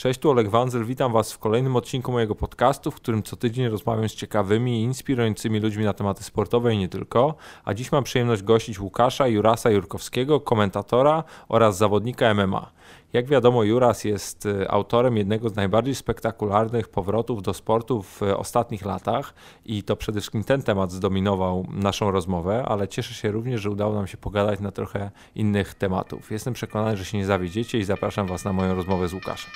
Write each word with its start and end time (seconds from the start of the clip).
Cześć, 0.00 0.20
tu 0.20 0.30
Oleg 0.30 0.48
Wanzel, 0.48 0.84
witam 0.84 1.12
Was 1.12 1.32
w 1.32 1.38
kolejnym 1.38 1.76
odcinku 1.76 2.12
mojego 2.12 2.34
podcastu, 2.34 2.90
w 2.90 2.94
którym 2.94 3.22
co 3.22 3.36
tydzień 3.36 3.68
rozmawiam 3.68 4.08
z 4.08 4.14
ciekawymi 4.14 4.80
i 4.80 4.82
inspirującymi 4.82 5.60
ludźmi 5.60 5.84
na 5.84 5.92
tematy 5.92 6.24
sportowe 6.24 6.74
i 6.74 6.78
nie 6.78 6.88
tylko. 6.88 7.34
A 7.64 7.74
dziś 7.74 7.92
mam 7.92 8.04
przyjemność 8.04 8.42
gościć 8.42 8.80
Łukasza 8.80 9.26
Jurasa 9.26 9.70
Jurkowskiego, 9.70 10.40
komentatora 10.40 11.24
oraz 11.48 11.76
zawodnika 11.76 12.34
MMA. 12.34 12.70
Jak 13.12 13.26
wiadomo, 13.26 13.64
Juras 13.64 14.04
jest 14.04 14.46
y, 14.46 14.70
autorem 14.70 15.16
jednego 15.16 15.48
z 15.48 15.56
najbardziej 15.56 15.94
spektakularnych 15.94 16.88
powrotów 16.88 17.42
do 17.42 17.54
sportu 17.54 18.02
w 18.02 18.22
ostatnich 18.22 18.84
latach 18.84 19.34
i 19.66 19.82
to 19.82 19.96
przede 19.96 20.20
wszystkim 20.20 20.44
ten 20.44 20.62
temat 20.62 20.92
zdominował 20.92 21.66
naszą 21.70 22.10
rozmowę, 22.10 22.64
ale 22.68 22.88
cieszę 22.88 23.14
się 23.14 23.30
również, 23.30 23.60
że 23.60 23.70
udało 23.70 23.94
nam 23.94 24.06
się 24.06 24.16
pogadać 24.16 24.60
na 24.60 24.70
trochę 24.70 25.10
innych 25.34 25.74
tematów. 25.74 26.30
Jestem 26.30 26.54
przekonany, 26.54 26.96
że 26.96 27.04
się 27.04 27.18
nie 27.18 27.26
zawiedziecie 27.26 27.78
i 27.78 27.84
zapraszam 27.84 28.26
Was 28.26 28.44
na 28.44 28.52
moją 28.52 28.74
rozmowę 28.74 29.08
z 29.08 29.12
Łukaszem. 29.12 29.50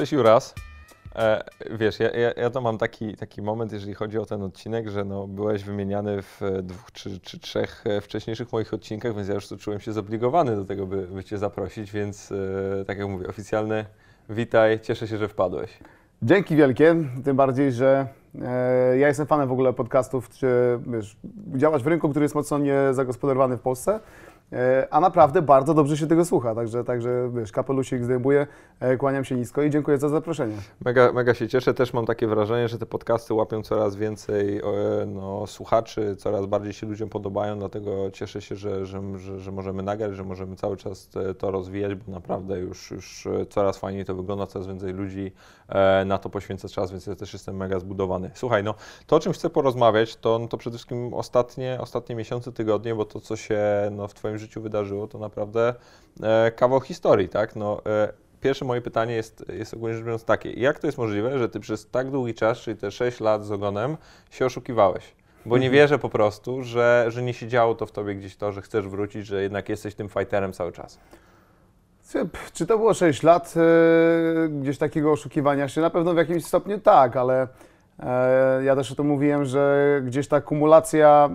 Cześć 0.00 0.12
Juras. 0.12 0.54
E, 1.16 1.44
wiesz, 1.70 2.00
ja, 2.00 2.10
ja, 2.10 2.32
ja 2.36 2.50
to 2.50 2.60
mam 2.60 2.78
taki, 2.78 3.16
taki 3.16 3.42
moment, 3.42 3.72
jeżeli 3.72 3.94
chodzi 3.94 4.18
o 4.18 4.26
ten 4.26 4.42
odcinek, 4.42 4.88
że 4.88 5.04
no, 5.04 5.26
byłeś 5.26 5.64
wymieniany 5.64 6.22
w 6.22 6.40
dwóch 6.62 6.92
czy, 6.92 7.20
czy 7.20 7.38
trzech 7.38 7.84
e, 7.86 8.00
wcześniejszych 8.00 8.52
moich 8.52 8.74
odcinkach, 8.74 9.14
więc 9.14 9.28
ja 9.28 9.34
już 9.34 9.48
tu 9.48 9.56
czułem 9.56 9.80
się 9.80 9.92
zobligowany 9.92 10.56
do 10.56 10.64
tego, 10.64 10.86
by, 10.86 11.06
by 11.06 11.24
Cię 11.24 11.38
zaprosić, 11.38 11.92
więc 11.92 12.32
e, 12.32 12.84
tak 12.84 12.98
jak 12.98 13.08
mówię, 13.08 13.28
oficjalny 13.28 13.84
witaj, 14.28 14.80
cieszę 14.80 15.08
się, 15.08 15.18
że 15.18 15.28
wpadłeś. 15.28 15.78
Dzięki 16.22 16.56
wielkie, 16.56 16.96
tym 17.24 17.36
bardziej, 17.36 17.72
że 17.72 18.06
e, 18.42 18.98
ja 18.98 19.08
jestem 19.08 19.26
fanem 19.26 19.48
w 19.48 19.52
ogóle 19.52 19.72
podcastów, 19.72 20.28
czy 20.28 20.78
wiesz, 20.86 21.16
działać 21.56 21.82
w 21.82 21.86
rynku, 21.86 22.08
który 22.08 22.24
jest 22.24 22.34
mocno 22.34 22.58
niezagospodarowany 22.58 23.56
w 23.56 23.60
Polsce, 23.60 24.00
a 24.90 25.00
naprawdę 25.00 25.42
bardzo 25.42 25.74
dobrze 25.74 25.96
się 25.96 26.06
tego 26.06 26.24
słucha, 26.24 26.54
także, 26.54 26.84
także 26.84 27.30
wiesz, 27.34 27.52
kapelusik 27.52 28.04
zdejmuję, 28.04 28.46
e, 28.80 28.96
kłaniam 28.96 29.24
się 29.24 29.34
nisko 29.34 29.62
i 29.62 29.70
dziękuję 29.70 29.98
za 29.98 30.08
zaproszenie. 30.08 30.56
Mega, 30.84 31.12
mega 31.12 31.34
się 31.34 31.48
cieszę, 31.48 31.74
też 31.74 31.92
mam 31.92 32.06
takie 32.06 32.26
wrażenie, 32.26 32.68
że 32.68 32.78
te 32.78 32.86
podcasty 32.86 33.34
łapią 33.34 33.62
coraz 33.62 33.96
więcej 33.96 34.60
no, 35.06 35.46
słuchaczy, 35.46 36.16
coraz 36.16 36.46
bardziej 36.46 36.72
się 36.72 36.86
ludziom 36.86 37.08
podobają, 37.08 37.58
dlatego 37.58 38.10
cieszę 38.10 38.42
się, 38.42 38.56
że, 38.56 38.86
że, 38.86 39.18
że, 39.18 39.40
że 39.40 39.52
możemy 39.52 39.82
nagrać, 39.82 40.16
że 40.16 40.24
możemy 40.24 40.56
cały 40.56 40.76
czas 40.76 41.08
to 41.38 41.50
rozwijać, 41.50 41.94
bo 41.94 42.12
naprawdę 42.12 42.58
już, 42.58 42.90
już 42.90 43.28
coraz 43.50 43.78
fajniej 43.78 44.04
to 44.04 44.14
wygląda, 44.14 44.46
coraz 44.46 44.66
więcej 44.66 44.92
ludzi 44.92 45.32
e, 45.68 46.04
na 46.04 46.18
to 46.18 46.30
poświęca 46.30 46.68
czas, 46.68 46.90
więc 46.90 47.06
ja 47.06 47.14
też 47.14 47.32
jestem 47.32 47.56
mega 47.56 47.78
zbudowany. 47.78 48.30
Słuchaj, 48.34 48.64
no 48.64 48.74
to 49.06 49.16
o 49.16 49.20
czym 49.20 49.32
chcę 49.32 49.50
porozmawiać, 49.50 50.16
to, 50.16 50.38
no, 50.38 50.48
to 50.48 50.56
przede 50.56 50.76
wszystkim 50.76 51.14
ostatnie, 51.14 51.78
ostatnie 51.80 52.14
miesiące, 52.16 52.52
tygodnie, 52.52 52.94
bo 52.94 53.04
to 53.04 53.20
co 53.20 53.36
się 53.36 53.60
no, 53.90 54.08
w 54.08 54.14
Twoim 54.14 54.38
życiu 54.40 54.62
wydarzyło, 54.62 55.08
to 55.08 55.18
naprawdę 55.18 55.74
e, 56.22 56.52
kawał 56.52 56.80
historii, 56.80 57.28
tak? 57.28 57.56
No, 57.56 57.82
e, 57.86 58.12
pierwsze 58.40 58.64
moje 58.64 58.80
pytanie 58.80 59.14
jest, 59.14 59.44
jest 59.48 59.74
ogólnie 59.74 59.94
rzecz 59.94 60.04
biorąc 60.04 60.24
takie, 60.24 60.52
jak 60.52 60.78
to 60.78 60.86
jest 60.86 60.98
możliwe, 60.98 61.38
że 61.38 61.48
Ty 61.48 61.60
przez 61.60 61.90
tak 61.90 62.10
długi 62.10 62.34
czas, 62.34 62.58
czyli 62.58 62.76
te 62.76 62.90
6 62.90 63.20
lat 63.20 63.44
z 63.44 63.52
ogonem, 63.52 63.96
się 64.30 64.46
oszukiwałeś? 64.46 65.14
Bo 65.46 65.58
nie 65.58 65.66
mhm. 65.66 65.72
wierzę 65.72 65.98
po 65.98 66.08
prostu, 66.08 66.62
że, 66.62 67.06
że 67.08 67.22
nie 67.22 67.34
siedziało 67.34 67.74
to 67.74 67.86
w 67.86 67.92
Tobie 67.92 68.14
gdzieś 68.14 68.36
to, 68.36 68.52
że 68.52 68.62
chcesz 68.62 68.88
wrócić, 68.88 69.26
że 69.26 69.42
jednak 69.42 69.68
jesteś 69.68 69.94
tym 69.94 70.08
fighterem 70.08 70.52
cały 70.52 70.72
czas. 70.72 70.98
Czy 72.52 72.66
to 72.66 72.78
było 72.78 72.94
6 72.94 73.22
lat 73.22 73.54
e, 73.56 74.48
gdzieś 74.48 74.78
takiego 74.78 75.12
oszukiwania 75.12 75.68
się? 75.68 75.80
Na 75.80 75.90
pewno 75.90 76.14
w 76.14 76.16
jakimś 76.16 76.44
stopniu 76.44 76.78
tak, 76.78 77.16
ale 77.16 77.48
E, 78.02 78.64
ja 78.64 78.76
też 78.76 78.92
o 78.92 78.94
tym 78.94 79.06
mówiłem, 79.06 79.44
że 79.44 80.00
gdzieś 80.04 80.28
ta 80.28 80.40
kumulacja 80.40 81.30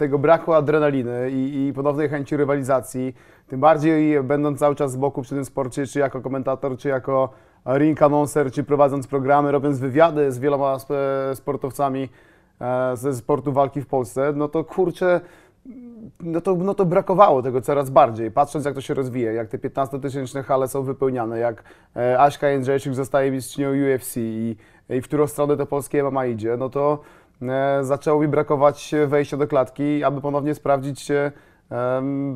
tego 0.00 0.18
braku 0.18 0.52
adrenaliny 0.52 1.30
i, 1.30 1.68
i 1.68 1.72
ponownej 1.72 2.08
chęci 2.08 2.36
rywalizacji, 2.36 3.14
tym 3.48 3.60
bardziej 3.60 4.22
będąc 4.22 4.58
cały 4.58 4.74
czas 4.74 4.92
z 4.92 4.96
boku 4.96 5.22
przy 5.22 5.34
tym 5.34 5.44
sporcie, 5.44 5.86
czy 5.86 5.98
jako 5.98 6.20
komentator, 6.20 6.76
czy 6.76 6.88
jako 6.88 7.28
ring 7.66 8.02
announcer, 8.02 8.52
czy 8.52 8.64
prowadząc 8.64 9.06
programy, 9.06 9.52
robiąc 9.52 9.78
wywiady 9.78 10.32
z 10.32 10.38
wieloma 10.38 10.76
sportowcami 11.34 12.08
e, 12.60 12.96
ze 12.96 13.14
sportu 13.14 13.52
walki 13.52 13.80
w 13.82 13.86
Polsce, 13.86 14.32
no 14.36 14.48
to 14.48 14.64
kurczę, 14.64 15.20
no 16.20 16.40
to, 16.40 16.54
no 16.54 16.74
to 16.74 16.86
brakowało 16.86 17.42
tego 17.42 17.60
coraz 17.60 17.90
bardziej, 17.90 18.30
patrząc 18.30 18.64
jak 18.64 18.74
to 18.74 18.80
się 18.80 18.94
rozwija, 18.94 19.32
jak 19.32 19.48
te 19.48 19.58
15-tysięczne 19.58 20.42
hale 20.44 20.68
są 20.68 20.82
wypełniane, 20.82 21.38
jak 21.38 21.64
e, 21.96 22.20
Aśka 22.20 22.48
Jędrzejczyk 22.48 22.94
zostaje 22.94 23.30
mistrzynią 23.30 23.70
UFC 23.70 24.16
i, 24.16 24.56
i 24.90 25.00
w 25.00 25.04
którą 25.04 25.26
stronę 25.26 25.56
to 25.56 25.66
polskie 25.66 26.04
MMA 26.04 26.26
idzie, 26.26 26.56
no 26.56 26.68
to 26.68 26.98
zaczęło 27.80 28.20
mi 28.20 28.28
brakować 28.28 28.94
wejścia 29.06 29.36
do 29.36 29.46
klatki, 29.46 30.04
aby 30.04 30.20
ponownie 30.20 30.54
sprawdzić 30.54 31.00
się 31.00 31.32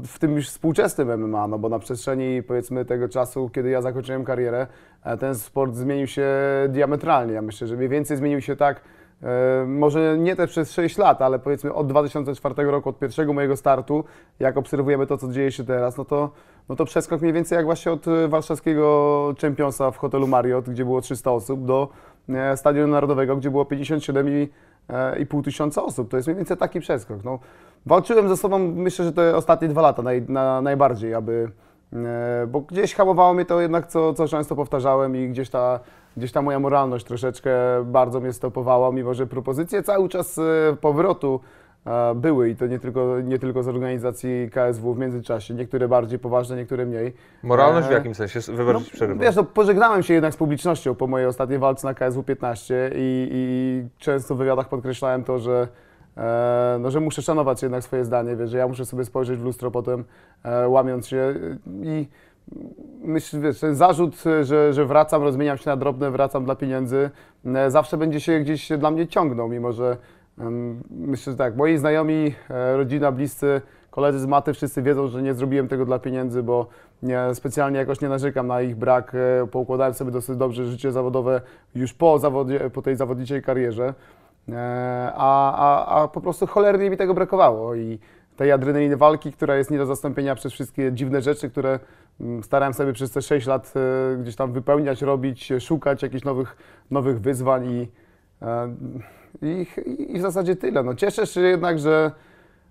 w 0.06 0.18
tym 0.18 0.36
już 0.36 0.48
współczesnym 0.48 1.20
MMA, 1.20 1.48
no 1.48 1.58
bo 1.58 1.68
na 1.68 1.78
przestrzeni 1.78 2.42
powiedzmy 2.42 2.84
tego 2.84 3.08
czasu, 3.08 3.50
kiedy 3.54 3.70
ja 3.70 3.82
zakończyłem 3.82 4.24
karierę, 4.24 4.66
e, 5.04 5.16
ten 5.16 5.34
sport 5.34 5.74
zmienił 5.74 6.06
się 6.06 6.26
diametralnie. 6.68 7.34
Ja 7.34 7.42
myślę, 7.42 7.66
że 7.66 7.76
mniej 7.76 7.88
więcej 7.88 8.16
zmienił 8.16 8.40
się 8.40 8.56
tak, 8.56 8.80
E, 9.24 9.64
może 9.66 10.18
nie 10.18 10.36
te 10.36 10.46
przez 10.46 10.72
6 10.72 10.98
lat, 10.98 11.22
ale 11.22 11.38
powiedzmy 11.38 11.74
od 11.74 11.86
2004 11.86 12.70
roku, 12.70 12.88
od 12.88 12.98
pierwszego 12.98 13.32
mojego 13.32 13.56
startu, 13.56 14.04
jak 14.40 14.56
obserwujemy 14.56 15.06
to, 15.06 15.18
co 15.18 15.28
dzieje 15.28 15.52
się 15.52 15.64
teraz, 15.64 15.96
no 15.96 16.04
to, 16.04 16.30
no 16.68 16.76
to 16.76 16.84
przeskok 16.84 17.20
mniej 17.20 17.32
więcej 17.32 17.56
jak 17.56 17.64
właśnie 17.64 17.92
od 17.92 18.04
warszawskiego 18.28 19.34
czempionsa 19.38 19.90
w 19.90 19.96
hotelu 19.96 20.26
Marriott, 20.26 20.70
gdzie 20.70 20.84
było 20.84 21.00
300 21.00 21.32
osób, 21.32 21.64
do 21.64 21.88
e, 22.28 22.56
Stadionu 22.56 22.92
Narodowego, 22.92 23.36
gdzie 23.36 23.50
było 23.50 23.64
57,5 24.88 25.44
tysiąca 25.44 25.82
osób. 25.82 26.10
To 26.10 26.16
jest 26.16 26.28
mniej 26.28 26.36
więcej 26.36 26.56
taki 26.56 26.80
przeskok. 26.80 27.24
No, 27.24 27.38
walczyłem 27.86 28.28
ze 28.28 28.36
sobą, 28.36 28.58
myślę, 28.58 29.04
że 29.04 29.12
te 29.12 29.36
ostatnie 29.36 29.68
dwa 29.68 29.82
lata 29.82 30.02
naj, 30.02 30.22
na, 30.28 30.62
najbardziej, 30.62 31.14
aby, 31.14 31.50
e, 31.92 32.46
bo 32.46 32.60
gdzieś 32.60 32.94
hamowało 32.94 33.34
mnie 33.34 33.44
to 33.44 33.60
jednak, 33.60 33.86
co, 33.86 34.14
co 34.14 34.28
często 34.28 34.56
powtarzałem 34.56 35.16
i 35.16 35.28
gdzieś 35.28 35.50
ta 35.50 35.80
gdzieś 36.16 36.32
ta 36.32 36.42
moja 36.42 36.58
moralność 36.60 37.06
troszeczkę 37.06 37.50
bardzo 37.84 38.20
mnie 38.20 38.32
stopowała, 38.32 38.92
mimo 38.92 39.14
że 39.14 39.26
propozycje 39.26 39.82
cały 39.82 40.08
czas 40.08 40.38
e, 40.38 40.42
powrotu 40.80 41.40
e, 41.40 41.63
były 42.14 42.50
i 42.50 42.56
to 42.56 42.66
nie 42.66 42.78
tylko, 42.78 43.20
nie 43.20 43.38
tylko 43.38 43.62
z 43.62 43.68
organizacji 43.68 44.50
KSW 44.52 44.94
w 44.94 44.98
międzyczasie, 44.98 45.54
niektóre 45.54 45.88
bardziej 45.88 46.18
poważne, 46.18 46.56
niektóre 46.56 46.86
mniej. 46.86 47.14
Moralność 47.42 47.88
w 47.88 47.90
e, 47.90 47.94
jakim 47.94 48.14
sensie? 48.14 48.40
Wybaczyć 48.52 48.92
no, 48.92 48.96
przerywam. 48.96 49.18
Wiesz, 49.18 49.36
no, 49.36 49.44
pożegnałem 49.44 50.02
się 50.02 50.14
jednak 50.14 50.34
z 50.34 50.36
publicznością 50.36 50.94
po 50.94 51.06
mojej 51.06 51.26
ostatniej 51.26 51.58
walce 51.58 51.86
na 51.86 51.94
KSW 51.94 52.22
15 52.22 52.90
i, 52.94 53.28
i 53.32 53.88
często 53.98 54.34
w 54.34 54.38
wywiadach 54.38 54.68
podkreślałem 54.68 55.24
to, 55.24 55.38
że 55.38 55.68
no, 56.80 56.90
że 56.90 57.00
muszę 57.00 57.22
szanować 57.22 57.62
jednak 57.62 57.84
swoje 57.84 58.04
zdanie, 58.04 58.36
wiesz, 58.36 58.50
że 58.50 58.58
ja 58.58 58.68
muszę 58.68 58.86
sobie 58.86 59.04
spojrzeć 59.04 59.38
w 59.38 59.44
lustro 59.44 59.70
potem, 59.70 60.04
łamiąc 60.66 61.08
się 61.08 61.34
i 61.82 62.08
myślę, 63.04 63.40
wiesz, 63.40 63.60
ten 63.60 63.74
zarzut, 63.74 64.24
że, 64.42 64.72
że 64.72 64.86
wracam, 64.86 65.22
rozmieniam 65.22 65.58
się 65.58 65.70
na 65.70 65.76
drobne, 65.76 66.10
wracam 66.10 66.44
dla 66.44 66.54
pieniędzy, 66.54 67.10
e, 67.46 67.70
zawsze 67.70 67.96
będzie 67.96 68.20
się 68.20 68.40
gdzieś 68.40 68.68
dla 68.78 68.90
mnie 68.90 69.06
ciągnął, 69.06 69.48
mimo 69.48 69.72
że 69.72 69.96
myślę, 70.90 71.32
że 71.32 71.36
tak, 71.36 71.56
moi 71.56 71.78
znajomi, 71.78 72.34
e, 72.50 72.76
rodzina, 72.76 73.12
bliscy, 73.12 73.60
koledzy 73.90 74.18
z 74.18 74.26
maty, 74.26 74.52
wszyscy 74.52 74.82
wiedzą, 74.82 75.08
że 75.08 75.22
nie 75.22 75.34
zrobiłem 75.34 75.68
tego 75.68 75.84
dla 75.84 75.98
pieniędzy, 75.98 76.42
bo 76.42 76.66
nie, 77.02 77.20
specjalnie 77.34 77.78
jakoś 77.78 78.00
nie 78.00 78.08
narzekam 78.08 78.46
na 78.46 78.62
ich 78.62 78.76
brak, 78.76 79.14
e, 79.14 79.46
poukładałem 79.46 79.94
sobie 79.94 80.10
dosyć 80.10 80.36
dobrze 80.36 80.66
życie 80.66 80.92
zawodowe 80.92 81.40
już 81.74 81.94
po, 81.94 82.18
zawodzie, 82.18 82.70
po 82.70 82.82
tej 82.82 82.96
zawodniczej 82.96 83.42
karierze, 83.42 83.94
a, 85.14 85.54
a, 85.56 86.02
a 86.02 86.08
po 86.08 86.20
prostu 86.20 86.46
cholernie 86.46 86.90
mi 86.90 86.96
tego 86.96 87.14
brakowało 87.14 87.74
i 87.74 87.98
tej 88.36 88.52
adrenaliny 88.52 88.96
walki, 88.96 89.32
która 89.32 89.56
jest 89.56 89.70
nie 89.70 89.78
do 89.78 89.86
zastąpienia 89.86 90.34
przez 90.34 90.52
wszystkie 90.52 90.92
dziwne 90.92 91.22
rzeczy, 91.22 91.50
które 91.50 91.78
mm, 92.20 92.42
starałem 92.42 92.74
sobie 92.74 92.92
przez 92.92 93.10
te 93.10 93.22
6 93.22 93.46
lat 93.46 93.74
e, 93.76 94.16
gdzieś 94.16 94.36
tam 94.36 94.52
wypełniać, 94.52 95.02
robić, 95.02 95.52
szukać 95.60 96.02
jakichś 96.02 96.24
nowych, 96.24 96.56
nowych 96.90 97.20
wyzwań 97.20 97.70
i, 97.70 97.88
e, 98.42 98.74
i, 99.42 99.66
i 100.08 100.18
w 100.18 100.22
zasadzie 100.22 100.56
tyle. 100.56 100.82
No, 100.82 100.94
cieszę 100.94 101.26
się 101.26 101.40
jednak, 101.40 101.78
że, 101.78 102.12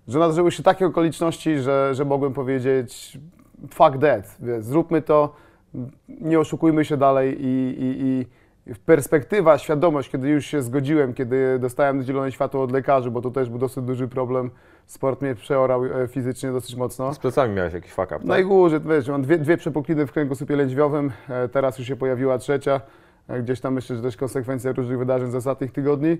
że 0.08 0.18
nadarzyły 0.18 0.52
się 0.52 0.62
takie 0.62 0.86
okoliczności, 0.86 1.58
że, 1.58 1.94
że 1.94 2.04
mogłem 2.04 2.32
powiedzieć 2.32 3.18
fuck 3.70 3.98
that, 4.00 4.38
zróbmy 4.60 5.02
to, 5.02 5.34
nie 6.08 6.40
oszukujmy 6.40 6.84
się 6.84 6.96
dalej 6.96 7.36
i, 7.40 7.76
i, 7.78 8.06
i 8.06 8.26
perspektywa, 8.86 9.58
świadomość, 9.58 10.10
kiedy 10.10 10.28
już 10.28 10.46
się 10.46 10.62
zgodziłem, 10.62 11.14
kiedy 11.14 11.58
dostałem 11.58 12.02
zielone 12.02 12.32
światło 12.32 12.62
od 12.62 12.72
lekarzy, 12.72 13.10
bo 13.10 13.22
to 13.22 13.30
też 13.30 13.50
był 13.50 13.58
dosyć 13.58 13.84
duży 13.84 14.08
problem, 14.08 14.50
sport 14.86 15.22
mnie 15.22 15.34
przeorał 15.34 15.84
e, 15.84 16.08
fizycznie 16.08 16.52
dosyć 16.52 16.76
mocno. 16.76 17.14
Z 17.14 17.18
plecami 17.18 17.54
miałeś 17.54 17.74
jakiś 17.74 17.92
fuck 17.92 18.06
up, 18.06 18.18
tak? 18.18 18.24
Najgórzej, 18.24 18.80
wiesz, 18.80 19.08
mam 19.08 19.22
dwie, 19.22 19.38
dwie 19.38 19.56
przepukliny 19.56 20.06
w 20.06 20.12
kręgosłupie 20.12 20.56
lędźwiowym, 20.56 21.12
e, 21.28 21.48
teraz 21.48 21.78
już 21.78 21.88
się 21.88 21.96
pojawiła 21.96 22.38
trzecia, 22.38 22.80
gdzieś 23.42 23.60
tam 23.60 23.74
myślę, 23.74 23.96
że 23.96 24.02
też 24.02 24.16
konsekwencja 24.16 24.72
różnych 24.72 24.98
wydarzeń 24.98 25.30
z 25.30 25.34
ostatnich 25.34 25.72
tygodni. 25.72 26.18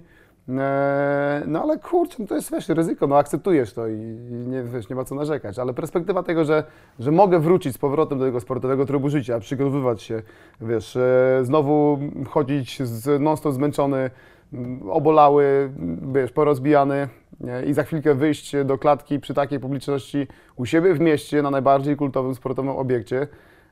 No 1.46 1.62
ale 1.62 1.78
kurczę, 1.78 2.16
no 2.18 2.26
to 2.26 2.34
jest 2.34 2.52
wiesz, 2.52 2.68
ryzyko, 2.68 3.06
no 3.06 3.16
akceptujesz 3.18 3.72
to 3.72 3.88
i, 3.88 3.96
nie, 4.30 4.62
wiesz, 4.62 4.88
nie 4.88 4.96
ma 4.96 5.04
co 5.04 5.14
narzekać, 5.14 5.58
ale 5.58 5.74
perspektywa 5.74 6.22
tego, 6.22 6.44
że, 6.44 6.64
że 6.98 7.12
mogę 7.12 7.38
wrócić 7.38 7.74
z 7.74 7.78
powrotem 7.78 8.18
do 8.18 8.24
tego 8.24 8.40
sportowego 8.40 8.86
trybu 8.86 9.08
życia, 9.08 9.40
przygotowywać 9.40 10.02
się, 10.02 10.22
wiesz, 10.60 10.98
znowu 11.42 11.98
chodzić 12.28 12.82
z 12.82 13.20
non-stop 13.22 13.54
zmęczony, 13.54 14.10
mm, 14.52 14.90
obolały, 14.90 15.72
wiesz, 16.14 16.32
porozbijany 16.32 17.08
nie? 17.40 17.62
i 17.62 17.72
za 17.72 17.82
chwilkę 17.82 18.14
wyjść 18.14 18.56
do 18.64 18.78
klatki 18.78 19.20
przy 19.20 19.34
takiej 19.34 19.60
publiczności 19.60 20.26
u 20.56 20.66
siebie 20.66 20.94
w 20.94 21.00
mieście, 21.00 21.42
na 21.42 21.50
najbardziej 21.50 21.96
kultowym 21.96 22.34
sportowym 22.34 22.70
obiekcie, 22.70 23.28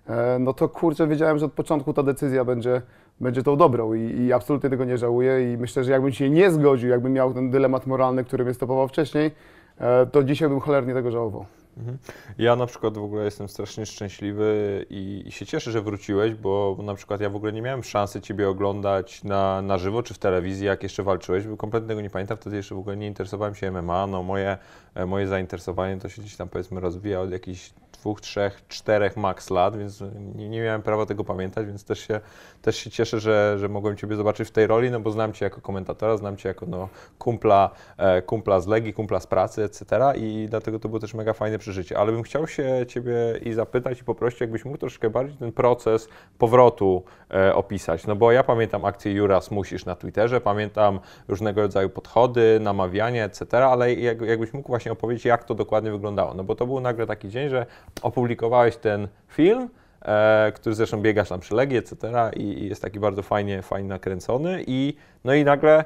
e, 0.07 0.39
no 0.41 0.53
to 0.53 0.69
kurczę, 0.69 1.09
wiedziałem, 1.09 1.39
że 1.39 1.47
od 1.47 1.53
początku 1.53 1.93
ta 1.93 2.03
decyzja 2.03 2.45
będzie, 2.45 2.83
będzie 3.23 3.43
tą 3.43 3.57
dobrą 3.57 3.95
i, 3.95 4.01
i 4.01 4.33
absolutnie 4.33 4.71
tego 4.71 4.85
nie 4.85 4.99
żałuję 4.99 5.53
i 5.53 5.57
myślę, 5.57 5.85
że 5.85 5.93
jakbym 5.93 6.13
się 6.13 6.31
nie 6.31 6.51
zgodził, 6.51 6.91
jakbym 6.91 7.13
miał 7.13 7.35
ten 7.35 7.51
dylemat 7.51 7.87
moralny, 7.87 8.25
który 8.25 8.45
mnie 8.45 8.55
stopował 8.55 8.89
wcześniej, 8.89 9.31
e, 9.79 10.07
to 10.07 10.25
dzisiaj 10.25 10.49
bym 10.49 10.61
cholernie 10.61 10.95
tego 10.95 11.11
żałował. 11.11 11.47
Mhm. 11.77 11.99
Ja 12.39 12.57
na 12.57 12.67
przykład 12.67 12.99
w 12.99 13.03
ogóle 13.03 13.25
jestem 13.25 13.49
strasznie 13.49 13.87
szczęśliwy 13.87 14.87
i, 14.91 15.23
i, 15.27 15.33
się 15.33 15.47
cieszę, 15.47 15.71
że 15.71 15.83
wróciłeś, 15.83 16.35
bo 16.35 16.77
na 16.83 16.95
przykład 16.95 17.21
ja 17.21 17.31
w 17.31 17.37
ogóle 17.37 17.53
nie 17.53 17.63
miałem 17.63 17.83
szansy 17.83 18.21
Ciebie 18.21 18.49
oglądać 18.49 19.25
na, 19.25 19.63
na 19.63 19.79
żywo 19.79 20.03
czy 20.03 20.15
w 20.15 20.19
telewizji, 20.19 20.67
jak 20.67 20.83
jeszcze 20.83 21.03
walczyłeś, 21.03 21.47
bo 21.47 21.57
kompletnie 21.57 21.89
tego 21.89 22.01
nie 22.01 22.11
pamiętam, 22.11 22.37
wtedy 22.37 22.57
jeszcze 22.57 22.75
w 22.75 22.79
ogóle 22.79 22.97
nie 22.97 23.07
interesowałem 23.07 23.55
się 23.55 23.71
MMA, 23.71 24.07
no 24.07 24.23
moje, 24.23 24.59
e, 24.95 25.07
moje 25.07 25.29
zainteresowanie 25.29 25.97
to 25.97 26.09
się 26.09 26.23
gdzieś 26.23 26.37
tam 26.37 26.49
powiedzmy 26.49 26.81
rozwija 26.81 27.21
od 27.21 27.31
jakichś 27.31 27.73
dwóch, 27.93 28.21
trzech, 28.21 28.63
czterech 28.69 29.17
max 29.17 29.51
lat, 29.51 29.77
więc 29.77 30.05
nie, 30.35 30.49
nie, 30.49 30.63
miałem 30.63 30.83
prawa 30.83 31.07
tego 31.07 31.25
pamiętać, 31.25 31.67
więc 31.67 31.85
też 31.85 32.01
się, 32.01 32.21
też 32.63 32.77
się 32.77 32.91
cieszę, 32.91 33.21
że, 33.21 33.59
że 33.59 33.69
mogłem 33.69 33.97
Ciebie 33.97 34.17
zobaczyć 34.17 34.49
w 34.49 34.51
tej 34.51 34.67
roli, 34.67 34.91
no 34.91 35.01
bo 35.01 35.11
znam 35.11 35.33
Cię 35.33 35.45
jako 35.45 35.61
komentatora, 35.61 36.17
znam 36.17 36.37
Cię 36.37 36.49
jako 36.49 36.67
no, 36.67 36.89
kumpla, 37.19 37.71
e, 37.97 38.23
kumpla 38.23 38.61
z 38.61 38.67
Legii, 38.67 38.95
kumpla 38.95 39.21
z 39.21 39.27
pracy, 39.27 39.63
etc. 39.63 40.13
I 40.17 40.47
dlatego 40.51 40.79
to 40.79 40.89
było 40.89 41.01
też 41.01 41.15
mega 41.15 41.33
fajne 41.33 41.59
przeżycie. 41.59 41.99
Ale 41.99 42.13
bym 42.13 42.23
chciał 42.23 42.47
się 42.47 42.87
Ciebie 42.89 43.15
i 43.43 43.53
zapytać 43.53 44.01
i 44.01 44.05
poprosić, 44.05 44.41
jakbyś 44.41 44.65
mógł 44.65 44.79
troszkę 44.79 45.11
bardziej 45.11 45.37
ten 45.37 45.53
proces 45.53 46.09
powrotu 46.39 47.03
e, 47.31 47.55
opisać. 47.55 48.07
No 48.07 48.17
bo 48.17 48.33
ja 48.33 48.45
pamiętam 48.45 48.85
akcję 48.85 49.13
Juras 49.13 49.51
Musisz 49.51 49.85
na 49.85 49.97
Twitterze, 49.97 50.41
pamiętam 50.41 51.01
różnego 51.29 51.61
rodzaju 51.61 51.89
podchody, 51.89 52.59
namawianie, 52.61 53.25
etc. 53.25 53.67
Ale 53.67 53.95
jak, 53.95 54.21
jakbyś 54.21 54.53
mógł 54.53 54.69
właśnie 54.69 54.93
opowiedzieć, 54.93 55.25
jak 55.25 55.45
to 55.45 55.55
dokładnie 55.55 55.91
wyglądało. 55.91 56.35
No 56.35 56.45
bo 56.45 56.55
to 56.55 56.67
był 56.67 56.81
nagle 56.81 57.07
taki 57.07 57.29
dzień, 57.29 57.49
że 57.49 57.67
opublikowałeś 58.03 58.77
ten 58.77 59.09
film, 59.29 59.69
e, 60.05 60.53
który 60.55 60.75
zresztą 60.75 61.03
biegasz 61.03 61.29
tam 61.29 61.41
przy 61.41 61.55
Legii, 61.55 61.77
etc. 61.77 61.97
I, 62.37 62.43
i 62.43 62.69
jest 62.69 62.83
taki 62.83 63.01
bardzo 63.01 63.23
fajnie, 63.23 63.63
fajnie 63.63 63.89
nakręcony 63.89 64.65
i 64.67 64.97
no 65.25 65.35
i 65.35 65.45
nagle 65.45 65.85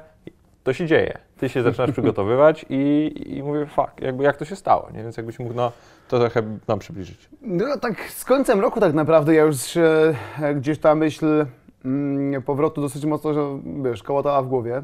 to 0.67 0.73
się 0.73 0.85
dzieje. 0.85 1.17
Ty 1.37 1.49
się 1.49 1.63
zaczynasz 1.63 1.91
przygotowywać 1.97 2.65
i, 2.69 3.13
i 3.37 3.43
mówię, 3.43 3.65
fuck, 3.65 4.01
jakby 4.01 4.23
jak 4.23 4.37
to 4.37 4.45
się 4.45 4.55
stało, 4.55 4.89
nie? 4.93 5.03
Więc 5.03 5.17
jakbyś 5.17 5.39
mógł 5.39 5.53
no, 5.53 5.71
to 6.07 6.19
trochę 6.19 6.43
nam 6.67 6.79
przybliżyć. 6.79 7.29
No 7.41 7.77
tak 7.77 8.11
z 8.11 8.25
końcem 8.25 8.59
roku 8.59 8.79
tak 8.79 8.93
naprawdę 8.93 9.35
ja 9.35 9.43
już 9.43 9.77
e, 9.77 10.15
gdzieś 10.55 10.79
ta 10.79 10.95
myśl 10.95 11.45
mm, 11.85 12.41
powrotu 12.41 12.81
dosyć 12.81 13.05
mocno, 13.05 13.33
że 13.33 13.59
wiesz, 13.83 14.03
kołatała 14.03 14.41
w 14.41 14.47
głowie. 14.47 14.83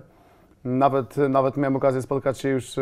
Nawet, 0.63 1.17
nawet 1.17 1.57
miałem 1.57 1.75
okazję 1.75 2.01
spotkać 2.01 2.39
się 2.39 2.49
już 2.49 2.77
e, 2.77 2.81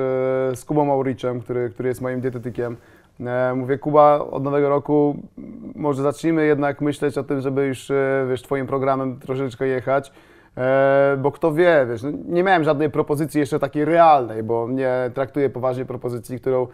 z 0.55 0.65
Kubą 0.65 0.85
Mauriczem, 0.85 1.41
który, 1.41 1.69
który 1.69 1.89
jest 1.89 2.01
moim 2.01 2.21
dietetykiem. 2.21 2.77
E, 3.19 3.53
mówię, 3.55 3.77
Kuba, 3.77 4.19
od 4.19 4.43
nowego 4.43 4.69
roku 4.69 5.15
może 5.75 6.03
zacznijmy 6.03 6.45
jednak 6.45 6.81
myśleć 6.81 7.17
o 7.17 7.23
tym, 7.23 7.41
żeby 7.41 7.65
już, 7.65 7.91
e, 7.91 8.25
wiesz, 8.29 8.41
twoim 8.41 8.67
programem 8.67 9.19
troszeczkę 9.19 9.67
jechać. 9.67 10.11
E, 10.57 11.17
bo 11.21 11.31
kto 11.31 11.53
wie, 11.53 11.85
wiesz, 11.89 12.03
no 12.03 12.11
nie 12.25 12.43
miałem 12.43 12.63
żadnej 12.63 12.89
propozycji 12.89 13.39
jeszcze 13.39 13.59
takiej 13.59 13.85
realnej, 13.85 14.43
bo 14.43 14.67
nie 14.69 15.11
traktuję 15.13 15.49
poważnie 15.49 15.85
propozycji, 15.85 16.39
którą 16.39 16.67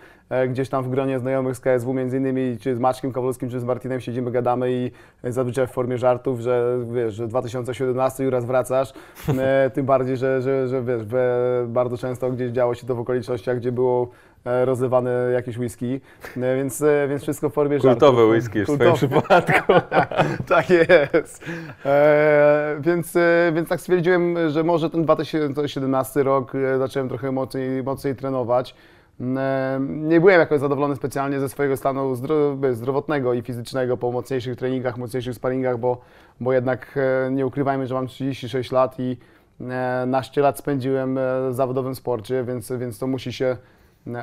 gdzieś 0.49 0.69
tam 0.69 0.83
w 0.83 0.89
gronie 0.89 1.19
znajomych 1.19 1.55
z 1.55 1.59
KSW, 1.59 1.93
między 1.93 2.17
innymi 2.17 2.57
czy 2.61 2.75
z 2.75 2.79
Maćkiem 2.79 3.11
Kowalskim, 3.11 3.49
czy 3.49 3.59
z 3.59 3.63
Martinem 3.63 4.01
siedzimy, 4.01 4.31
gadamy 4.31 4.71
i 4.71 4.91
zazwyczaj 5.23 5.67
w 5.67 5.71
formie 5.71 5.97
żartów, 5.97 6.39
że 6.39 6.77
wiesz, 6.93 7.13
że 7.13 7.27
2017 7.27 8.23
już 8.23 8.33
raz 8.33 8.45
wracasz, 8.45 8.93
tym 9.73 9.85
bardziej, 9.85 10.17
że, 10.17 10.41
że, 10.41 10.67
że 10.67 10.83
wiesz, 10.83 11.01
bardzo 11.67 11.97
często 11.97 12.31
gdzieś 12.31 12.51
działo 12.51 12.75
się 12.75 12.87
to 12.87 12.95
w 12.95 12.99
okolicznościach, 12.99 13.57
gdzie 13.57 13.71
było 13.71 14.09
E, 14.45 14.65
rozlewane 14.65 15.11
jakieś 15.33 15.57
whisky, 15.57 16.01
e, 16.37 16.55
więc, 16.55 16.81
e, 16.81 17.07
więc 17.09 17.21
wszystko 17.21 17.49
w 17.49 17.53
formie 17.53 17.79
Kultowe 17.79 18.17
żartów. 18.17 18.31
whisky 18.31 18.63
w 18.65 18.75
swoim 18.75 18.93
przypadku. 18.93 19.73
tak 20.55 20.69
jest. 20.69 21.45
E, 21.85 22.77
więc, 22.79 23.13
więc 23.53 23.69
tak 23.69 23.81
stwierdziłem, 23.81 24.49
że 24.49 24.63
może 24.63 24.89
ten 24.89 25.03
2017 25.03 26.23
rok 26.23 26.53
zacząłem 26.77 27.09
trochę 27.09 27.31
mocniej, 27.31 27.83
mocniej 27.83 28.15
trenować. 28.15 28.75
Nie 29.87 30.19
byłem 30.19 30.39
jakoś 30.39 30.59
zadowolony 30.59 30.95
specjalnie 30.95 31.39
ze 31.39 31.49
swojego 31.49 31.77
stanu 31.77 32.15
zdrowotnego 32.71 33.33
i 33.33 33.41
fizycznego 33.41 33.97
po 33.97 34.11
mocniejszych 34.11 34.55
treningach, 34.55 34.97
mocniejszych 34.97 35.35
sparingach, 35.35 35.77
bo, 35.77 36.01
bo 36.39 36.53
jednak 36.53 36.99
nie 37.31 37.45
ukrywajmy, 37.45 37.87
że 37.87 37.95
mam 37.95 38.07
36 38.07 38.71
lat 38.71 38.95
i 38.99 39.17
naście 40.07 40.41
lat 40.41 40.57
spędziłem 40.59 41.19
w 41.49 41.53
zawodowym 41.53 41.95
sporcie, 41.95 42.43
więc, 42.43 42.71
więc 42.71 42.99
to 42.99 43.07
musi 43.07 43.33
się 43.33 43.57
E, 43.57 43.57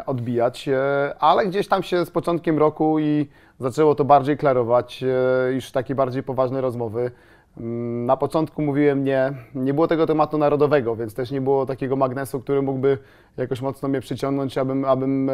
odbijać, 0.07 0.69
e, 0.69 1.15
ale 1.21 1.47
gdzieś 1.47 1.69
tam 1.69 1.83
się 1.83 2.05
z 2.05 2.11
początkiem 2.11 2.59
roku 2.59 2.99
i 2.99 3.29
zaczęło 3.59 3.95
to 3.95 4.05
bardziej 4.05 4.37
klarować, 4.37 5.03
e, 5.03 5.53
już 5.53 5.71
takie 5.71 5.95
bardziej 5.95 6.23
poważne 6.23 6.61
rozmowy. 6.61 7.11
Mm, 7.57 8.07
na 8.07 8.17
początku 8.17 8.63
mówiłem 8.63 9.05
nie, 9.05 9.33
nie 9.55 9.75
było 9.75 9.89
tego 9.89 10.07
tematu 10.07 10.39
narodowego, 10.39 10.97
więc 10.97 11.15
też 11.15 11.31
nie 11.31 11.41
było 11.41 11.67
takiego 11.67 11.97
magnesu, 11.97 12.41
który 12.41 12.63
mógłby 12.63 12.99
jakoś 13.37 13.61
mocno 13.61 13.89
mnie 13.89 14.01
przyciągnąć, 14.01 14.59
abym, 14.59 14.85
abym 14.85 15.31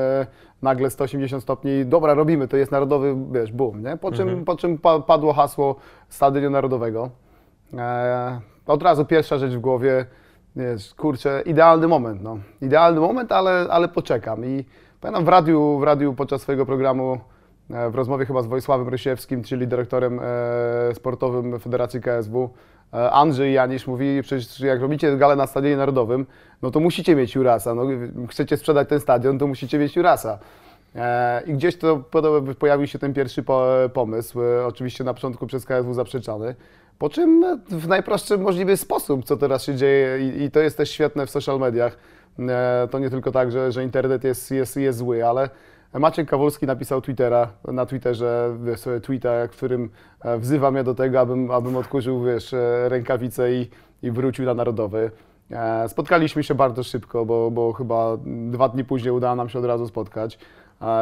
nagle 0.63 0.91
180 0.91 1.43
stopni, 1.43 1.87
dobra, 1.87 2.15
robimy, 2.15 2.49
to 2.49 2.57
jest 2.57 2.73
narodowy, 2.73 3.17
wiesz, 3.33 3.53
boom, 3.53 3.83
nie? 3.83 3.97
Po 3.97 4.13
czym, 4.13 4.29
mhm. 4.29 4.45
po 4.45 4.57
czym 4.57 4.79
padło 5.07 5.33
hasło 5.33 5.77
Stadionu 6.09 6.51
Narodowego. 6.51 7.11
od 8.67 8.83
razu 8.83 9.05
pierwsza 9.05 9.39
rzecz 9.39 9.53
w 9.53 9.61
głowie, 9.61 10.07
jest, 10.57 10.95
kurczę, 10.95 11.43
idealny 11.47 11.89
moment, 11.89 12.23
no. 12.23 12.39
Idealny 12.63 13.01
moment, 13.01 13.33
ale, 13.33 13.67
ale 13.71 13.89
poczekam. 13.89 14.45
I 14.45 14.65
pamiętam 15.01 15.25
w 15.25 15.29
radiu, 15.29 15.79
w 15.79 15.83
radiu 15.83 16.15
podczas 16.15 16.43
swojego 16.43 16.67
programu, 16.67 17.19
e, 17.71 17.91
w 17.91 17.95
rozmowie 17.95 18.27
chyba 18.27 18.43
z 18.43 18.47
Wojsławem 18.47 18.89
Rysiewskim, 18.89 19.43
czyli 19.43 19.69
dyrektorem 19.69 20.21
e, 20.23 20.95
sportowym 20.95 21.59
Federacji 21.59 22.01
KSW, 22.01 22.51
e, 22.95 23.11
Andrzej 23.11 23.53
Janisz 23.53 23.87
mówi, 23.87 24.23
przecież 24.23 24.61
jak 24.61 24.81
robicie 24.81 25.17
galę 25.17 25.37
na 25.37 25.47
Stadionie 25.47 25.77
Narodowym, 25.77 26.27
no 26.63 26.71
to 26.71 26.81
musicie 26.81 27.17
mieć 27.17 27.35
Jurasa. 27.35 27.75
No, 27.75 27.83
chcecie 28.29 28.57
sprzedać 28.57 28.89
ten 28.89 29.01
stadion, 29.01 29.39
to 29.39 29.47
musicie 29.47 29.79
mieć 29.79 29.97
Jurasa. 29.97 30.39
I 31.47 31.53
gdzieś 31.53 31.79
to 31.79 32.03
pojawił 32.59 32.87
się 32.87 32.99
ten 32.99 33.15
pierwszy 33.15 33.45
pomysł, 33.93 34.39
oczywiście 34.67 35.05
na 35.05 35.15
początku 35.15 35.47
przez 35.47 35.67
KSW 35.67 35.95
zaprzeczany. 35.95 36.55
Po 37.01 37.09
czym 37.09 37.45
w 37.71 37.89
najprostszy 37.89 38.39
możliwy 38.39 38.77
sposób, 38.77 39.25
co 39.25 39.37
teraz 39.37 39.65
się 39.65 39.75
dzieje 39.75 40.19
i, 40.29 40.43
i 40.43 40.51
to 40.51 40.61
jest 40.61 40.77
też 40.77 40.91
świetne 40.91 41.27
w 41.27 41.31
social 41.31 41.59
mediach, 41.59 41.97
e, 42.39 42.89
to 42.91 42.99
nie 42.99 43.11
tylko 43.11 43.33
tak, 43.33 43.53
że, 43.53 43.73
że 43.73 43.85
internet 43.85 44.25
jest, 44.25 44.51
jest, 44.51 44.77
jest 44.77 44.99
zły, 44.99 45.27
ale 45.27 45.51
Maciek 45.95 46.29
Kawolski 46.29 46.67
napisał 46.67 47.01
Twittera, 47.03 47.49
na 47.65 47.87
Twitterze 47.87 48.57
wiesz, 48.65 48.81
tweeta, 49.03 49.47
w 49.47 49.51
którym 49.51 49.91
e, 50.25 50.39
wzywa 50.39 50.71
mnie 50.71 50.85
do 50.85 50.95
tego, 50.95 51.21
abym, 51.21 51.51
abym 51.51 51.77
odkurzył 51.77 52.25
wiesz, 52.25 52.55
e, 52.55 52.89
rękawice 52.89 53.53
i, 53.53 53.71
i 54.03 54.11
wrócił 54.11 54.45
na 54.45 54.55
Narodowy. 54.55 55.11
Spotkaliśmy 55.89 56.43
się 56.45 56.55
bardzo 56.55 56.83
szybko, 56.83 57.25
bo, 57.25 57.51
bo 57.51 57.73
chyba 57.73 58.17
dwa 58.51 58.69
dni 58.69 58.85
później 58.85 59.13
udało 59.13 59.37
nam 59.37 59.49
się 59.49 59.59
od 59.59 59.65
razu 59.65 59.87
spotkać. 59.89 60.39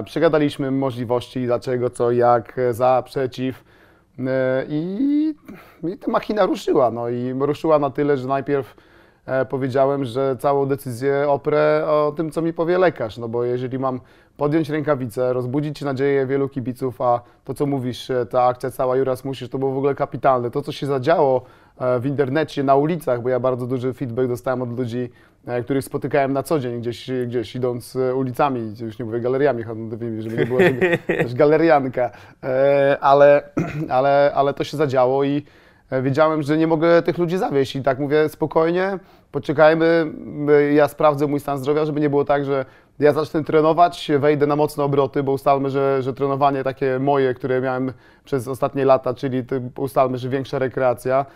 Przegadaliśmy 0.04 0.70
możliwości, 0.70 1.46
dlaczego, 1.46 1.90
co, 1.90 2.12
jak, 2.12 2.56
za, 2.70 3.02
przeciw. 3.06 3.64
E, 4.26 4.66
I, 4.68 5.34
I 5.84 5.98
ta 5.98 6.10
machina 6.10 6.46
ruszyła. 6.46 6.90
No 6.90 7.08
i 7.08 7.32
ruszyła 7.38 7.78
na 7.78 7.90
tyle, 7.90 8.16
że 8.16 8.28
najpierw 8.28 8.76
e, 9.26 9.44
powiedziałem, 9.44 10.04
że 10.04 10.36
całą 10.36 10.66
decyzję 10.66 11.24
oprę 11.28 11.84
o 11.86 12.12
tym, 12.16 12.30
co 12.30 12.42
mi 12.42 12.52
powie 12.52 12.78
lekarz. 12.78 13.18
No 13.18 13.28
bo 13.28 13.44
jeżeli 13.44 13.78
mam 13.78 14.00
podjąć 14.38 14.70
rękawicę, 14.70 15.32
rozbudzić 15.32 15.82
nadzieję 15.82 16.26
wielu 16.26 16.48
kibiców, 16.48 17.00
a 17.00 17.20
to, 17.44 17.54
co 17.54 17.66
mówisz, 17.66 18.10
e, 18.10 18.26
ta 18.26 18.44
akcja 18.44 18.70
cała 18.70 18.96
Juras 18.96 19.24
Musisz, 19.24 19.48
to 19.48 19.58
było 19.58 19.72
w 19.72 19.76
ogóle 19.76 19.94
kapitalne. 19.94 20.50
To, 20.50 20.62
co 20.62 20.72
się 20.72 20.86
zadziało 20.86 21.44
w 22.00 22.06
internecie, 22.06 22.62
na 22.62 22.74
ulicach, 22.74 23.22
bo 23.22 23.28
ja 23.28 23.40
bardzo 23.40 23.66
duży 23.66 23.92
feedback 23.92 24.28
dostałem 24.28 24.62
od 24.62 24.78
ludzi, 24.78 25.10
których 25.64 25.84
spotykałem 25.84 26.32
na 26.32 26.42
co 26.42 26.58
dzień, 26.58 26.80
gdzieś, 26.80 27.10
gdzieś 27.26 27.56
idąc 27.56 27.96
ulicami, 28.14 28.74
już 28.80 28.98
nie 28.98 29.04
mówię 29.04 29.20
galeriami 29.20 29.62
handlowymi, 29.62 30.22
żeby 30.22 30.36
nie 30.36 30.46
było 30.46 30.60
też 31.22 31.34
galerianka, 31.34 32.10
ale, 33.00 33.42
ale, 33.98 34.32
ale 34.34 34.54
to 34.54 34.64
się 34.64 34.76
zadziało 34.76 35.24
i 35.24 35.42
wiedziałem, 36.02 36.42
że 36.42 36.56
nie 36.56 36.66
mogę 36.66 37.02
tych 37.02 37.18
ludzi 37.18 37.38
zawieść 37.38 37.76
i 37.76 37.82
tak 37.82 37.98
mówię 37.98 38.28
spokojnie, 38.28 38.98
poczekajmy, 39.32 40.12
ja 40.74 40.88
sprawdzę 40.88 41.26
mój 41.26 41.40
stan 41.40 41.58
zdrowia, 41.58 41.84
żeby 41.84 42.00
nie 42.00 42.10
było 42.10 42.24
tak, 42.24 42.44
że 42.44 42.64
ja 42.98 43.12
zacznę 43.12 43.44
trenować, 43.44 44.10
wejdę 44.18 44.46
na 44.46 44.56
mocne 44.56 44.84
obroty, 44.84 45.22
bo 45.22 45.32
ustalmy, 45.32 45.70
że, 45.70 46.02
że 46.02 46.14
trenowanie 46.14 46.64
takie 46.64 46.98
moje, 46.98 47.34
które 47.34 47.60
miałem 47.60 47.92
przez 48.24 48.48
ostatnie 48.48 48.84
lata, 48.84 49.14
czyli 49.14 49.44
ustalmy, 49.76 50.18
że 50.18 50.28
większa 50.28 50.58
rekreacja, 50.58 51.26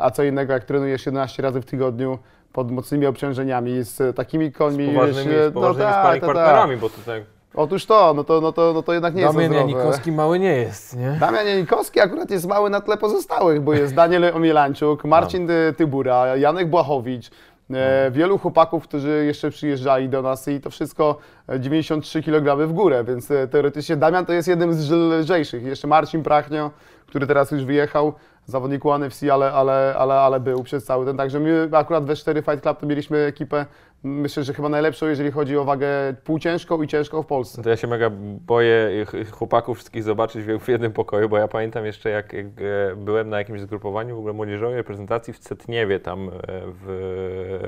a 0.00 0.10
co 0.10 0.24
innego 0.24 0.52
jak 0.52 0.64
trenujesz 0.64 1.06
11 1.06 1.42
razy 1.42 1.60
w 1.60 1.64
tygodniu, 1.64 2.18
pod 2.52 2.70
mocnymi 2.70 3.06
obciążeniami, 3.06 3.82
z 3.82 4.16
takimi 4.16 4.52
końmi. 4.52 4.86
Z 4.86 4.94
poważnymi, 4.94 5.30
wiesz, 5.30 5.50
z 5.50 5.54
poważnymi 5.54 5.90
no, 5.90 5.94
tak, 5.94 6.12
tak, 6.12 6.20
partnerami, 6.20 6.76
bo 6.76 6.88
tutaj... 6.88 7.33
Otóż 7.54 7.86
to, 7.86 8.14
no 8.14 8.24
to, 8.24 8.40
no 8.40 8.52
to, 8.52 8.72
no 8.72 8.82
to 8.82 8.92
jednak 8.92 9.14
nie 9.14 9.22
Damian 9.22 9.40
jest 9.40 9.52
Damian 9.52 9.68
Janikowski 9.68 10.12
mały 10.12 10.38
nie 10.38 10.52
jest, 10.56 10.96
nie? 10.96 11.16
Damian 11.20 11.46
Janikowski 11.46 12.00
akurat 12.00 12.30
jest 12.30 12.46
mały 12.46 12.70
na 12.70 12.80
tle 12.80 12.96
pozostałych, 12.96 13.60
bo 13.60 13.74
jest 13.74 13.94
Daniel 13.94 14.36
Omielańczuk, 14.36 15.04
Marcin 15.04 15.46
no. 15.46 15.52
Tybura, 15.76 16.36
Janek 16.36 16.70
Błachowicz, 16.70 17.30
E, 17.70 18.10
wielu 18.10 18.38
chłopaków, 18.38 18.84
którzy 18.84 19.24
jeszcze 19.26 19.50
przyjeżdżali 19.50 20.08
do 20.08 20.22
nas 20.22 20.48
i 20.48 20.60
to 20.60 20.70
wszystko 20.70 21.18
e, 21.48 21.60
93 21.60 22.22
kg 22.22 22.66
w 22.68 22.72
górę, 22.72 23.04
więc 23.04 23.30
e, 23.30 23.48
teoretycznie 23.48 23.96
Damian 23.96 24.26
to 24.26 24.32
jest 24.32 24.48
jednym 24.48 24.74
z 24.74 24.90
lżejszych. 24.90 25.62
Jeszcze 25.62 25.88
Marcin 25.88 26.22
Prachnio, 26.22 26.70
który 27.06 27.26
teraz 27.26 27.50
już 27.50 27.64
wyjechał, 27.64 28.12
zawodnik 28.46 28.86
One 28.86 29.06
FC, 29.06 29.32
ale, 29.32 29.52
ale, 29.52 29.94
ale, 29.98 30.14
ale 30.14 30.40
był 30.40 30.62
przez 30.62 30.84
cały 30.84 31.06
ten. 31.06 31.16
Także 31.16 31.40
my 31.40 31.68
akurat 31.72 32.04
we 32.04 32.16
4 32.16 32.42
Fight 32.42 32.62
Club 32.62 32.80
to 32.80 32.86
mieliśmy 32.86 33.18
ekipę, 33.18 33.66
myślę, 34.04 34.44
że 34.44 34.54
chyba 34.54 34.68
najlepszą, 34.68 35.06
jeżeli 35.06 35.30
chodzi 35.30 35.56
o 35.56 35.64
wagę 35.64 35.88
półciężką 36.24 36.82
i 36.82 36.88
ciężką 36.88 37.22
w 37.22 37.26
Polsce. 37.26 37.62
To 37.62 37.70
ja 37.70 37.76
się 37.76 37.86
mega 37.86 38.10
boję 38.46 39.06
ch- 39.06 39.30
chłopaków 39.30 39.76
wszystkich 39.76 40.02
zobaczyć 40.02 40.44
w 40.44 40.68
jednym 40.68 40.92
pokoju, 40.92 41.28
bo 41.28 41.38
ja 41.38 41.48
pamiętam 41.48 41.86
jeszcze 41.86 42.10
jak, 42.10 42.32
jak 42.32 42.46
e, 42.46 42.96
byłem 42.96 43.28
na 43.28 43.38
jakimś 43.38 43.60
zgrupowaniu 43.60 44.16
w 44.16 44.18
ogóle 44.18 44.34
młodzieżowej 44.34 44.76
reprezentacji 44.76 45.32
w 45.32 45.38
Cetniewie 45.38 46.00
tam 46.00 46.28
e, 46.28 46.32
w, 46.66 46.84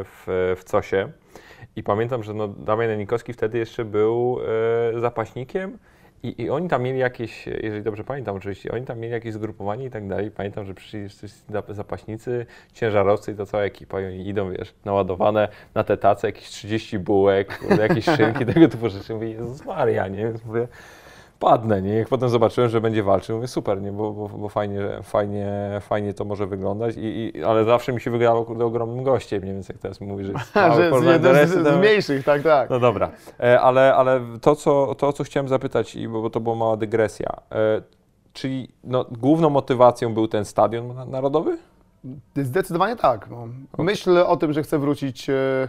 w, 0.05 0.55
w 0.61 0.71
Cosie 0.71 1.09
i 1.77 1.83
pamiętam, 1.83 2.23
że 2.23 2.35
no 2.35 2.49
Damian 2.49 2.91
Janikowski 2.91 3.33
wtedy 3.33 3.59
jeszcze 3.59 3.85
był 3.85 4.39
e, 4.97 5.01
zapaśnikiem 5.01 5.79
i, 6.23 6.43
I 6.43 6.51
oni 6.51 6.69
tam 6.69 6.83
mieli 6.83 6.99
jakieś, 6.99 7.47
jeżeli 7.47 7.83
dobrze 7.83 8.05
pamiętam 8.05 8.37
oczywiście, 8.37 8.73
oni 8.73 8.87
tam 8.87 8.99
mieli 8.99 9.13
jakieś 9.13 9.33
zgrupowanie 9.33 9.85
i 9.85 9.91
tak 9.91 10.09
dalej. 10.09 10.31
Pamiętam, 10.31 10.67
że 10.67 10.75
przyszli 10.75 11.01
zapaśnicy, 11.69 12.47
ciężarowcy 12.73 13.33
i 13.33 13.35
to 13.35 13.47
cała 13.47 13.65
ekipa 13.65 14.01
i 14.01 14.07
oni 14.07 14.29
idą, 14.29 14.51
wiesz, 14.51 14.75
naładowane 14.85 15.49
na 15.75 15.85
te 15.85 15.97
tace, 15.97 16.29
jakieś 16.29 16.45
30 16.49 16.99
bułek, 16.99 17.61
jakieś 17.81 18.05
szynki, 18.05 18.47
tego 18.55 18.69
typu 18.69 18.89
rzeczy. 18.89 19.15
Mówię, 19.15 19.31
Jezus 19.31 19.65
Maria, 19.65 20.09
nie? 20.09 20.33
Mówię, 20.47 20.69
padnę, 21.39 21.83
nie? 21.83 21.95
Jak 21.95 22.09
potem 22.09 22.29
zobaczyłem, 22.29 22.71
że 22.71 22.81
będzie 22.81 23.03
walczył, 23.03 23.37
mówię, 23.37 23.49
super, 23.49 23.83
nie? 23.83 23.93
Bo, 23.93 24.13
bo, 24.13 24.29
bo 24.29 24.49
fajnie, 24.49 24.81
fajnie, 25.03 25.49
fajnie 25.81 26.15
to 26.15 26.25
może 26.25 26.47
wyglądać, 26.47 26.97
I, 26.97 27.33
i, 27.37 27.45
ale 27.45 27.65
zawsze 27.65 27.93
mi 27.93 28.01
się 28.01 28.11
wygrało, 28.11 28.45
kurde, 28.45 28.65
ogromnym 28.65 29.05
gościem, 29.05 29.45
nie? 29.45 29.53
Więc 29.53 29.69
jak 29.69 29.79
teraz 29.79 30.01
mówi, 30.01 30.25
że 30.25 30.33
jest 30.39 30.55
mały 30.55 30.75
że 31.23 31.47
z, 31.47 31.51
z, 31.51 31.53
z 31.53 31.57
mówię, 31.57 31.73
mniejszych, 31.73 32.25
tak, 32.25 32.43
tak. 32.43 32.71
no 32.71 32.81
dobra, 32.81 33.11
e, 33.41 33.61
ale, 33.61 33.95
ale 33.95 34.21
to, 34.41 34.57
co, 34.57 34.95
to, 34.95 35.13
co 35.13 35.25
chciałem 35.25 35.49
zapytać, 35.49 35.97
i 35.97 36.09
bo, 36.09 36.23
bo 36.23 36.31
to 36.31 36.41
była 36.41 36.57
mała 36.57 36.77
dygresja, 36.77 37.29
e, 37.53 37.83
czyli 38.33 38.69
no, 38.85 39.05
główną 39.11 39.51
motywacją 39.51 40.15
był 40.15 40.29
ten 40.29 40.45
stadion 40.45 40.95
na- 40.95 41.05
narodowy? 41.05 41.59
Zdecydowanie 42.37 42.97
tak. 42.97 43.31
No. 43.31 43.49
Myśl 43.79 44.19
o 44.19 44.37
tym, 44.37 44.53
że 44.53 44.63
chcę 44.63 44.79
wrócić, 44.79 45.31
e, 45.31 45.69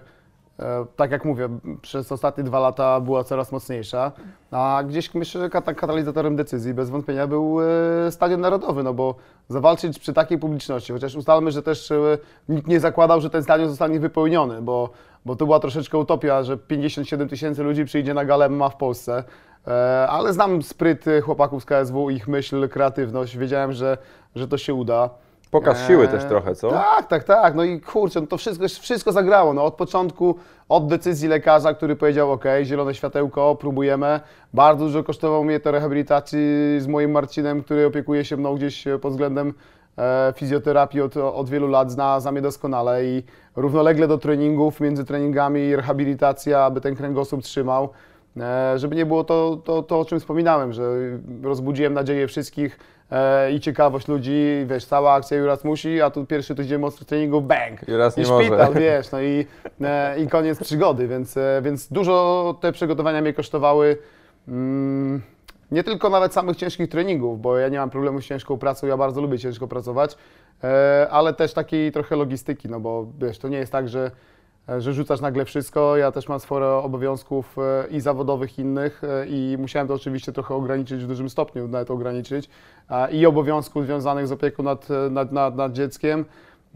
tak 0.96 1.12
jak 1.12 1.26
mówię, 1.26 1.50
przez 1.82 2.12
ostatnie 2.12 2.44
dwa 2.44 2.60
lata 2.60 3.00
była 3.00 3.24
coraz 3.24 3.52
mocniejsza, 3.52 4.12
a 4.52 4.84
gdzieś 4.88 5.14
myślę, 5.14 5.42
że 5.42 5.50
kata- 5.50 5.74
katalizatorem 5.76 6.36
decyzji 6.36 6.74
bez 6.74 6.90
wątpienia 6.90 7.28
był 7.28 7.58
e, 7.62 8.12
Stadion 8.12 8.42
Narodowy, 8.42 8.84
no 8.84 8.94
bo 8.94 9.16
zawalczyć 9.50 10.00
przy 10.00 10.14
takiej 10.14 10.38
publiczności, 10.38 10.94
chociaż 10.94 11.16
ustalmy, 11.16 11.52
że 11.52 11.64
też 11.64 11.92
e, 11.92 12.18
nikt 12.50 12.68
nie 12.68 12.80
zakładał, 12.80 13.22
że 13.22 13.30
ten 13.30 13.44
stadion 13.44 13.70
zostanie 13.70 14.00
wypełniony, 14.00 14.62
bo, 14.62 14.90
bo 15.26 15.36
to 15.36 15.46
była 15.46 15.60
troszeczkę 15.60 15.98
utopia, 15.98 16.44
że 16.44 16.58
57 16.58 17.30
tysięcy 17.30 17.64
ludzi 17.64 17.86
przyjdzie 17.86 18.14
na 18.14 18.26
galę 18.26 18.50
MMA 18.50 18.70
w 18.70 18.78
Polsce. 18.78 19.24
E, 19.68 20.08
Ale 20.10 20.34
znam 20.34 20.62
spryt 20.64 21.08
e, 21.08 21.22
chłopaków 21.22 21.64
z 21.64 21.66
KSW, 21.66 22.10
ich 22.10 22.28
myśl, 22.28 22.70
kreatywność. 22.70 23.38
Wiedziałem, 23.38 23.74
że, 23.74 23.98
że 24.36 24.48
to 24.48 24.58
się 24.58 24.74
uda. 24.74 25.10
Pokaz 25.52 25.88
siły 25.88 26.04
Eee, 26.04 26.12
też 26.12 26.26
trochę, 26.26 26.56
co? 26.56 26.70
Tak, 26.70 27.08
tak, 27.08 27.24
tak. 27.24 27.56
No 27.56 27.64
i 27.64 27.82
kurczę, 27.82 28.22
no 28.22 28.28
to 28.28 28.38
wszystko, 28.38 28.68
wszystko 28.68 29.12
zagrało. 29.12 29.54
No, 29.54 29.66
od 29.66 29.74
początku, 29.74 30.36
od 30.70 30.88
decyzji 30.88 31.30
lekarza, 31.30 31.74
który 31.74 31.96
powiedział, 31.96 32.32
ok, 32.32 32.44
zielone 32.64 32.96
światełko, 32.96 33.56
próbujemy. 33.56 34.20
Bardzo 34.54 34.86
dużo 34.86 35.04
kosztowało 35.04 35.44
mnie 35.44 35.60
to 35.60 35.72
rehabilitacji 35.72 36.40
z 36.80 36.88
moim 36.88 37.12
Marcinem, 37.12 37.64
który 37.64 37.86
opiekuje 37.86 38.26
się 38.26 38.38
mną 38.38 38.56
gdzieś 38.56 38.88
e, 38.88 39.00
pod 39.00 39.12
względem 39.12 39.54
e, 39.98 40.34
fizjoterapii 40.36 41.02
od, 41.02 41.18
od 41.18 41.50
wielu 41.50 41.68
lat, 41.68 41.92
zna, 41.92 42.20
zna 42.20 42.32
mnie 42.32 42.42
doskonale 42.42 43.06
i 43.06 43.24
równolegle 43.56 44.08
do 44.08 44.18
treningów, 44.18 44.80
między 44.80 45.06
treningami 45.06 45.76
rehabilitacja, 45.76 46.64
aby 46.64 46.82
ten 46.82 46.96
kręgosłup 46.96 47.42
trzymał. 47.42 47.90
E, 48.38 48.80
żeby 48.80 48.96
nie 48.96 49.06
było 49.06 49.24
to, 49.24 49.62
to, 49.64 49.84
to, 49.84 50.00
o 50.00 50.06
czym 50.06 50.20
wspominałem, 50.20 50.74
że 50.74 50.84
rozbudziłem 51.44 51.94
nadzieję 51.94 52.28
wszystkich 52.28 52.80
e, 53.12 53.52
i 53.52 53.60
ciekawość 53.60 54.08
ludzi, 54.08 54.66
wiesz, 54.66 54.86
cała 54.86 55.14
akcja 55.14 55.38
Juras 55.38 55.64
musi, 55.64 56.02
a 56.02 56.10
tu 56.10 56.26
pierwszy 56.26 56.56
tydzień 56.56 56.80
mocnych 56.80 57.08
treningów, 57.08 57.48
bang! 57.48 57.88
Juras 57.88 58.18
I 58.18 58.22
nie 58.22 58.28
może. 58.28 58.48
szpital, 58.48 58.74
wiesz, 58.84 59.12
no 59.12 59.22
i, 59.22 59.46
e, 59.82 60.20
i 60.20 60.28
koniec 60.28 60.64
przygody, 60.64 61.08
więc, 61.08 61.38
e, 61.38 61.62
więc 61.64 61.88
dużo 61.88 62.58
te 62.62 62.72
przygotowania 62.72 63.22
mnie 63.22 63.34
kosztowały. 63.34 63.98
Mm, 64.48 65.22
nie 65.72 65.84
tylko 65.84 66.10
nawet 66.10 66.34
samych 66.34 66.58
ciężkich 66.58 66.90
treningów, 66.90 67.42
bo 67.42 67.58
ja 67.58 67.70
nie 67.70 67.78
mam 67.78 67.90
problemu 67.90 68.22
z 68.22 68.26
ciężką 68.26 68.58
pracą, 68.58 68.88
ja 68.88 68.98
bardzo 68.98 69.22
lubię 69.22 69.40
ciężko 69.40 69.68
pracować, 69.68 70.18
e, 70.64 71.08
ale 71.12 71.34
też 71.34 71.54
takiej 71.54 71.92
trochę 71.92 72.16
logistyki, 72.16 72.70
no 72.70 72.80
bo 72.80 73.08
wiesz, 73.20 73.40
to 73.40 73.48
nie 73.48 73.58
jest 73.58 73.72
tak, 73.72 73.90
że, 73.90 74.12
że 74.78 74.94
rzucasz 74.94 75.22
nagle 75.22 75.46
wszystko, 75.46 75.98
ja 75.98 76.12
też 76.12 76.30
mam 76.30 76.40
sporo 76.40 76.84
obowiązków 76.84 77.58
e, 77.58 77.88
i 77.88 78.00
zawodowych, 78.00 78.60
innych 78.60 79.02
e, 79.04 79.28
i 79.28 79.58
musiałem 79.60 79.88
to 79.88 79.94
oczywiście 79.94 80.32
trochę 80.32 80.56
ograniczyć 80.56 81.04
w 81.04 81.08
dużym 81.08 81.30
stopniu, 81.30 81.68
nawet 81.68 81.92
ograniczyć, 81.92 82.50
i 83.12 83.26
obowiązków 83.26 83.86
związanych 83.86 84.28
z 84.28 84.32
opieką 84.32 84.64
nad, 84.64 84.88
nad, 85.10 85.32
nad, 85.32 85.56
nad 85.56 85.74
dzieckiem, 85.74 86.26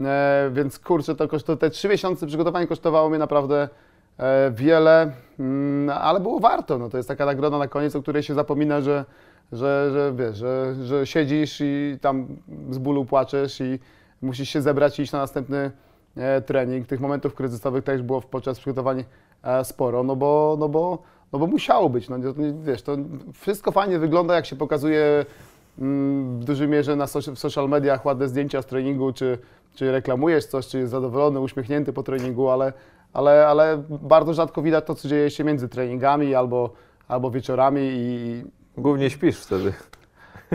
e, 0.00 0.50
więc 0.52 0.78
kurczę, 0.78 1.14
to, 1.14 1.26
koszt- 1.26 1.56
te 1.56 1.70
trzy 1.70 1.88
miesiące 1.88 2.26
przygotowań 2.26 2.66
kosztowało 2.66 3.08
mnie 3.08 3.18
naprawdę 3.18 3.68
e, 4.18 4.50
wiele, 4.50 5.12
mm, 5.38 5.90
ale 6.02 6.20
było 6.20 6.40
warto. 6.40 6.78
No, 6.78 6.88
to 6.88 6.96
jest 6.96 7.08
taka 7.08 7.26
nagroda 7.26 7.58
na 7.58 7.68
koniec, 7.68 7.96
o 7.96 8.02
której 8.02 8.22
się 8.22 8.34
zapomina, 8.34 8.80
że, 8.80 9.04
że, 9.52 9.90
że 9.92 10.12
wiesz, 10.16 10.36
że, 10.36 10.74
że 10.84 11.06
siedzisz 11.06 11.60
i 11.60 11.98
tam 12.00 12.26
z 12.70 12.78
bólu 12.78 13.04
płaczesz 13.04 13.60
i 13.60 13.78
musisz 14.22 14.48
się 14.48 14.62
zebrać 14.62 14.98
i 14.98 15.02
iść 15.02 15.12
na 15.12 15.18
następny 15.18 15.58
e, 15.58 15.70
trening. 16.46 16.86
Tych 16.86 17.00
momentów 17.00 17.34
kryzysowych 17.34 17.84
też 17.84 18.02
było 18.02 18.20
podczas 18.20 18.58
przygotowań 18.58 19.04
e, 19.42 19.64
sporo, 19.64 20.02
no 20.02 20.16
bo, 20.16 20.56
no 20.58 20.68
bo, 20.68 20.98
no 21.32 21.38
bo 21.38 21.46
musiało 21.46 21.90
być. 21.90 22.08
No, 22.08 22.16
wiesz, 22.62 22.82
to 22.82 22.96
wszystko 23.34 23.72
fajnie 23.72 23.98
wygląda, 23.98 24.34
jak 24.34 24.46
się 24.46 24.56
pokazuje 24.56 25.26
mm, 25.78 26.40
w 26.40 26.44
dużej 26.44 26.68
mierze 26.68 26.96
na 26.96 27.06
w 27.06 27.38
social 27.38 27.68
mediach 27.68 28.04
ładne 28.04 28.28
zdjęcia 28.28 28.62
z 28.62 28.66
treningu, 28.66 29.12
czy, 29.12 29.38
czy 29.74 29.92
reklamujesz 29.92 30.46
coś, 30.46 30.66
czy 30.66 30.78
jest 30.78 30.90
zadowolony, 30.90 31.40
uśmiechnięty 31.40 31.92
po 31.92 32.02
treningu, 32.02 32.48
ale, 32.48 32.72
ale, 33.12 33.46
ale 33.46 33.82
bardzo 33.88 34.34
rzadko 34.34 34.62
widać 34.62 34.86
to, 34.86 34.94
co 34.94 35.08
dzieje 35.08 35.30
się 35.30 35.44
między 35.44 35.68
treningami 35.68 36.34
albo, 36.34 36.70
albo 37.08 37.30
wieczorami 37.30 37.80
i 37.82 38.42
Głównie 38.76 39.10
śpisz 39.10 39.40
wtedy. 39.40 39.72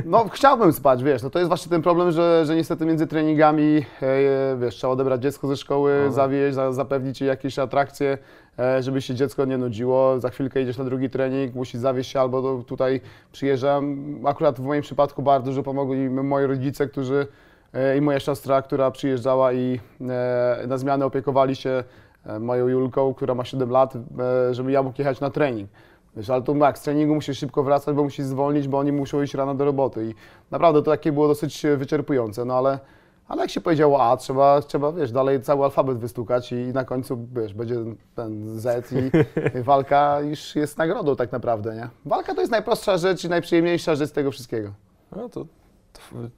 No 0.06 0.26
chciałbym 0.30 0.74
spać, 0.74 1.04
wiesz, 1.04 1.24
no 1.24 1.30
to 1.30 1.40
jest 1.40 1.48
właśnie 1.48 1.70
ten 1.70 1.82
problem, 1.82 2.12
że, 2.12 2.46
że 2.46 2.56
niestety 2.56 2.86
między 2.86 3.08
treningami, 3.08 3.86
e, 4.02 4.58
wiesz, 4.58 4.76
trzeba 4.76 4.94
odebrać 4.94 5.22
dziecko 5.22 5.48
ze 5.48 5.58
szkoły, 5.58 5.92
Mhm. 5.92 6.12
zawieźć, 6.12 6.56
za, 6.56 6.72
zapewnić 6.74 7.22
jej 7.22 7.28
jakieś 7.28 7.60
atrakcje, 7.60 8.18
e, 8.60 8.84
żeby 8.84 9.02
się 9.02 9.16
dziecko 9.16 9.46
nie 9.46 9.58
nudziło, 9.58 10.20
za 10.20 10.30
chwilkę 10.30 10.62
idziesz 10.62 10.78
na 10.78 10.84
drugi 10.84 11.10
trening, 11.10 11.56
musisz 11.56 11.82
zawieźć 11.82 12.12
się 12.12 12.20
albo 12.20 12.42
do, 12.42 12.64
tutaj 12.64 13.02
przyjeżdżam. 13.32 13.98
Akurat 14.26 14.60
w 14.60 14.64
moim 14.64 14.82
przypadku 14.82 15.22
bardzo 15.22 15.46
dużo 15.46 15.64
pomogli 15.64 16.10
moi 16.10 16.46
rodzice, 16.46 16.88
którzy 16.88 17.28
e, 17.74 17.98
i 17.98 18.02
moja 18.02 18.20
siostra, 18.20 18.62
która 18.62 18.92
przyjeżdżała 18.92 19.54
i 19.54 19.80
e, 20.02 20.68
na 20.68 20.78
zmianę 20.78 21.06
opiekowali 21.06 21.56
się 21.56 21.84
e, 22.26 22.40
moją 22.40 22.68
Julką, 22.68 23.14
która 23.14 23.36
ma 23.36 23.46
7 23.46 23.70
lat, 23.70 23.94
e, 23.96 24.54
żeby 24.54 24.72
ja 24.72 24.84
mógł 24.84 24.96
jechać 25.02 25.20
na 25.20 25.30
trening. 25.30 25.70
Wiesz, 26.18 26.30
ale 26.30 26.42
to 26.42 26.54
tak, 26.54 26.78
z 26.78 26.82
treningu 26.82 27.16
musisz 27.16 27.38
szybko 27.38 27.64
wracać, 27.64 27.96
bo 27.96 28.04
musisz 28.04 28.26
zwolnić, 28.26 28.68
bo 28.68 28.78
oni 28.78 28.92
muszą 28.92 29.22
iść 29.22 29.34
rano 29.34 29.56
do 29.56 29.66
roboty 29.66 30.06
i 30.06 30.14
naprawdę 30.52 30.82
to 30.84 30.92
takie 30.92 31.12
było 31.12 31.28
dosyć 31.28 31.66
e, 31.66 31.78
wyczerpujące, 31.78 32.46
no 32.46 32.58
ale, 32.58 32.80
ale 33.28 33.42
jak 33.42 33.50
się 33.50 33.62
powiedziało 33.62 34.04
A, 34.04 34.18
trzeba, 34.18 34.62
trzeba, 34.62 34.92
wiesz, 34.92 35.12
dalej 35.12 35.42
cały 35.42 35.64
alfabet 35.64 35.98
wystukać 35.98 36.52
i 36.52 36.56
na 36.56 36.86
końcu, 36.86 37.28
wiesz, 37.36 37.54
będzie 37.54 37.76
ten 38.16 38.60
Z 38.60 38.92
i 38.92 39.12
walka 39.64 40.22
już 40.22 40.56
jest 40.56 40.78
nagrodą 40.78 41.16
tak 41.16 41.32
naprawdę, 41.32 41.76
nie? 41.76 41.90
Walka 42.06 42.36
to 42.36 42.42
jest 42.42 42.52
najprostsza 42.52 42.98
rzecz 42.98 43.24
i 43.24 43.30
najprzyjemniejsza 43.30 43.96
rzecz 43.96 44.10
z 44.10 44.14
tego 44.14 44.32
wszystkiego. 44.32 44.72
No 45.16 45.30
to 45.30 45.46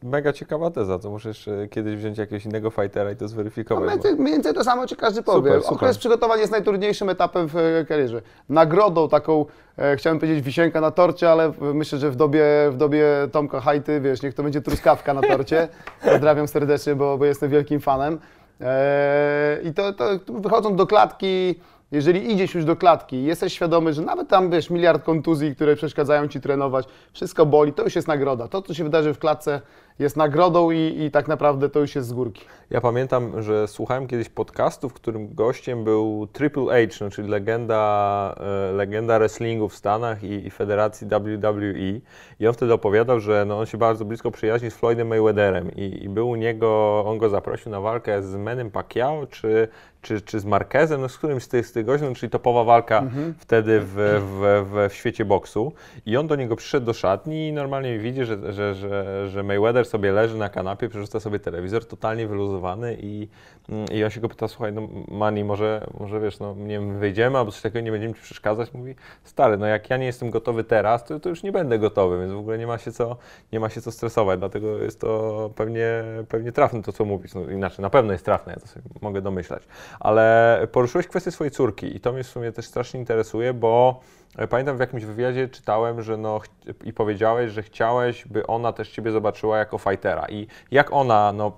mega 0.04 0.34
ciekawa 0.34 0.72
teza, 0.72 1.00
to 1.00 1.10
muszę 1.10 1.28
jeszcze 1.30 1.68
kiedyś 1.68 1.96
wziąć 1.96 2.18
jakiegoś 2.18 2.46
innego 2.46 2.70
fightera 2.70 3.12
i 3.12 3.16
to 3.16 3.26
No, 3.26 3.28
zweryfikować. 3.30 3.84
mniej 3.84 3.94
więcej- 3.96 4.16
mniej 4.16 4.34
więcej 4.34 4.54
to 4.54 4.64
samo 4.64 4.88
ci 4.88 4.96
każdy 4.96 5.24
powie. 5.24 5.50
Super, 5.50 5.62
super. 5.62 5.76
Okres 5.76 5.98
przygotowań 5.98 6.40
jest 6.40 6.52
najtrudniejszym 6.52 7.10
etapem 7.10 7.48
w 7.48 7.56
e, 7.58 7.86
karierze. 7.86 8.22
Nagrodą 8.50 9.10
taką, 9.10 9.46
e, 9.78 9.96
chciałem 9.96 10.20
powiedzieć 10.20 10.42
wisienka 10.46 10.82
na 10.82 10.92
torcie, 10.92 11.32
ale 11.32 11.52
myślę, 11.74 12.00
że 12.00 12.12
w 12.12 12.16
dobie, 12.16 12.46
w 12.72 12.78
dobie 12.78 13.06
Tomka 13.32 13.60
Hajty, 13.60 14.02
wiesz, 14.02 14.22
niech 14.22 14.34
to 14.34 14.44
będzie 14.44 14.62
truskawka 14.62 15.14
na 15.14 15.22
torcie. 15.22 15.68
Pozdrawiam 16.12 16.48
serdecznie, 16.48 16.96
bo, 16.96 17.18
bo 17.18 17.26
jestem 17.26 17.50
wielkim 17.50 17.80
fanem. 17.80 18.20
E, 18.62 19.58
I 19.64 19.74
to, 19.74 19.94
to 19.94 20.06
wychodząc 20.28 20.76
do 20.78 20.88
klatki, 20.88 21.60
jeżeli 21.92 22.32
idziesz 22.32 22.56
już 22.56 22.66
do 22.66 22.76
klatki 22.76 23.16
i 23.16 23.24
jesteś 23.24 23.54
świadomy, 23.54 23.94
że 23.94 24.02
nawet 24.02 24.28
tam, 24.28 24.50
wiesz, 24.50 24.70
miliard 24.70 25.04
kontuzji, 25.04 25.56
które 25.56 25.76
przeszkadzają 25.76 26.28
Ci 26.28 26.42
trenować, 26.42 26.88
wszystko 27.14 27.46
boli, 27.46 27.74
to 27.74 27.84
już 27.84 27.96
jest 27.96 28.08
nagroda. 28.08 28.48
To, 28.48 28.62
co 28.62 28.74
się 28.74 28.84
wydarzy 28.84 29.14
w 29.14 29.20
klatce, 29.20 29.62
jest 30.00 30.18
nagrodą 30.18 30.72
i, 30.72 31.04
i 31.04 31.12
tak 31.12 31.28
naprawdę 31.28 31.70
to 31.70 31.80
już 31.80 31.96
jest 31.96 32.08
z 32.08 32.14
górki. 32.14 32.46
Ja 32.70 32.82
pamiętam, 32.82 33.44
że 33.44 33.68
słuchałem 33.68 34.08
kiedyś 34.08 34.30
podcastu, 34.30 34.90
w 34.90 34.94
którym 34.94 35.36
gościem 35.36 35.84
był 35.84 36.28
Triple 36.34 36.66
H, 36.66 36.96
no, 37.02 37.10
czyli 37.10 37.30
legenda, 37.30 38.36
e, 38.70 38.72
legenda 38.72 39.20
wrestlingu 39.20 39.70
w 39.70 39.76
Stanach 39.76 40.24
i, 40.24 40.48
i 40.48 40.52
federacji 40.52 41.08
WWE. 41.08 42.00
I 42.40 42.48
on 42.48 42.54
wtedy 42.54 42.74
opowiadał, 42.74 43.20
że 43.20 43.46
no, 43.46 43.60
on 43.60 43.66
się 43.66 43.78
bardzo 43.78 44.06
blisko 44.06 44.32
przyjaźni 44.32 44.72
z 44.72 44.76
Floydem 44.76 45.08
Mayweatherem 45.08 45.72
i, 45.76 46.04
i 46.04 46.10
był 46.10 46.30
u 46.30 46.36
niego, 46.36 47.04
on 47.06 47.18
go 47.18 47.30
zaprosił 47.30 47.72
na 47.72 47.82
walkę 47.82 48.24
z 48.24 48.36
Menem 48.36 48.72
Pacquiao 48.72 49.28
czy, 49.28 49.68
czy, 50.02 50.22
czy 50.22 50.40
z 50.40 50.46
Marquezem, 50.46 51.02
no 51.02 51.10
z 51.10 51.18
którymś 51.18 51.44
z 51.44 51.48
tych, 51.48 51.68
z 51.68 51.72
tych 51.72 51.86
gości, 51.86 52.06
no, 52.06 52.16
czyli 52.16 52.30
topowa 52.30 52.64
walka 52.64 53.04
wtedy 53.38 53.80
w, 53.80 53.94
w, 53.94 54.66
w, 54.72 54.90
w 54.90 54.94
świecie 54.94 55.26
boksu. 55.26 55.74
I 56.06 56.18
on 56.18 56.28
do 56.28 56.36
niego 56.36 56.56
przyszedł 56.56 56.86
do 56.86 56.94
szatni 56.94 57.48
i 57.48 57.54
normalnie 57.54 58.00
widzi, 58.00 58.26
że, 58.26 58.54
że, 58.54 58.76
że, 58.76 59.30
że 59.30 59.44
Mayweather 59.44 59.86
sobie 59.86 60.12
leży 60.12 60.38
na 60.38 60.50
kanapie, 60.50 60.90
przerzuca 60.90 61.20
sobie 61.20 61.40
telewizor, 61.40 61.86
totalnie 61.86 62.28
wyluzowany 62.28 62.98
i, 63.02 63.28
mm, 63.70 63.86
i 63.92 64.04
on 64.04 64.10
się 64.10 64.22
go 64.22 64.30
pyta, 64.30 64.48
słuchaj, 64.48 64.74
no 64.74 64.88
Mani, 65.08 65.44
może, 65.44 65.88
może 66.00 66.20
wiesz, 66.20 66.40
no 66.40 66.56
nie 66.56 66.68
wiem, 66.80 67.00
wyjdziemy 67.00 67.38
albo 67.38 67.52
coś 67.52 67.62
takiego, 67.62 67.86
nie 67.86 67.92
będziemy 67.92 68.14
Ci 68.14 68.22
przeszkadzać. 68.22 68.74
Mówi, 68.74 68.96
stary, 69.24 69.58
no 69.58 69.66
jak 69.66 69.90
ja 69.90 69.98
nie 69.98 70.06
jestem 70.06 70.30
gotowy 70.30 70.64
teraz, 70.64 71.06
to, 71.06 71.20
to 71.20 71.30
już 71.30 71.44
nie 71.44 71.52
będę 71.52 71.80
gotowy, 71.80 72.20
więc 72.20 72.34
w 72.34 72.38
ogóle 72.38 72.58
nie 72.58 72.68
ma 72.68 72.78
się 72.78 72.92
co, 72.92 73.18
nie 73.54 73.60
ma 73.60 73.70
się 73.70 73.82
co 73.82 73.92
stresować, 73.92 74.40
dlatego 74.40 74.78
jest 74.78 75.02
to 75.02 75.50
pewnie, 75.56 76.04
pewnie 76.30 76.52
trafne 76.52 76.84
to, 76.84 76.94
co 76.94 77.06
mówisz. 77.06 77.34
No, 77.34 77.42
inaczej, 77.50 77.84
na 77.84 77.90
pewno 77.90 78.12
jest 78.12 78.26
trafne, 78.26 78.54
ja 78.54 78.60
to 78.60 78.68
sobie 78.68 78.86
mogę 79.02 79.22
domyślać. 79.22 79.64
Ale 80.00 80.68
poruszyłeś 80.72 81.08
kwestię 81.08 81.32
swojej 81.32 81.52
córki 81.52 81.96
i 81.96 82.00
to 82.00 82.14
mnie 82.14 82.24
w 82.24 82.28
sumie 82.28 82.52
też 82.52 82.66
strasznie 82.66 83.00
interesuje, 83.00 83.54
bo 83.54 84.00
e, 84.38 84.48
pamiętam 84.48 84.78
w 84.78 84.80
jakimś 84.80 85.06
wywiadzie 85.06 85.48
czytałem, 85.48 86.02
że 86.02 86.18
no 86.18 86.42
i 86.84 86.94
powiedziałeś, 86.94 87.52
że 87.52 87.64
chciałeś, 87.64 88.28
by 88.28 88.48
ona 88.48 88.74
też 88.74 88.90
Ciebie 88.90 89.12
zobaczyła 89.12 89.58
jako 89.58 89.78
fightera 89.78 90.26
i 90.30 90.48
jak 90.72 90.94
ona 90.94 91.34
no, 91.34 91.52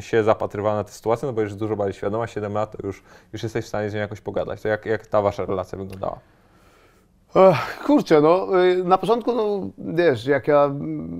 się 0.00 0.24
zapatrywała 0.24 0.74
na 0.74 0.84
tę 0.84 0.92
sytuację, 0.92 1.26
no 1.26 1.32
bo 1.32 1.40
już 1.40 1.54
dużo 1.54 1.76
bardziej 1.76 1.94
świadoma, 1.94 2.26
7 2.26 2.54
lat, 2.54 2.76
to 2.76 2.86
już, 2.86 3.02
już 3.32 3.42
jesteś 3.42 3.64
w 3.64 3.68
stanie 3.68 3.90
z 3.90 3.94
nią 3.94 4.00
jakoś 4.00 4.20
pogadać. 4.20 4.62
To 4.62 4.68
jak, 4.68 4.86
jak 4.86 5.06
ta 5.06 5.22
Wasza 5.22 5.44
relacja 5.44 5.78
wyglądała? 5.78 6.18
Ech, 7.34 7.78
kurczę, 7.86 8.20
no 8.20 8.62
y, 8.62 8.84
na 8.84 8.98
początku, 8.98 9.32
no 9.34 9.70
wiesz, 9.78 10.26
jak 10.26 10.48
ja 10.48 10.70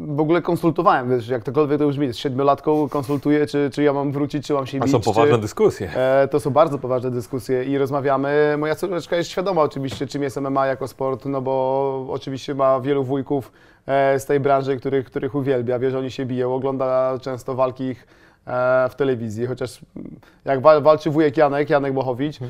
w 0.09 0.21
ogóle 0.21 0.43
konsultowałem, 0.43 1.11
wiesz, 1.11 1.29
jak 1.29 1.43
ktokolwiek 1.43 1.79
to 1.79 1.89
brzmi, 1.89 2.13
z 2.13 2.17
siedmiolatką 2.17 2.89
konsultuję, 2.89 3.47
czy, 3.47 3.71
czy 3.73 3.83
ja 3.83 3.93
mam 3.93 4.13
wrócić, 4.13 4.47
czy 4.47 4.53
mam 4.53 4.67
się 4.67 4.79
A 4.81 4.85
bić, 4.85 4.93
są 4.93 5.01
poważne 5.01 5.35
czy... 5.35 5.41
dyskusje. 5.41 5.91
E, 5.97 6.29
to 6.29 6.41
są 6.41 6.51
bardzo 6.51 6.79
poważne 6.79 7.11
dyskusje 7.11 7.65
i 7.65 7.79
rozmawiamy. 7.79 8.57
Moja 8.59 8.75
córeczka 8.75 9.17
jest 9.17 9.31
świadoma 9.31 9.63
oczywiście, 9.63 10.07
czym 10.07 10.23
jest 10.23 10.41
MMA 10.41 10.67
jako 10.67 10.89
sport, 10.89 11.25
no 11.25 11.43
bo 11.43 12.07
oczywiście 12.11 12.55
ma 12.55 12.81
wielu 12.81 13.05
wujków 13.05 13.53
e, 13.87 14.19
z 14.19 14.27
tej 14.27 14.41
branży, 14.41 14.77
których, 14.77 15.07
których 15.07 15.35
uwielbia, 15.35 15.79
wie, 15.79 15.91
że 15.91 15.99
oni 15.99 16.11
się 16.11 16.27
biją, 16.27 16.55
ogląda 16.55 17.19
często 17.21 17.55
walki 17.55 17.85
ich 17.85 18.07
w 18.91 18.95
telewizji, 18.97 19.47
chociaż 19.47 19.81
mm, 19.97 20.17
jak 20.45 20.61
wal, 20.61 20.83
walczy 20.83 21.11
wujek 21.11 21.37
Janek, 21.37 21.71
Janek 21.71 21.93
Bochowicz, 21.93 22.37
e, 22.43 22.47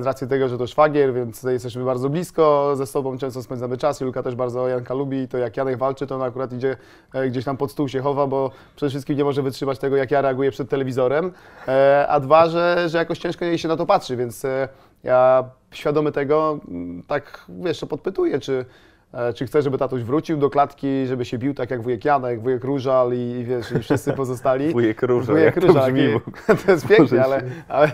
z 0.00 0.06
racji 0.06 0.28
tego, 0.28 0.48
że 0.48 0.58
to 0.58 0.66
szwagier, 0.66 1.14
więc 1.14 1.42
jesteśmy 1.42 1.84
bardzo 1.84 2.10
blisko 2.10 2.72
ze 2.76 2.86
sobą, 2.86 3.18
często 3.18 3.42
spędzamy 3.42 3.76
czas, 3.76 4.00
Julka 4.00 4.22
też 4.22 4.34
bardzo 4.34 4.68
Janka 4.68 4.94
lubi 4.94 5.18
i 5.18 5.28
to 5.28 5.38
jak 5.38 5.56
Janek 5.56 5.78
walczy, 5.78 6.06
to 6.06 6.14
on 6.14 6.22
akurat 6.22 6.52
idzie 6.52 6.76
e, 7.14 7.28
gdzieś 7.28 7.44
tam 7.44 7.56
pod 7.56 7.70
stół 7.70 7.88
się 7.88 8.00
chowa, 8.00 8.26
bo 8.26 8.50
przede 8.76 8.90
wszystkim 8.90 9.16
nie 9.16 9.24
może 9.24 9.42
wytrzymać 9.42 9.78
tego, 9.78 9.96
jak 9.96 10.10
ja 10.10 10.20
reaguję 10.20 10.50
przed 10.50 10.68
telewizorem, 10.68 11.32
e, 11.68 12.06
a 12.08 12.20
dwa, 12.20 12.48
że, 12.48 12.88
że 12.88 12.98
jakoś 12.98 13.18
ciężko 13.18 13.44
jej 13.44 13.58
się 13.58 13.68
na 13.68 13.76
to 13.76 13.86
patrzy, 13.86 14.16
więc 14.16 14.44
e, 14.44 14.68
ja 15.04 15.44
świadomy 15.70 16.12
tego, 16.12 16.60
m, 16.68 17.02
tak 17.06 17.44
wiesz, 17.48 17.84
podpytuję, 17.88 18.38
czy, 18.38 18.52
e, 18.52 18.87
czy 19.34 19.46
chcę, 19.46 19.62
żeby 19.62 19.78
tatuś 19.78 20.02
wrócił 20.02 20.36
do 20.36 20.50
klatki, 20.50 21.06
żeby 21.06 21.24
się 21.24 21.38
bił 21.38 21.54
tak 21.54 21.70
jak 21.70 21.82
wujek 21.82 22.04
Janek, 22.04 22.40
wujek 22.40 22.64
Różal 22.64 23.12
i, 23.12 23.16
i 23.16 23.44
wiesz, 23.44 23.72
i 23.72 23.78
wszyscy 23.78 24.12
pozostali. 24.12 24.72
Wujek 24.72 25.02
Róża, 25.02 25.32
Wujek 25.32 25.44
jak 25.46 25.64
to 25.64 25.66
Różal, 25.66 25.92
brzmi 25.92 26.08
w 26.08 26.16
ogóle. 26.16 26.56
to 26.66 26.72
jest 26.72 26.86
pięknie, 26.86 27.24
ale, 27.24 27.42
ale 27.68 27.92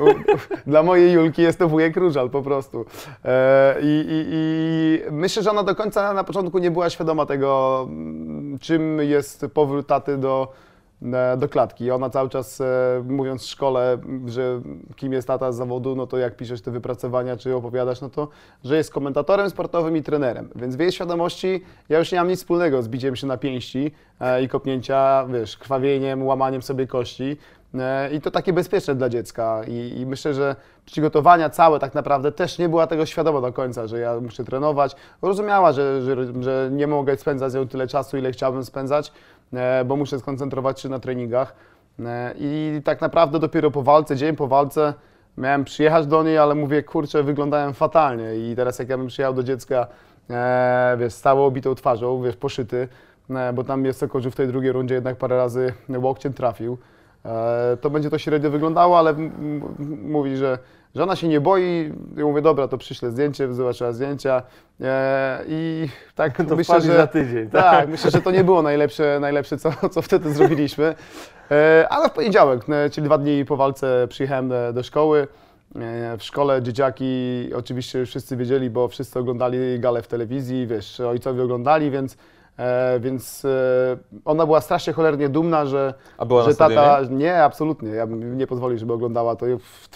u, 0.00 0.04
dla 0.66 0.82
mojej 0.82 1.12
Julki 1.12 1.42
jest 1.42 1.58
to 1.58 1.68
wujek 1.68 1.96
Różal 1.96 2.30
po 2.30 2.42
prostu. 2.42 2.84
E, 3.24 3.76
i, 3.82 4.06
i, 4.08 4.26
I 4.30 5.12
myślę, 5.12 5.42
że 5.42 5.50
ona 5.50 5.62
do 5.62 5.74
końca 5.74 6.12
na 6.12 6.24
początku 6.24 6.58
nie 6.58 6.70
była 6.70 6.90
świadoma 6.90 7.26
tego, 7.26 7.80
mm, 7.88 8.58
czym 8.58 8.98
jest 9.00 9.46
powrót 9.54 9.86
taty 9.86 10.18
do, 10.18 10.52
e, 10.52 10.75
do 11.36 11.48
klatki. 11.48 11.90
Ona 11.90 12.10
cały 12.10 12.28
czas, 12.28 12.60
e, 12.60 12.64
mówiąc 13.08 13.42
w 13.42 13.46
szkole, 13.46 13.98
że 14.26 14.60
kim 14.96 15.12
jest 15.12 15.28
tata 15.28 15.52
z 15.52 15.56
zawodu, 15.56 15.96
no 15.96 16.06
to 16.06 16.18
jak 16.18 16.36
piszesz 16.36 16.60
te 16.60 16.70
wypracowania, 16.70 17.36
czy 17.36 17.56
opowiadasz, 17.56 18.00
no 18.00 18.10
to, 18.10 18.28
że 18.64 18.76
jest 18.76 18.92
komentatorem 18.92 19.50
sportowym 19.50 19.96
i 19.96 20.02
trenerem. 20.02 20.48
Więc 20.56 20.76
w 20.76 20.80
jej 20.80 20.92
świadomości 20.92 21.62
ja 21.88 21.98
już 21.98 22.12
nie 22.12 22.18
mam 22.18 22.28
nic 22.28 22.38
wspólnego 22.38 22.82
z 22.82 22.88
biciem 22.88 23.16
się 23.16 23.26
na 23.26 23.36
pięści 23.36 23.92
e, 24.20 24.42
i 24.42 24.48
kopnięcia, 24.48 25.26
wiesz, 25.32 25.56
krwawieniem, 25.56 26.26
łamaniem 26.26 26.62
sobie 26.62 26.86
kości. 26.86 27.36
E, 27.74 28.14
I 28.14 28.20
to 28.20 28.30
takie 28.30 28.52
bezpieczne 28.52 28.94
dla 28.94 29.08
dziecka. 29.08 29.62
I, 29.68 30.00
I 30.00 30.06
myślę, 30.06 30.34
że 30.34 30.56
przygotowania 30.86 31.50
całe 31.50 31.78
tak 31.78 31.94
naprawdę 31.94 32.32
też 32.32 32.58
nie 32.58 32.68
była 32.68 32.86
tego 32.86 33.06
świadoma 33.06 33.40
do 33.40 33.52
końca, 33.52 33.86
że 33.86 33.98
ja 33.98 34.20
muszę 34.20 34.44
trenować. 34.44 34.96
Rozumiała, 35.22 35.72
że, 35.72 36.02
że, 36.02 36.42
że 36.42 36.68
nie 36.72 36.86
mogę 36.86 37.16
spędzać 37.16 37.52
z 37.52 37.54
nią 37.54 37.68
tyle 37.68 37.86
czasu, 37.86 38.16
ile 38.16 38.32
chciałbym 38.32 38.64
spędzać, 38.64 39.08
e, 39.08 39.12
bo 39.84 39.96
muszę 39.96 40.18
skoncentrować 40.18 40.80
się 40.80 40.88
na 40.88 40.98
treningach. 40.98 41.54
E, 42.00 42.34
I 42.38 42.80
tak 42.84 43.00
naprawdę 43.00 43.38
dopiero 43.38 43.70
po 43.70 43.82
walce, 43.82 44.16
dzień 44.16 44.36
po 44.36 44.48
walce, 44.48 44.94
miałem 45.36 45.64
przyjechać 45.64 46.06
do 46.06 46.22
niej, 46.22 46.38
ale 46.38 46.54
mówię, 46.54 46.82
kurczę, 46.82 47.22
wyglądałem 47.22 47.74
fatalnie. 47.74 48.36
I 48.36 48.56
teraz 48.56 48.78
jak 48.78 48.88
ja 48.88 48.98
bym 48.98 49.06
przyjechał 49.06 49.34
do 49.34 49.42
dziecka, 49.42 49.86
e, 50.30 50.96
wiesz, 51.00 51.12
z 51.12 51.20
całą 51.20 51.44
obitą 51.46 51.74
twarzą, 51.74 52.22
wiesz, 52.22 52.36
poszyty, 52.36 52.88
e, 53.30 53.52
bo 53.52 53.64
tam 53.64 53.84
jest 53.84 54.04
że 54.18 54.30
w 54.30 54.36
tej 54.36 54.46
drugiej 54.48 54.72
rundzie 54.72 54.94
jednak 54.94 55.16
parę 55.16 55.36
razy 55.36 55.72
łokciem 55.98 56.32
trafił. 56.32 56.78
E, 57.24 57.76
to 57.80 57.90
będzie 57.90 58.10
to 58.10 58.18
średnio 58.18 58.50
wyglądało, 58.50 58.98
ale 58.98 59.14
mówi, 60.02 60.36
że, 60.36 60.58
że 60.96 61.02
ona 61.02 61.16
się 61.16 61.28
nie 61.28 61.40
boi. 61.40 61.92
Ja 62.16 62.24
mówię, 62.24 62.42
dobra, 62.42 62.68
to 62.68 62.78
przyślę 62.78 63.10
zdjęcie, 63.10 63.54
zobaczyła 63.54 63.92
zdjęcia. 63.92 64.42
E, 64.80 65.44
I 65.48 65.88
tak 66.14 66.36
To 66.48 66.56
myślę, 66.56 66.80
że... 66.80 66.96
za 66.96 67.06
tydzień, 67.06 67.50
tak? 67.50 67.62
Tak, 67.62 67.88
myślę, 67.88 68.10
że 68.10 68.22
to 68.22 68.30
nie 68.30 68.44
było 68.44 68.62
najlepsze, 68.62 69.18
najlepsze 69.20 69.58
co, 69.58 69.70
co 69.90 70.02
wtedy 70.02 70.32
zrobiliśmy. 70.34 70.94
E, 71.50 71.86
ale 71.90 72.08
w 72.08 72.12
poniedziałek, 72.12 72.60
e, 72.68 72.90
czyli 72.90 73.04
dwa 73.04 73.18
dni 73.18 73.44
po 73.44 73.56
walce, 73.56 74.06
przyjechałem 74.08 74.52
do 74.72 74.82
szkoły. 74.82 75.28
W 76.18 76.22
szkole 76.22 76.62
dzieciaki 76.62 77.50
oczywiście 77.56 77.98
już 77.98 78.08
wszyscy 78.08 78.36
wiedzieli, 78.36 78.70
bo 78.70 78.88
wszyscy 78.88 79.18
oglądali 79.18 79.80
galę 79.80 80.02
w 80.02 80.08
telewizji, 80.08 80.66
wiesz, 80.66 81.00
ojcowie 81.00 81.42
oglądali, 81.42 81.90
więc, 81.90 82.16
e, 82.58 83.00
więc 83.00 83.44
e, 83.44 83.48
ona 84.24 84.46
była 84.46 84.60
strasznie 84.60 84.92
cholernie 84.92 85.28
dumna, 85.28 85.66
że, 85.66 85.94
A 86.18 86.24
była 86.24 86.42
na 86.42 86.50
że 86.50 86.56
tata. 86.56 86.70
stadionie? 86.74 87.16
Nie, 87.16 87.42
absolutnie. 87.42 87.90
Ja 87.90 88.06
bym 88.06 88.38
nie 88.38 88.46
pozwolił, 88.46 88.78
żeby 88.78 88.92
oglądała 88.92 89.36
to. 89.36 89.46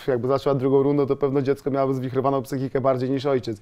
Jakby 0.07 0.29
zaczęła 0.29 0.55
drugą 0.55 0.83
rundę, 0.83 1.07
to 1.07 1.16
pewno 1.16 1.42
dziecko 1.42 1.70
miałoby 1.70 1.94
zwichrowaną 1.94 2.42
psychikę 2.42 2.81
bardziej 2.81 3.11
niż 3.11 3.27
ojciec. 3.27 3.61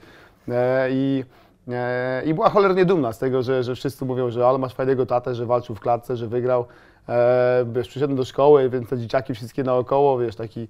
E, 0.48 0.88
I, 0.90 1.24
e, 1.68 2.22
i 2.24 2.34
była 2.34 2.50
cholernie 2.50 2.84
dumna 2.84 3.12
z 3.12 3.18
tego, 3.18 3.42
że, 3.42 3.62
że 3.62 3.74
wszyscy 3.74 4.04
mówią, 4.04 4.30
że 4.30 4.46
ale 4.46 4.58
masz 4.58 4.74
fajnego 4.74 5.06
tatę, 5.06 5.34
że 5.34 5.46
walczył 5.46 5.74
w 5.74 5.80
klatce, 5.80 6.16
że 6.16 6.26
wygrał. 6.26 6.64
E, 7.08 7.64
wiesz, 7.72 7.88
przyszedłem 7.88 8.16
do 8.16 8.24
szkoły, 8.24 8.70
więc 8.70 8.88
te 8.88 8.98
dzieciaki 8.98 9.34
wszystkie 9.34 9.64
naokoło, 9.64 10.18
wiesz, 10.18 10.36
taki 10.36 10.68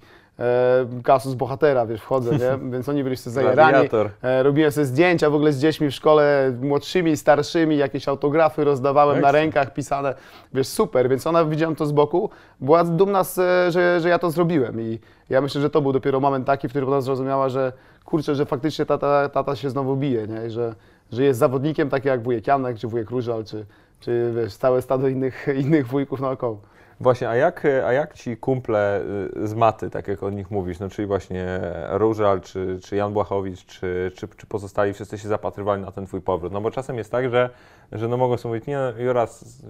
kasus 1.04 1.34
bohatera, 1.34 1.86
wiesz, 1.86 2.00
wchodzę, 2.00 2.30
nie? 2.32 2.58
Więc 2.72 2.88
oni 2.88 3.04
byli 3.04 3.16
wszyscy 3.16 3.30
zajarani. 3.30 3.88
E, 4.22 4.42
robiłem 4.42 4.72
sobie 4.72 4.84
zdjęcia 4.84 5.30
w 5.30 5.34
ogóle 5.34 5.52
z 5.52 5.58
dziećmi 5.58 5.90
w 5.90 5.94
szkole, 5.94 6.52
młodszymi, 6.60 7.16
starszymi, 7.16 7.76
jakieś 7.76 8.08
autografy 8.08 8.64
rozdawałem 8.64 9.20
na 9.20 9.28
Ekstra. 9.28 9.40
rękach 9.40 9.74
pisane, 9.74 10.14
wiesz, 10.54 10.66
super, 10.66 11.08
więc 11.08 11.26
ona, 11.26 11.44
widziałem 11.44 11.76
to 11.76 11.86
z 11.86 11.92
boku, 11.92 12.30
była 12.60 12.84
dumna, 12.84 13.24
z, 13.24 13.34
że, 13.72 14.00
że 14.00 14.08
ja 14.08 14.18
to 14.18 14.30
zrobiłem 14.30 14.80
i 14.80 14.98
ja 15.30 15.40
myślę, 15.40 15.60
że 15.60 15.70
to 15.70 15.82
był 15.82 15.92
dopiero 15.92 16.20
moment 16.20 16.46
taki, 16.46 16.68
w 16.68 16.70
którym 16.70 16.88
ona 16.88 17.00
zrozumiała, 17.00 17.48
że 17.48 17.72
kurczę, 18.04 18.34
że 18.34 18.46
faktycznie 18.46 18.86
tata, 18.86 19.28
tata 19.28 19.56
się 19.56 19.70
znowu 19.70 19.96
bije, 19.96 20.26
nie? 20.26 20.46
I 20.46 20.50
że, 20.50 20.74
że 21.12 21.24
jest 21.24 21.38
zawodnikiem, 21.38 21.90
taki 21.90 22.08
jak 22.08 22.22
wujek 22.22 22.46
Janek, 22.46 22.78
czy 22.78 22.88
wujek 22.88 23.10
Różal, 23.10 23.44
czy, 23.44 23.66
czy 24.00 24.32
wiesz, 24.36 24.56
całe 24.56 24.82
stado 24.82 25.08
innych, 25.08 25.46
innych 25.62 25.86
wujków 25.86 26.20
naokoło. 26.20 26.60
Właśnie, 27.00 27.28
a 27.28 27.36
jak, 27.36 27.64
a 27.86 27.92
jak 27.92 28.14
ci 28.14 28.36
kumple 28.36 29.00
y, 29.36 29.48
z 29.48 29.54
maty, 29.54 29.90
tak 29.90 30.08
jak 30.08 30.22
o 30.22 30.30
nich 30.30 30.50
mówisz, 30.50 30.78
no 30.78 30.88
czyli 30.88 31.06
właśnie 31.06 31.60
Różal, 31.90 32.40
czy, 32.40 32.78
czy 32.84 32.96
Jan 32.96 33.12
Błachowicz, 33.12 33.66
czy, 33.66 34.12
czy, 34.14 34.28
czy 34.36 34.46
pozostali 34.46 34.92
wszyscy 34.92 35.18
się 35.18 35.28
zapatrywali 35.28 35.82
na 35.82 35.92
ten 35.92 36.06
twój 36.06 36.20
powrót? 36.20 36.52
No 36.52 36.60
bo 36.60 36.70
czasem 36.70 36.98
jest 36.98 37.12
tak, 37.12 37.30
że, 37.30 37.50
że 37.92 38.08
no 38.08 38.16
mogą 38.16 38.36
sobie 38.36 38.54
mówić, 38.54 38.66
nie 38.66 38.78
no, 38.78 38.92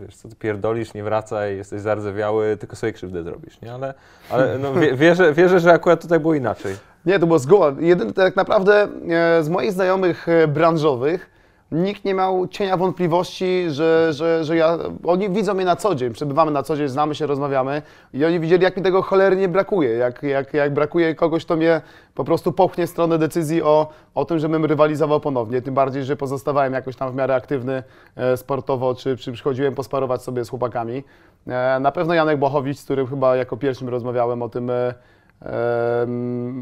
wiesz, 0.00 0.16
co 0.16 0.28
ty 0.28 0.36
pierdolisz, 0.36 0.94
nie 0.94 1.02
wracaj, 1.02 1.56
jesteś 1.56 1.80
zardzewiały, 1.80 2.56
tylko 2.56 2.76
sobie 2.76 2.92
krzywdę 2.92 3.22
zrobisz, 3.22 3.60
nie? 3.60 3.72
Ale, 3.72 3.94
ale 4.30 4.58
no, 4.58 4.74
wie, 4.74 4.96
wierzę, 4.96 5.32
wierzę, 5.32 5.60
że 5.60 5.72
akurat 5.72 6.02
tutaj 6.02 6.20
było 6.20 6.34
inaczej. 6.34 6.76
Nie, 7.06 7.18
to 7.18 7.26
było 7.26 7.38
zgoła. 7.38 7.74
Jeden, 7.80 8.12
tak 8.12 8.36
naprawdę 8.36 8.88
e, 9.08 9.42
z 9.42 9.48
moich 9.48 9.72
znajomych 9.72 10.28
e, 10.28 10.48
branżowych 10.48 11.38
nikt 11.72 12.04
nie 12.04 12.14
miał 12.14 12.48
cienia 12.48 12.76
wątpliwości, 12.76 13.64
że, 13.68 14.12
że, 14.12 14.44
że 14.44 14.57
ja, 14.57 14.78
oni 15.04 15.31
widzą 15.31 15.54
mnie 15.54 15.64
na 15.64 15.76
co 15.76 15.94
dzień, 15.94 16.12
przebywamy 16.12 16.50
na 16.50 16.62
co 16.62 16.76
dzień, 16.76 16.88
znamy 16.88 17.14
się, 17.14 17.26
rozmawiamy 17.26 17.83
i 18.14 18.24
oni 18.24 18.40
widzieli, 18.40 18.62
jak 18.62 18.76
mi 18.76 18.83
tego 18.83 19.02
cholernie 19.02 19.48
brakuje, 19.48 19.90
jak, 19.90 20.22
jak, 20.22 20.54
jak 20.54 20.74
brakuje 20.74 21.14
kogoś, 21.14 21.44
kto 21.44 21.57
mnie 21.57 21.81
po 22.14 22.24
prostu 22.24 22.52
popchnie 22.52 22.87
w 22.87 22.90
stronę 22.90 23.18
decyzji 23.18 23.62
o, 23.62 23.88
o 24.14 24.24
tym, 24.24 24.38
żebym 24.38 24.64
rywalizował 24.64 25.20
ponownie, 25.20 25.62
tym 25.62 25.74
bardziej, 25.74 26.04
że 26.04 26.16
pozostawałem 26.16 26.72
jakoś 26.72 26.96
tam 26.96 27.12
w 27.12 27.14
miarę 27.14 27.35
aktywny 27.35 27.83
e, 28.16 28.37
sportowo, 28.37 28.94
czy, 28.94 29.16
czy 29.16 29.33
przychodziłem 29.33 29.74
posparować 29.74 30.22
sobie 30.22 30.44
z 30.44 30.48
chłopakami. 30.48 31.04
E, 31.46 31.81
Na 31.81 31.92
pewno 31.92 32.14
Janek 32.14 32.38
Błachowicz, 32.38 32.78
z 32.78 32.85
którym 32.85 33.07
chyba 33.07 33.37
jako 33.37 33.57
pierwszym 33.57 33.88
rozmawiałem 33.88 34.42
o 34.42 34.48
tym, 34.48 34.70
e, 34.70 34.94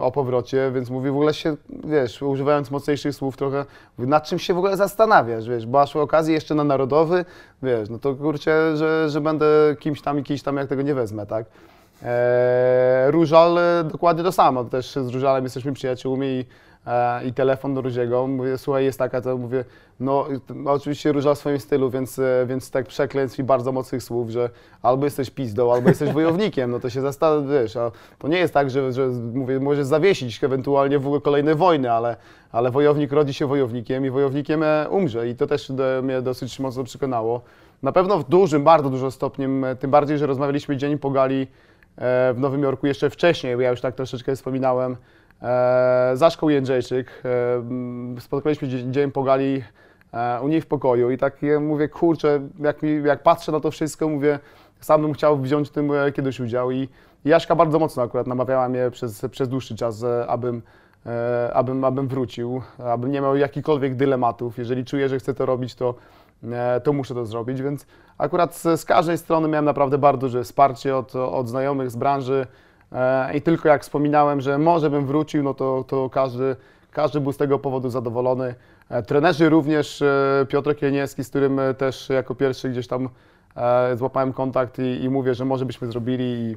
o 0.01 0.13
powrocie, 0.13 0.71
więc 0.75 0.91
mówi 0.91 1.11
w 1.11 1.13
ogóle 1.13 1.35
się, 1.35 1.57
wiesz, 1.85 2.23
używając 2.23 2.71
mocniejszych 2.71 3.15
słów 3.15 3.37
trochę, 3.37 3.65
nad 3.99 4.25
czym 4.25 4.39
się 4.39 4.55
w 4.55 4.59
ogóle 4.59 4.77
zastanawiasz, 4.77 5.49
wiesz, 5.49 5.67
bo 5.67 5.79
masz 5.79 5.97
okazję 5.97 6.35
jeszcze 6.35 6.55
na 6.55 6.65
narodowy, 6.65 7.25
wiesz, 7.63 7.89
no 7.89 7.99
to 7.99 8.15
kurczę, 8.15 8.77
że, 8.77 9.11
że 9.11 9.21
będę 9.21 9.47
kimś 9.79 10.03
tam 10.03 10.19
i 10.19 10.23
kimś 10.23 10.43
tam, 10.43 10.57
jak 10.57 10.69
tego 10.69 10.83
nie 10.83 10.95
wezmę, 10.95 11.27
tak. 11.27 11.47
Eee, 12.03 13.11
Różal 13.11 13.59
dokładnie 13.85 14.25
to 14.25 14.33
samo, 14.33 14.65
też 14.65 14.93
z 14.93 15.09
Różalem 15.09 15.45
jesteśmy 15.45 15.73
przyjaciółmi 15.73 16.27
i, 16.27 16.45
i 17.25 17.33
telefon 17.33 17.75
do 17.75 17.81
Róziego, 17.81 18.27
mówię, 18.27 18.59
słuchaj, 18.59 18.85
jest 18.85 18.99
taka, 18.99 19.21
to 19.21 19.37
mówię, 19.37 19.65
no, 20.01 20.27
oczywiście 20.65 21.13
Różal 21.13 21.35
w 21.35 21.39
swoim 21.39 21.61
stylu, 21.61 21.91
więc, 21.91 22.19
e, 22.19 22.47
więc 22.47 22.71
tak 22.71 22.87
przekleństw 22.87 23.39
i 23.39 23.43
bardzo 23.43 23.73
mocnych 23.73 24.03
słów, 24.03 24.31
że 24.31 24.51
albo 24.83 25.05
jesteś 25.05 25.31
pizdą, 25.31 25.73
albo 25.73 25.89
jesteś 25.89 26.13
wojownikiem, 26.13 26.71
no 26.71 26.81
to 26.81 26.91
się 26.91 27.01
zastanów, 27.01 27.51
wiesz, 27.51 27.77
a 27.77 27.91
to 28.19 28.29
nie 28.29 28.39
jest 28.39 28.55
tak, 28.55 28.71
że, 28.71 28.93
że 28.93 29.07
mówię, 29.35 29.61
możesz 29.61 29.87
zawiesić 29.87 30.45
ewentualnie 30.45 30.99
w 30.99 31.07
ogóle 31.07 31.21
kolejne 31.21 31.55
wojny, 31.55 31.93
ale, 31.93 32.17
ale 32.53 32.71
wojownik 32.71 33.13
rodzi 33.13 33.35
się 33.35 33.47
wojownikiem 33.47 34.07
i 34.07 34.11
wojownikiem 34.11 34.63
e, 34.63 34.89
umrze. 34.91 35.29
I 35.29 35.35
to 35.35 35.47
też 35.47 35.73
mnie 36.03 36.23
dosyć 36.23 36.61
mocno 36.61 36.85
przekonało. 36.85 37.41
Na 37.83 37.93
pewno 37.93 38.19
w 38.19 38.29
dużym, 38.29 38.65
bardzo 38.65 38.91
dużym 38.91 39.11
stopniem, 39.11 39.65
e, 39.65 39.77
tym 39.77 39.91
bardziej, 39.91 40.19
że 40.19 40.27
rozmawialiśmy 40.27 40.77
dzień 40.77 40.99
po 40.99 41.11
gali 41.11 41.43
e, 41.43 42.35
w 42.35 42.41
Nowym 42.41 42.63
Jorku 42.63 42.87
jeszcze 42.87 43.11
wcześniej, 43.11 43.57
bo 43.57 43.63
ja 43.63 43.71
już 43.71 43.81
tak 43.81 43.95
troszeczkę 43.95 44.37
wspominałem, 44.37 44.93
e, 44.93 44.97
Zaszkoł 46.15 46.51
Jędrzejczyk, 46.51 47.23
e, 48.17 48.21
spotkaliśmy 48.21 48.69
dzień, 48.69 48.93
dzień 48.93 49.13
po 49.13 49.23
gali 49.23 49.63
e, 50.13 50.41
u 50.43 50.49
niej 50.49 50.61
w 50.61 50.67
pokoju 50.67 51.11
i 51.11 51.19
tak 51.19 51.45
e, 51.45 51.61
mówię, 51.61 51.89
kurczę, 51.89 52.41
jak, 52.59 52.83
mi, 52.83 53.03
jak 53.05 53.23
patrzę 53.23 53.53
na 53.53 53.61
to 53.61 53.71
wszystko, 53.71 54.09
mówię, 54.09 54.39
sam 54.81 55.03
bym 55.03 55.13
chciał 55.13 55.39
wziąć 55.39 55.69
w 55.69 55.73
tym 55.73 55.93
e, 55.93 56.13
kiedyś 56.13 56.41
udział 56.41 56.71
i 56.71 56.89
Jaśka 57.25 57.57
bardzo 57.57 57.79
mocno 57.79 58.03
akurat 58.03 58.27
namawiała 58.27 58.69
mnie 58.69 58.91
przez, 58.91 59.27
przez 59.31 59.49
dłuższy 59.49 59.77
czas, 59.77 60.03
e, 60.03 60.27
abym, 60.27 60.63
e, 61.07 61.51
abym, 61.55 61.85
abym 61.85 62.09
wrócił, 62.09 62.63
abym 62.79 63.13
nie 63.13 63.21
miał 63.21 63.37
jakichkolwiek 63.37 63.97
dylematów. 63.97 64.59
Jeżeli 64.59 64.85
czuję, 64.85 65.09
że 65.09 65.19
chcę 65.19 65.35
to 65.35 65.47
robić, 65.47 65.75
to, 65.75 65.95
e, 66.53 66.81
to 66.81 66.93
muszę 66.93 67.15
to 67.15 67.27
zrobić, 67.27 67.63
więc 67.63 67.87
akurat 68.19 68.55
z, 68.55 68.81
z 68.81 68.85
każdej 68.85 69.19
strony 69.19 69.49
miałem 69.49 69.65
naprawdę 69.65 69.99
bardzo 69.99 70.21
duże 70.21 70.45
wsparcie 70.45 70.97
od, 70.97 71.17
od 71.17 71.49
znajomych 71.49 71.91
z 71.91 71.97
branży 71.97 72.47
e, 72.47 72.66
i 73.35 73.43
tylko 73.43 73.69
jak 73.69 73.83
wspominałem, 73.83 74.41
że 74.41 74.59
może 74.59 74.91
bym 74.91 75.07
wrócił, 75.07 75.43
no 75.43 75.55
to, 75.55 75.85
to 75.89 76.11
każdy, 76.11 76.57
każdy 76.93 77.21
był 77.21 77.33
z 77.33 77.37
tego 77.37 77.59
powodu 77.59 77.91
zadowolony. 77.91 78.55
E, 78.89 79.03
Trenerzy 79.03 79.49
również, 79.49 80.03
e, 80.03 80.47
Piotr 80.49 80.77
Kieniewski, 80.77 81.25
z 81.25 81.29
którym 81.29 81.59
e, 81.59 81.75
też 81.75 82.09
jako 82.09 82.35
pierwszy 82.35 82.69
gdzieś 82.71 82.87
tam 82.87 83.09
e, 83.57 83.97
złapałem 83.97 84.33
kontakt 84.33 84.79
i, 84.79 85.05
i 85.05 85.11
mówię, 85.11 85.35
że 85.35 85.45
może 85.45 85.67
byśmy 85.67 85.89
zrobili 85.89 86.25
i 86.25 86.57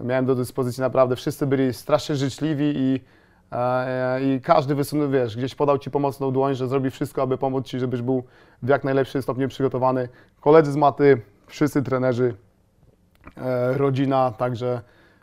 miałem 0.00 0.26
do 0.26 0.34
dyspozycji 0.34 0.80
naprawdę, 0.80 1.16
wszyscy 1.16 1.46
byli 1.46 1.74
strasznie 1.74 2.16
życzliwi 2.16 2.72
i, 2.76 3.00
e, 3.52 4.20
i 4.22 4.40
każdy 4.40 4.74
wysunął, 4.74 5.10
wiesz, 5.10 5.36
gdzieś 5.36 5.54
podał 5.54 5.78
Ci 5.78 5.90
pomocną 5.90 6.30
dłoń, 6.30 6.54
że 6.54 6.68
zrobi 6.68 6.90
wszystko, 6.90 7.22
aby 7.22 7.38
pomóc 7.38 7.66
Ci, 7.66 7.78
żebyś 7.78 8.02
był 8.02 8.24
w 8.62 8.68
jak 8.68 8.84
najlepszym 8.84 9.22
stopniu 9.22 9.48
przygotowany. 9.48 10.08
Koledzy 10.40 10.72
z 10.72 10.76
maty, 10.76 11.20
wszyscy 11.46 11.82
trenerzy, 11.82 12.34
e, 13.36 13.78
rodzina, 13.78 14.30
także, 14.30 14.80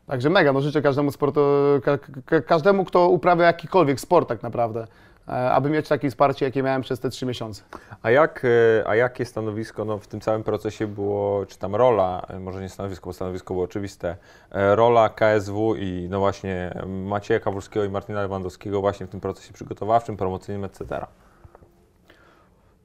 także 0.07 0.29
mega, 0.29 0.53
no 0.53 0.61
życzę 0.61 0.81
każdemu 0.81 1.11
sportu, 1.11 1.41
ka, 1.83 1.97
ka, 2.25 2.41
każdemu, 2.41 2.85
kto 2.85 3.09
uprawia 3.09 3.45
jakikolwiek 3.45 3.99
sport 3.99 4.29
tak 4.29 4.43
naprawdę, 4.43 4.87
e, 5.27 5.31
aby 5.51 5.69
mieć 5.69 5.87
takie 5.87 6.09
wsparcie, 6.09 6.45
jakie 6.45 6.63
miałem 6.63 6.81
przez 6.81 6.99
te 6.99 7.09
trzy 7.09 7.25
miesiące. 7.25 7.63
A, 8.01 8.11
jak, 8.11 8.45
e, 8.45 8.87
a 8.87 8.95
jakie 8.95 9.25
stanowisko 9.25 9.85
no, 9.85 9.97
w 9.97 10.07
tym 10.07 10.21
całym 10.21 10.43
procesie 10.43 10.87
było, 10.87 11.45
czy 11.45 11.57
tam 11.57 11.75
rola, 11.75 12.25
e, 12.29 12.39
może 12.39 12.61
nie 12.61 12.69
stanowisko, 12.69 13.09
bo 13.09 13.13
stanowisko 13.13 13.53
było 13.53 13.65
oczywiste, 13.65 14.17
rola 14.51 15.09
KSW 15.09 15.75
i 15.75 16.07
no 16.09 16.19
właśnie 16.19 16.81
Macieja 16.87 17.39
Kawulskiego 17.39 17.85
i 17.85 17.89
Martina 17.89 18.21
Lewandowskiego 18.21 18.81
właśnie 18.81 19.05
w 19.05 19.09
tym 19.09 19.19
procesie 19.19 19.53
przygotowawczym, 19.53 20.17
promocyjnym, 20.17 20.63
etc. 20.63 21.05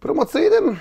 Promocyjnym? 0.00 0.76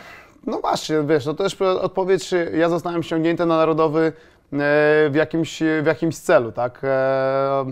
No 0.47 0.59
właśnie, 0.59 0.95
wiesz, 1.07 1.25
no 1.25 1.33
to 1.33 1.43
też 1.43 1.61
odpowiedź, 1.61 2.33
ja 2.53 2.69
zostałem 2.69 3.03
ściągnięty 3.03 3.45
na 3.45 3.57
narodowy 3.57 4.13
w 4.51 5.11
jakimś, 5.15 5.63
w 5.81 5.85
jakimś 5.85 6.17
celu, 6.17 6.51
tak? 6.51 6.81
E, 6.83 7.65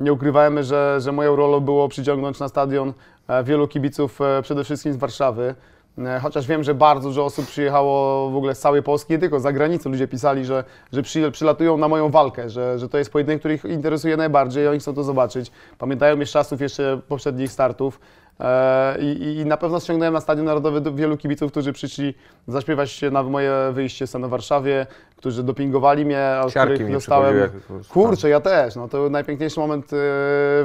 Nie 0.00 0.12
ukrywajmy, 0.12 0.64
że, 0.64 0.96
że 1.00 1.12
moją 1.12 1.36
rolą 1.36 1.60
było 1.60 1.88
przyciągnąć 1.88 2.40
na 2.40 2.48
stadion 2.48 2.92
e, 3.28 3.44
wielu 3.44 3.68
kibiców, 3.68 4.20
e, 4.20 4.42
przede 4.42 4.64
wszystkim 4.64 4.92
z 4.92 4.96
Warszawy. 4.96 5.54
E, 5.98 6.20
Chociaż 6.22 6.46
wiem, 6.46 6.62
że 6.64 6.74
bardzo 6.74 7.08
dużo 7.08 7.24
osób 7.24 7.46
przyjechało 7.46 8.30
w 8.30 8.36
ogóle 8.36 8.54
z 8.54 8.58
całej 8.60 8.82
Polski, 8.82 9.12
nie 9.12 9.18
tylko 9.18 9.40
z 9.40 9.42
zagranicy. 9.42 9.88
Ludzie 9.88 10.08
pisali, 10.08 10.44
że, 10.44 10.64
że 10.92 11.02
przy, 11.02 11.30
przylatują 11.30 11.76
na 11.76 11.88
moją 11.88 12.10
walkę, 12.10 12.50
że, 12.50 12.78
że 12.78 12.88
to 12.88 12.98
jest 12.98 13.12
pojedynek, 13.12 13.38
który 13.38 13.54
ich 13.54 13.64
interesuje 13.64 14.16
najbardziej 14.16 14.64
i 14.64 14.68
oni 14.68 14.78
chcą 14.80 14.94
to 14.94 15.04
zobaczyć. 15.04 15.50
Pamiętają 15.78 16.26
z 16.26 16.30
czasów 16.30 16.60
jeszcze 16.60 17.00
poprzednich 17.08 17.52
startów. 17.52 18.00
E, 18.40 18.98
I, 19.00 19.36
I 19.36 19.46
na 19.46 19.56
pewno 19.56 19.80
ściągnąłem 19.80 20.14
na 20.14 20.20
Stadion 20.20 20.46
Narodowy 20.46 20.80
do 20.80 20.92
wielu 20.92 21.16
kibiców, 21.16 21.50
którzy 21.50 21.72
przyszli 21.72 22.14
zaśpiewać 22.48 23.02
na 23.10 23.22
moje 23.22 23.52
wyjście 23.72 24.06
z 24.06 24.16
w 24.16 24.28
Warszawie, 24.28 24.86
którzy 25.16 25.42
dopingowali 25.42 26.04
mnie, 26.04 26.40
Siarki 26.48 26.74
których 26.74 26.92
dostałem... 26.92 27.50
Kurczę, 27.88 28.28
ja 28.28 28.40
też. 28.40 28.76
No, 28.76 28.88
to 28.88 28.98
był 28.98 29.10
najpiękniejszy 29.10 29.60
moment 29.60 29.84
e, 29.84 29.96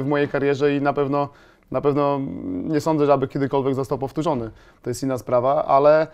w 0.00 0.04
mojej 0.06 0.28
karierze 0.28 0.76
i 0.76 0.80
na 0.80 0.92
pewno, 0.92 1.28
na 1.70 1.80
pewno 1.80 2.20
nie 2.44 2.80
sądzę, 2.80 3.06
że 3.06 3.12
aby 3.12 3.28
kiedykolwiek 3.28 3.74
został 3.74 3.98
powtórzony. 3.98 4.50
To 4.82 4.90
jest 4.90 5.02
inna 5.02 5.18
sprawa, 5.18 5.64
ale 5.64 6.06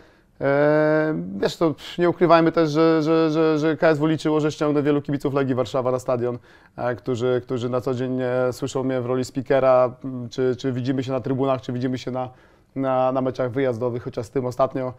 wiesz, 1.36 1.56
to 1.56 1.74
nie 1.98 2.10
ukrywajmy 2.10 2.52
też, 2.52 2.70
że, 2.70 3.02
że, 3.02 3.30
że, 3.30 3.58
że 3.58 3.76
KSW 3.76 4.06
liczyło, 4.06 4.40
że 4.40 4.52
ściągnę 4.52 4.82
wielu 4.82 5.02
kibiców 5.02 5.34
Legii 5.34 5.54
Warszawa 5.54 5.90
na 5.90 5.98
stadion, 5.98 6.38
e, 6.76 6.94
którzy, 6.96 7.40
którzy 7.44 7.68
na 7.68 7.80
co 7.80 7.94
dzień 7.94 8.20
e, 8.20 8.52
słyszą 8.52 8.84
mnie 8.84 9.00
w 9.00 9.06
roli 9.06 9.24
speakera, 9.24 9.94
czy, 10.30 10.56
czy 10.56 10.72
widzimy 10.72 11.04
się 11.04 11.12
na 11.12 11.20
trybunach, 11.20 11.60
czy 11.60 11.72
widzimy 11.72 11.98
się 11.98 12.10
na, 12.10 12.28
na, 12.76 13.12
na 13.12 13.20
meczach 13.20 13.50
wyjazdowych, 13.50 14.02
chociaż 14.02 14.26
z 14.26 14.30
tym 14.30 14.46
ostatnio, 14.46 14.94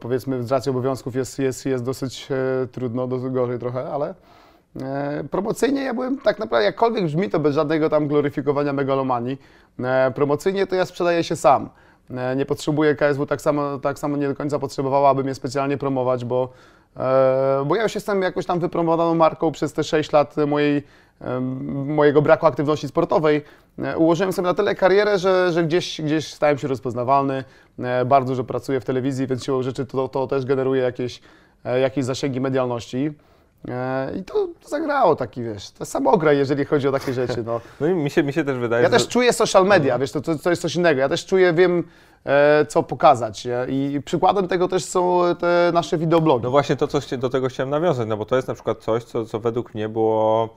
powiedzmy 0.00 0.42
z 0.42 0.52
racji 0.52 0.70
obowiązków 0.70 1.16
jest, 1.16 1.38
jest, 1.38 1.66
jest 1.66 1.84
dosyć 1.84 2.28
e, 2.30 2.66
trudno, 2.66 3.06
dosyć 3.06 3.32
gorzej 3.32 3.58
trochę, 3.58 3.90
ale 3.90 4.14
Promocyjnie 5.30 5.82
ja 5.82 5.94
byłem 5.94 6.18
tak 6.18 6.38
naprawdę, 6.38 6.64
jakkolwiek 6.64 7.04
brzmi 7.04 7.30
to 7.30 7.38
bez 7.40 7.54
żadnego 7.54 7.88
tam 7.88 8.08
gloryfikowania 8.08 8.72
megalomanii, 8.72 9.38
promocyjnie 10.14 10.66
to 10.66 10.74
ja 10.74 10.86
sprzedaję 10.86 11.24
się 11.24 11.36
sam. 11.36 11.68
E, 12.10 12.36
Nie 12.36 12.46
potrzebuję 12.46 12.94
KSW 12.94 13.26
tak 13.26 13.40
samo, 13.40 13.78
tak 13.78 13.98
samo 13.98 14.16
nie 14.16 14.28
do 14.28 14.34
końca 14.34 14.58
potrzebowała, 14.58 15.10
aby 15.10 15.24
mnie 15.24 15.34
specjalnie 15.34 15.78
promować, 15.78 16.24
bo, 16.24 16.48
e, 16.96 17.64
bo 17.66 17.76
ja 17.76 17.82
już 17.82 17.94
jestem 17.94 18.22
jakoś 18.22 18.46
tam 18.46 18.60
wypromowaną 18.60 19.14
marką 19.14 19.52
przez 19.52 19.72
te 19.72 19.84
6 19.84 20.12
lat 20.12 20.36
mojej, 20.46 20.82
mojego 21.86 22.22
braku 22.22 22.46
aktywności 22.46 22.88
sportowej. 22.88 23.42
E, 23.78 23.98
Ułożyłem 23.98 24.32
sobie 24.32 24.48
na 24.48 24.54
tyle 24.54 24.74
karierę, 24.74 25.18
że, 25.18 25.52
że 25.52 25.64
gdzieś, 25.64 26.00
gdzieś 26.00 26.32
stałem 26.32 26.58
się 26.58 26.68
rozpoznawalny. 26.68 27.44
Bardzo 28.06 28.28
dużo 28.32 28.44
pracuję 28.44 28.80
w 28.80 28.84
telewizji, 28.84 29.26
więc 29.26 29.44
siłą 29.44 29.62
rzeczy 29.62 29.86
to, 29.86 30.08
to 30.08 30.26
też 30.26 30.44
generuje 30.44 30.82
jakieś, 30.82 31.20
jakieś 31.80 32.04
zasięgi 32.04 32.40
medialności. 32.40 33.12
E, 33.68 34.12
I 34.16 34.22
to 34.24 34.48
zagrało 34.66 35.16
taki, 35.16 35.42
wiesz, 35.42 35.70
to 35.70 35.84
samograj, 35.84 36.38
jeżeli 36.38 36.64
chodzi 36.64 36.88
o 36.88 36.92
takie 36.92 37.12
rzeczy. 37.12 37.42
No. 37.46 37.60
No 37.80 37.86
i 37.86 37.94
mi 37.94 38.10
się, 38.10 38.22
mi 38.22 38.32
się 38.32 38.44
też 38.44 38.58
wydaje, 38.58 38.82
Ja 38.82 38.88
że... 38.88 38.96
też 38.96 39.08
czuję 39.08 39.32
social 39.32 39.66
media, 39.66 39.98
wiesz, 39.98 40.12
to, 40.12 40.20
to, 40.20 40.38
to 40.38 40.50
jest 40.50 40.62
coś 40.62 40.76
innego. 40.76 41.00
Ja 41.00 41.08
też 41.08 41.26
czuję, 41.26 41.52
wiem, 41.52 41.84
e, 42.26 42.66
co 42.66 42.82
pokazać. 42.82 43.44
nie? 43.44 43.56
I 43.68 44.02
przykładem 44.02 44.48
tego 44.48 44.68
też 44.68 44.84
są 44.84 45.20
te 45.38 45.70
nasze 45.74 45.98
wideoblogi. 45.98 46.44
No 46.44 46.50
właśnie 46.50 46.76
to, 46.76 46.88
co 46.88 47.16
do 47.18 47.30
tego 47.30 47.48
chciałem 47.48 47.70
nawiązać, 47.70 48.08
no 48.08 48.16
bo 48.16 48.24
to 48.24 48.36
jest 48.36 48.48
na 48.48 48.54
przykład 48.54 48.78
coś, 48.78 49.04
co, 49.04 49.24
co 49.24 49.40
według 49.40 49.74
mnie 49.74 49.88
było, 49.88 50.48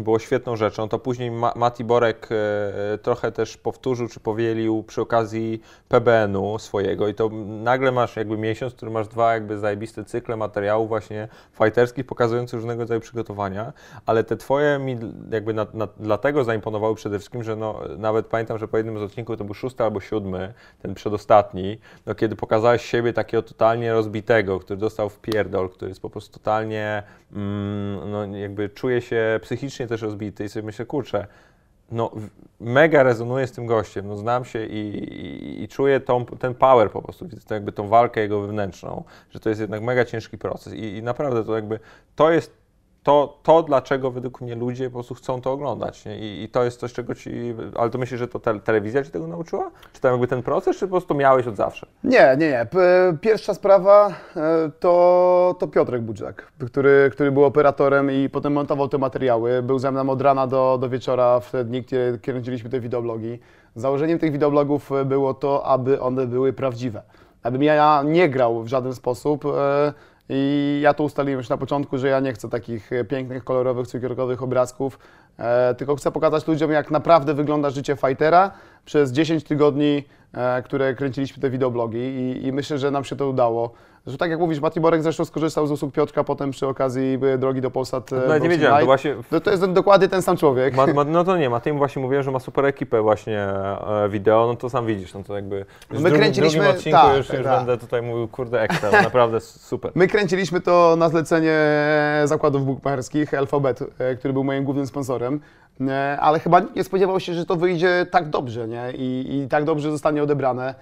było 0.00 0.18
świetną 0.18 0.56
rzeczą. 0.56 0.88
To 0.88 0.98
później 0.98 1.30
Ma, 1.30 1.52
Mati 1.56 1.84
Borek 1.84 2.28
e, 2.30 2.98
trochę 2.98 3.32
też 3.32 3.56
powtórzył 3.56 4.08
czy 4.08 4.20
powielił 4.20 4.82
przy 4.82 5.00
okazji 5.00 5.62
PBN-u 5.88 6.58
swojego 6.58 7.08
i 7.08 7.14
to 7.14 7.30
nagle 7.44 7.92
masz 7.92 8.16
jakby 8.16 8.38
miesiąc, 8.38 8.74
który 8.74 8.90
masz 8.90 9.08
dwa 9.08 9.34
jakby 9.34 9.58
zajebiste 9.58 10.04
cykle 10.04 10.36
materiałów 10.36 10.88
właśnie 10.88 11.28
fighterskich 11.58 12.06
pokazujących 12.06 12.56
różnego 12.56 12.82
rodzaju 12.82 13.00
przygotowania, 13.00 13.72
ale 14.06 14.24
te 14.24 14.36
twoje 14.36 14.78
mi 14.78 14.98
jakby 15.30 15.54
na, 15.54 15.66
na, 15.74 15.88
dlatego 15.96 16.44
zaimponowały 16.44 16.94
przede 16.94 17.18
wszystkim, 17.18 17.42
że 17.42 17.56
no, 17.56 17.80
nawet 17.98 18.26
pamiętam, 18.26 18.58
że 18.58 18.68
po 18.68 18.76
jednym 18.76 18.98
z 18.98 19.02
odcinków 19.02 19.36
to 19.36 19.44
był 19.44 19.54
szósty 19.54 19.84
albo 19.84 20.00
siódmy, 20.00 20.54
ten 20.82 20.94
przedostatni, 20.94 21.78
no 22.06 22.14
kiedy 22.14 22.36
pokazałeś 22.36 22.84
siebie 22.84 23.12
takiego 23.12 23.42
totalnie 23.42 23.92
rozbitego, 23.92 24.60
który 24.60 24.80
dostał 24.80 25.08
w 25.08 25.18
pierdol, 25.18 25.68
który 25.70 25.88
jest 25.88 26.02
po 26.02 26.10
prostu 26.10 26.38
totalnie, 26.38 27.02
mm, 27.32 28.10
no 28.10 28.36
jakby 28.36 28.68
czuje 28.68 29.00
się 29.00 29.31
psychicznie 29.40 29.86
też 29.86 30.02
rozbity 30.02 30.44
i 30.44 30.48
sobie 30.48 30.66
myślę, 30.66 30.86
kurczę, 30.86 31.26
no, 31.90 32.10
mega 32.60 33.02
rezonuję 33.02 33.46
z 33.46 33.52
tym 33.52 33.66
gościem, 33.66 34.08
no, 34.08 34.16
znam 34.16 34.44
się 34.44 34.66
i, 34.66 34.88
i, 35.14 35.62
i 35.62 35.68
czuję 35.68 36.00
tą, 36.00 36.26
ten 36.26 36.54
power 36.54 36.90
po 36.90 37.02
prostu, 37.02 37.28
widzę 37.28 37.54
jakby 37.54 37.72
tą 37.72 37.88
walkę 37.88 38.20
jego 38.20 38.40
wewnętrzną, 38.40 39.04
że 39.30 39.40
to 39.40 39.48
jest 39.48 39.60
jednak 39.60 39.82
mega 39.82 40.04
ciężki 40.04 40.38
proces 40.38 40.74
i, 40.74 40.96
i 40.96 41.02
naprawdę 41.02 41.44
to 41.44 41.56
jakby, 41.56 41.78
to 42.16 42.30
jest 42.30 42.61
to, 43.02 43.38
to, 43.42 43.62
dlaczego 43.62 44.10
według 44.10 44.40
mnie 44.40 44.54
ludzie 44.54 44.90
po 44.90 44.94
prostu 44.94 45.14
chcą 45.14 45.40
to 45.40 45.52
oglądać. 45.52 46.04
Nie? 46.04 46.18
I, 46.18 46.42
I, 46.42 46.48
to 46.48 46.64
jest 46.64 46.80
coś, 46.80 46.92
czego 46.92 47.14
ci. 47.14 47.54
Ale 47.76 47.90
to 47.90 47.98
myślisz, 47.98 48.20
że 48.20 48.28
to 48.28 48.38
te, 48.38 48.60
telewizja 48.60 49.04
ci 49.04 49.10
tego 49.10 49.26
nauczyła? 49.26 49.70
Czy 49.92 50.00
tam 50.00 50.10
jakby 50.10 50.26
ten 50.26 50.42
proces, 50.42 50.76
czy 50.76 50.86
po 50.86 50.90
prostu 50.90 51.14
miałeś 51.14 51.46
od 51.46 51.56
zawsze? 51.56 51.86
Nie, 52.04 52.36
nie, 52.38 52.48
nie. 52.50 52.66
Pierwsza 53.20 53.54
sprawa 53.54 54.08
e, 54.36 54.70
to, 54.80 55.56
to 55.58 55.68
Piotrek 55.68 56.02
Budżak, 56.02 56.52
który, 56.66 57.10
który 57.12 57.32
był 57.32 57.44
operatorem 57.44 58.10
i 58.10 58.28
potem 58.28 58.52
montował 58.52 58.88
te 58.88 58.98
materiały. 58.98 59.62
Był 59.62 59.78
ze 59.78 59.92
mną 59.92 60.10
od 60.10 60.22
rana 60.22 60.46
do, 60.46 60.78
do 60.80 60.88
wieczora 60.88 61.40
w 61.40 61.50
te 61.50 61.64
dni, 61.64 61.84
kiedy 61.84 62.18
kręciliśmy 62.18 62.70
te 62.70 62.80
wideoblogi. 62.80 63.38
Założeniem 63.76 64.18
tych 64.18 64.32
wideoblogów 64.32 64.90
było 65.04 65.34
to, 65.34 65.66
aby 65.66 66.00
one 66.00 66.26
były 66.26 66.52
prawdziwe. 66.52 67.02
Abym 67.42 67.62
ja 67.62 68.02
nie 68.06 68.28
grał 68.28 68.62
w 68.62 68.68
żaden 68.68 68.94
sposób 68.94 69.44
e, 69.44 69.92
i 70.28 70.80
ja 70.82 70.94
to 70.94 71.04
ustaliłem 71.04 71.38
już 71.38 71.48
na 71.48 71.56
początku, 71.56 71.98
że 71.98 72.08
ja 72.08 72.20
nie 72.20 72.32
chcę 72.32 72.48
takich 72.48 72.92
e, 72.92 73.04
pięknych, 73.04 73.44
kolorowych, 73.44 73.86
cukierkowych 73.86 74.42
obrazków, 74.42 74.98
e, 75.38 75.74
tylko 75.74 75.96
chcę 75.96 76.12
pokazać 76.12 76.46
ludziom, 76.46 76.70
jak 76.70 76.90
naprawdę 76.90 77.34
wygląda 77.34 77.70
życie 77.70 77.96
fightera 77.96 78.50
przez 78.84 79.12
10 79.12 79.44
tygodni, 79.44 80.04
e, 80.34 80.62
które 80.62 80.94
kręciliśmy 80.94 81.42
te 81.42 81.50
wideoblogi 81.50 81.98
i, 81.98 82.46
i 82.46 82.52
myślę, 82.52 82.78
że 82.78 82.90
nam 82.90 83.04
się 83.04 83.16
to 83.16 83.28
udało. 83.28 83.72
Że 84.06 84.18
tak 84.18 84.30
jak 84.30 84.40
mówisz, 84.40 84.60
Mati 84.60 84.80
Borek 84.80 85.02
zresztą 85.02 85.24
skorzystał 85.24 85.66
z 85.66 85.70
usług 85.70 85.92
Piotrka 85.92 86.24
potem 86.24 86.50
przy 86.50 86.66
okazji 86.66 87.18
drogi 87.38 87.60
do 87.60 87.70
Polsat. 87.70 88.12
E, 88.12 88.16
no, 88.28 88.38
nie 88.38 88.48
wiedziałem, 88.48 88.80
to 88.80 88.86
właśnie... 88.86 89.16
To, 89.30 89.40
to 89.40 89.50
jest 89.50 89.66
dokładnie 89.66 90.08
ten 90.08 90.22
sam 90.22 90.36
człowiek. 90.36 90.74
Ma, 90.74 90.86
ma, 90.86 91.04
no 91.18 91.24
to 91.24 91.36
nie, 91.36 91.50
Matej 91.50 91.72
właśnie 91.72 92.02
mówiłem, 92.02 92.22
że 92.22 92.30
ma 92.30 92.38
super 92.38 92.64
ekipę 92.64 93.02
właśnie 93.02 93.40
e, 93.40 94.08
wideo, 94.08 94.46
no 94.46 94.56
to 94.56 94.70
sam 94.70 94.86
widzisz, 94.86 95.14
no 95.14 95.22
to 95.22 95.36
jakby... 95.36 95.66
My 95.90 95.98
drugi, 95.98 96.16
kręciliśmy... 96.16 96.60
Drugim 96.60 96.76
odcinku 96.76 96.98
tak, 96.98 97.16
już, 97.16 97.28
już 97.28 97.44
tak. 97.44 97.58
będę 97.58 97.78
tutaj 97.78 98.02
mówił, 98.02 98.28
kurde, 98.28 98.60
ekstra, 98.60 99.02
naprawdę 99.02 99.40
super. 99.40 99.92
My 99.94 100.08
kręciliśmy 100.08 100.60
to 100.60 100.94
na 100.98 101.08
zlecenie 101.08 101.58
zakładów 102.24 102.64
bukmacherskich, 102.64 103.34
Alphabet, 103.34 103.80
e, 103.98 104.16
który 104.16 104.34
był 104.34 104.44
moim 104.44 104.64
głównym 104.64 104.86
sponsorem, 104.86 105.40
ale 106.20 106.40
chyba 106.40 106.60
nie 106.76 106.84
spodziewał 106.84 107.20
się, 107.20 107.34
że 107.34 107.46
to 107.46 107.56
wyjdzie 107.56 108.06
tak 108.10 108.28
dobrze, 108.28 108.68
nie? 108.68 108.92
I, 108.94 109.38
i 109.38 109.48
tak 109.48 109.64
dobrze 109.64 109.90
zostanie 109.90 110.22
odebrane. 110.22 110.74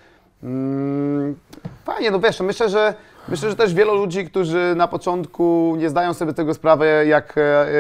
Mm, 0.43 1.37
fajnie, 1.85 2.11
no 2.11 2.21
wiesz, 2.21 2.41
myślę, 2.41 2.69
że 2.69 2.95
Myślę, 3.29 3.51
że 3.51 3.57
też 3.57 3.75
wielu 3.75 3.95
ludzi, 3.95 4.25
którzy 4.25 4.75
na 4.77 4.89
początku 4.89 5.75
nie 5.79 5.91
zdają 5.91 6.15
sobie 6.15 6.33
tego 6.33 6.55
sprawy, 6.55 7.05
jak, 7.09 7.35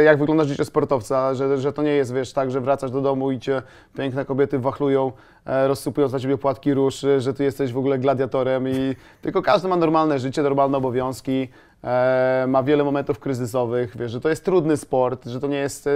jak 0.04 0.18
wygląda 0.18 0.44
życie 0.44 0.64
sportowca, 0.64 1.34
że, 1.34 1.58
że 1.58 1.72
to 1.72 1.82
nie 1.82 1.90
jest, 1.90 2.14
wiesz, 2.14 2.32
tak, 2.32 2.50
że 2.50 2.60
wracasz 2.60 2.90
do 2.90 3.00
domu 3.00 3.30
i 3.30 3.38
cię 3.38 3.62
piękne 3.96 4.24
kobiety 4.24 4.58
wachlują, 4.58 5.12
e, 5.46 5.68
rozsypując 5.68 6.12
na 6.12 6.20
ciebie 6.20 6.38
płatki 6.38 6.74
róż, 6.74 7.06
że 7.18 7.34
ty 7.34 7.44
jesteś 7.44 7.72
w 7.72 7.78
ogóle 7.78 7.98
gladiatorem 7.98 8.68
i 8.68 8.96
tylko 9.22 9.42
każdy 9.42 9.68
ma 9.68 9.76
normalne 9.76 10.18
życie, 10.18 10.42
normalne 10.42 10.78
obowiązki, 10.78 11.48
e, 11.84 12.44
ma 12.48 12.62
wiele 12.62 12.84
momentów 12.84 13.18
kryzysowych, 13.18 13.96
wiesz, 13.96 14.10
że 14.12 14.20
to 14.20 14.28
jest 14.28 14.44
trudny 14.44 14.76
sport, 14.76 15.26
że 15.26 15.40
to 15.40 15.46
nie 15.46 15.58
jest... 15.58 15.88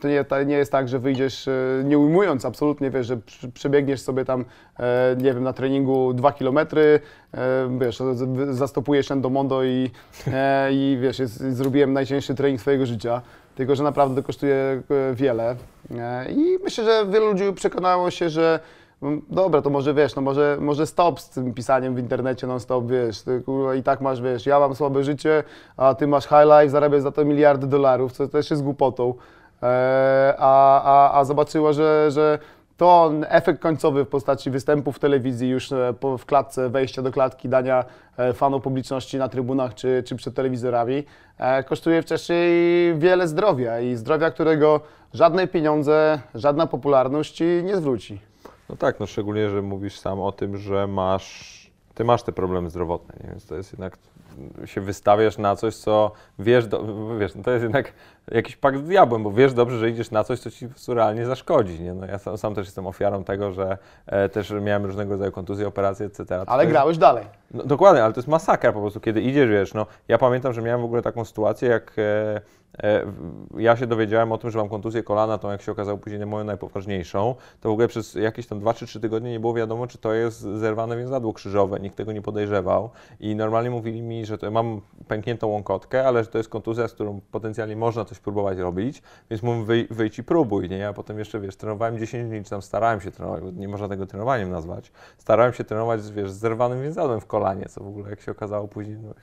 To 0.00 0.08
nie, 0.08 0.24
to 0.24 0.42
nie 0.42 0.56
jest 0.56 0.72
tak, 0.72 0.88
że 0.88 0.98
wyjdziesz, 0.98 1.48
e, 1.48 1.52
nie 1.84 1.98
ujmując 1.98 2.44
absolutnie, 2.44 2.90
wiesz, 2.90 3.06
że 3.06 3.18
przebiegniesz 3.54 4.00
sobie 4.00 4.24
tam, 4.24 4.44
e, 4.78 5.16
nie 5.18 5.34
wiem, 5.34 5.42
na 5.42 5.52
treningu 5.52 6.12
dwa 6.12 6.32
kilometry, 6.32 7.00
e, 7.34 7.78
wiesz, 7.80 8.02
zastopujesz 8.50 9.10
Endomondo 9.10 9.64
i, 9.64 9.90
i 10.70 10.98
wiesz, 11.00 11.18
jest, 11.18 11.36
zrobiłem 11.36 11.92
najcięższy 11.92 12.34
trening 12.34 12.60
swojego 12.60 12.86
życia, 12.86 13.22
tylko 13.54 13.76
że 13.76 13.84
naprawdę 13.84 14.22
kosztuje 14.22 14.82
wiele. 15.14 15.56
I 16.28 16.58
myślę, 16.64 16.84
że 16.84 17.06
wielu 17.10 17.26
ludzi 17.26 17.44
przekonało 17.54 18.10
się, 18.10 18.28
że 18.30 18.60
mm, 19.02 19.22
dobra, 19.30 19.62
to 19.62 19.70
może 19.70 19.94
wiesz, 19.94 20.16
no 20.16 20.22
może, 20.22 20.56
może 20.60 20.86
stop 20.86 21.20
z 21.20 21.30
tym 21.30 21.54
pisaniem 21.54 21.94
w 21.94 21.98
internecie 21.98 22.46
non-stop, 22.46 22.90
wiesz, 22.90 23.22
ty, 23.22 23.40
kurwa, 23.40 23.74
i 23.74 23.82
tak 23.82 24.00
masz, 24.00 24.22
wiesz, 24.22 24.46
ja 24.46 24.60
mam 24.60 24.74
słabe 24.74 25.04
życie, 25.04 25.42
a 25.76 25.94
ty 25.94 26.06
masz 26.06 26.24
high 26.24 26.44
life, 26.44 26.70
zarabiasz 26.70 27.02
za 27.02 27.12
to 27.12 27.24
miliardy 27.24 27.66
dolarów, 27.66 28.12
co 28.12 28.28
też 28.28 28.50
jest 28.50 28.62
głupotą. 28.62 29.14
E, 29.64 30.34
a, 30.38 30.82
a, 30.82 31.18
a 31.20 31.24
zobaczyła, 31.24 31.72
że, 31.72 32.10
że 32.10 32.38
to 32.76 33.12
efekt 33.28 33.62
końcowy 33.62 34.04
w 34.04 34.08
postaci 34.08 34.50
występu 34.50 34.92
w 34.92 34.98
telewizji 34.98 35.48
już 35.48 35.72
e, 35.72 35.94
w 36.18 36.26
klatce, 36.26 36.70
wejścia 36.70 37.02
do 37.02 37.12
klatki, 37.12 37.48
dania 37.48 37.84
e, 38.16 38.32
fanom 38.32 38.60
publiczności 38.60 39.18
na 39.18 39.28
trybunach 39.28 39.74
czy, 39.74 40.02
czy 40.06 40.16
przed 40.16 40.34
telewizorami, 40.34 41.04
kosztuje 41.66 42.02
wcześniej 42.02 42.94
wiele 42.98 43.28
zdrowia 43.28 43.80
i 43.80 43.96
zdrowia, 43.96 44.30
którego 44.30 44.80
żadne 45.14 45.46
pieniądze, 45.46 46.20
żadna 46.34 46.66
popularność 46.66 47.40
nie 47.62 47.76
zwróci. 47.76 48.20
No 48.68 48.76
tak, 48.76 49.00
no 49.00 49.06
szczególnie, 49.06 49.50
że 49.50 49.62
mówisz 49.62 49.98
sam 49.98 50.20
o 50.20 50.32
tym, 50.32 50.56
że 50.56 50.86
masz, 50.86 51.70
ty 51.94 52.04
masz 52.04 52.22
te 52.22 52.32
problemy 52.32 52.70
zdrowotne, 52.70 53.14
nie? 53.24 53.30
więc 53.30 53.46
to 53.46 53.56
jest 53.56 53.72
jednak 53.72 53.98
się 54.64 54.80
wystawiasz 54.80 55.38
na 55.38 55.56
coś, 55.56 55.76
co 55.76 56.12
wiesz, 56.38 56.66
do, 56.66 56.84
wiesz, 57.18 57.34
no 57.34 57.42
to 57.42 57.50
jest 57.50 57.62
jednak 57.62 57.92
jakiś 58.30 58.56
pakt 58.56 58.78
z 58.78 58.82
diabłem, 58.82 59.22
bo 59.22 59.32
wiesz 59.32 59.52
dobrze, 59.52 59.78
że 59.78 59.90
idziesz 59.90 60.10
na 60.10 60.24
coś, 60.24 60.40
co 60.40 60.50
ci 60.50 60.68
realnie 60.88 61.26
zaszkodzi. 61.26 61.82
Nie? 61.82 61.94
No 61.94 62.06
ja 62.06 62.18
sam, 62.18 62.38
sam, 62.38 62.54
też 62.54 62.66
jestem 62.66 62.86
ofiarą 62.86 63.24
tego, 63.24 63.52
że 63.52 63.78
e, 64.06 64.28
też 64.28 64.50
miałem 64.50 64.86
różnego 64.86 65.12
rodzaju 65.12 65.32
kontuzje, 65.32 65.68
operacje, 65.68 66.06
etc. 66.06 66.44
Ale 66.46 66.66
grałeś 66.66 66.98
dalej. 66.98 67.24
No, 67.50 67.64
dokładnie, 67.64 68.04
ale 68.04 68.12
to 68.12 68.18
jest 68.18 68.28
masakra 68.28 68.72
po 68.72 68.80
prostu, 68.80 69.00
kiedy 69.00 69.20
idziesz, 69.20 69.50
wiesz, 69.50 69.74
no 69.74 69.86
ja 70.08 70.18
pamiętam, 70.18 70.52
że 70.52 70.62
miałem 70.62 70.80
w 70.80 70.84
ogóle 70.84 71.02
taką 71.02 71.24
sytuację, 71.24 71.68
jak 71.68 71.92
e, 71.98 72.40
E, 72.82 73.06
ja 73.58 73.76
się 73.76 73.86
dowiedziałem 73.86 74.32
o 74.32 74.38
tym, 74.38 74.50
że 74.50 74.58
mam 74.58 74.68
kontuzję 74.68 75.02
kolana, 75.02 75.38
tą 75.38 75.50
jak 75.50 75.62
się 75.62 75.72
okazało 75.72 75.98
później 75.98 76.26
moją 76.26 76.44
najpoważniejszą, 76.44 77.34
to 77.60 77.68
w 77.68 77.72
ogóle 77.72 77.88
przez 77.88 78.14
jakieś 78.14 78.46
tam 78.46 78.60
2 78.60 78.74
czy 78.74 78.86
3 78.86 79.00
tygodnie 79.00 79.30
nie 79.30 79.40
było 79.40 79.54
wiadomo, 79.54 79.86
czy 79.86 79.98
to 79.98 80.12
jest 80.12 80.40
zerwane 80.40 80.96
więzadło 80.96 81.32
krzyżowe, 81.32 81.80
nikt 81.80 81.96
tego 81.96 82.12
nie 82.12 82.22
podejrzewał 82.22 82.90
i 83.20 83.36
normalnie 83.36 83.70
mówili 83.70 84.02
mi, 84.02 84.26
że 84.26 84.38
to, 84.38 84.50
mam 84.50 84.80
pękniętą 85.08 85.46
łąkotkę, 85.46 86.08
ale 86.08 86.24
że 86.24 86.30
to 86.30 86.38
jest 86.38 86.50
kontuzja, 86.50 86.88
z 86.88 86.92
którą 86.92 87.20
potencjalnie 87.30 87.76
można 87.76 88.04
coś 88.04 88.13
próbować 88.18 88.58
robić, 88.58 89.02
więc 89.30 89.42
mówię 89.42 89.64
wyj, 89.64 89.88
wyjdź 89.90 90.18
i 90.18 90.24
próbuj, 90.24 90.68
nie? 90.68 90.78
Ja 90.78 90.92
potem 90.92 91.18
jeszcze, 91.18 91.40
wiesz, 91.40 91.56
trenowałem 91.56 91.98
10 91.98 92.28
dni, 92.28 92.44
czy 92.44 92.50
tam 92.50 92.62
starałem 92.62 93.00
się 93.00 93.10
trenować, 93.10 93.42
bo 93.42 93.50
nie 93.50 93.68
można 93.68 93.88
tego 93.88 94.06
trenowaniem 94.06 94.50
nazwać, 94.50 94.92
starałem 95.18 95.52
się 95.52 95.64
trenować, 95.64 96.10
wiesz, 96.12 96.30
z 96.30 96.38
zerwanym 96.38 96.82
więzadłem 96.82 97.20
w 97.20 97.26
kolanie, 97.26 97.66
co 97.68 97.84
w 97.84 97.88
ogóle 97.88 98.10
jak 98.10 98.20
się 98.20 98.32
okazało 98.32 98.68
później, 98.68 98.96
no, 99.02 99.14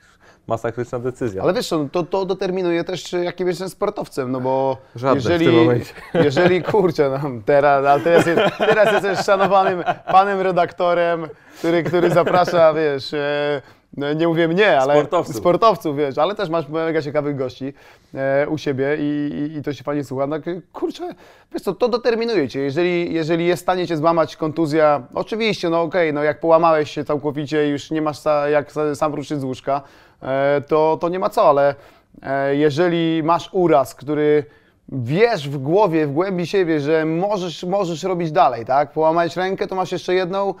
masakryczna 0.46 0.98
decyzja. 0.98 1.42
Ale 1.42 1.52
wiesz, 1.52 1.70
to, 1.92 2.02
to 2.02 2.24
determinuje 2.24 2.84
też, 2.84 3.12
jakim 3.12 3.48
jestem 3.48 3.68
sportowcem, 3.68 4.32
no 4.32 4.40
bo 4.40 4.76
Żadne 4.96 5.16
jeżeli, 5.16 5.46
w 5.46 5.48
tym 5.48 5.60
momencie. 5.60 5.94
jeżeli 6.24 6.62
kurczę, 6.62 7.20
no, 7.22 7.30
teraz, 7.44 7.86
ale 7.86 8.00
teraz, 8.00 8.26
jest, 8.26 8.40
teraz 8.58 8.92
jesteś 8.92 9.26
szanowanym 9.26 9.84
panem 10.12 10.40
redaktorem, 10.40 11.26
który, 11.58 11.82
który 11.82 12.10
zaprasza, 12.10 12.74
wiesz, 12.74 13.14
e, 13.14 13.62
no, 13.96 14.12
nie 14.12 14.28
mówię 14.28 14.48
mnie, 14.48 14.80
ale 14.80 14.94
sportowców. 14.94 15.36
sportowców, 15.36 15.96
wiesz, 15.96 16.18
ale 16.18 16.34
też 16.34 16.48
masz 16.48 16.68
mega 16.68 17.02
ciekawych 17.02 17.36
gości 17.36 17.74
e, 18.14 18.48
u 18.48 18.58
siebie 18.58 18.96
i, 19.00 19.32
i, 19.34 19.58
i, 19.58 19.62
to 19.62 19.72
się 19.72 19.84
fajnie 19.84 20.04
słucha. 20.04 20.26
No, 20.26 20.36
kurczę, 20.72 21.14
wiesz 21.52 21.62
co, 21.62 21.72
to 21.72 21.88
determinuje 21.88 22.48
cię. 22.48 22.60
Jeżeli, 22.60 23.14
jeżeli 23.14 23.46
jest 23.46 23.62
w 23.62 23.66
stanie 23.66 23.86
cię 23.86 23.96
złamać 23.96 24.36
kontuzja, 24.36 25.02
oczywiście, 25.14 25.70
no 25.70 25.82
okej, 25.82 26.08
okay, 26.08 26.12
no 26.12 26.22
jak 26.22 26.40
połamałeś 26.40 26.90
się 26.90 27.04
całkowicie 27.04 27.68
już 27.68 27.90
nie 27.90 28.02
masz 28.02 28.18
jak 28.50 28.72
sam 28.94 29.14
ruszyć 29.14 29.40
z 29.40 29.44
łóżka, 29.44 29.82
e, 30.22 30.62
to, 30.68 30.98
to 31.00 31.08
nie 31.08 31.18
ma 31.18 31.30
co, 31.30 31.48
ale 31.48 31.74
e, 32.22 32.56
jeżeli 32.56 33.22
masz 33.22 33.48
uraz, 33.52 33.94
który 33.94 34.44
wiesz 34.88 35.48
w 35.48 35.58
głowie, 35.58 36.06
w 36.06 36.12
głębi 36.12 36.46
siebie, 36.46 36.80
że 36.80 37.04
możesz, 37.04 37.64
możesz 37.64 38.02
robić 38.02 38.32
dalej, 38.32 38.64
tak? 38.64 38.92
Połamałeś 38.92 39.36
rękę, 39.36 39.66
to 39.66 39.74
masz 39.74 39.92
jeszcze 39.92 40.14
jedną 40.14 40.54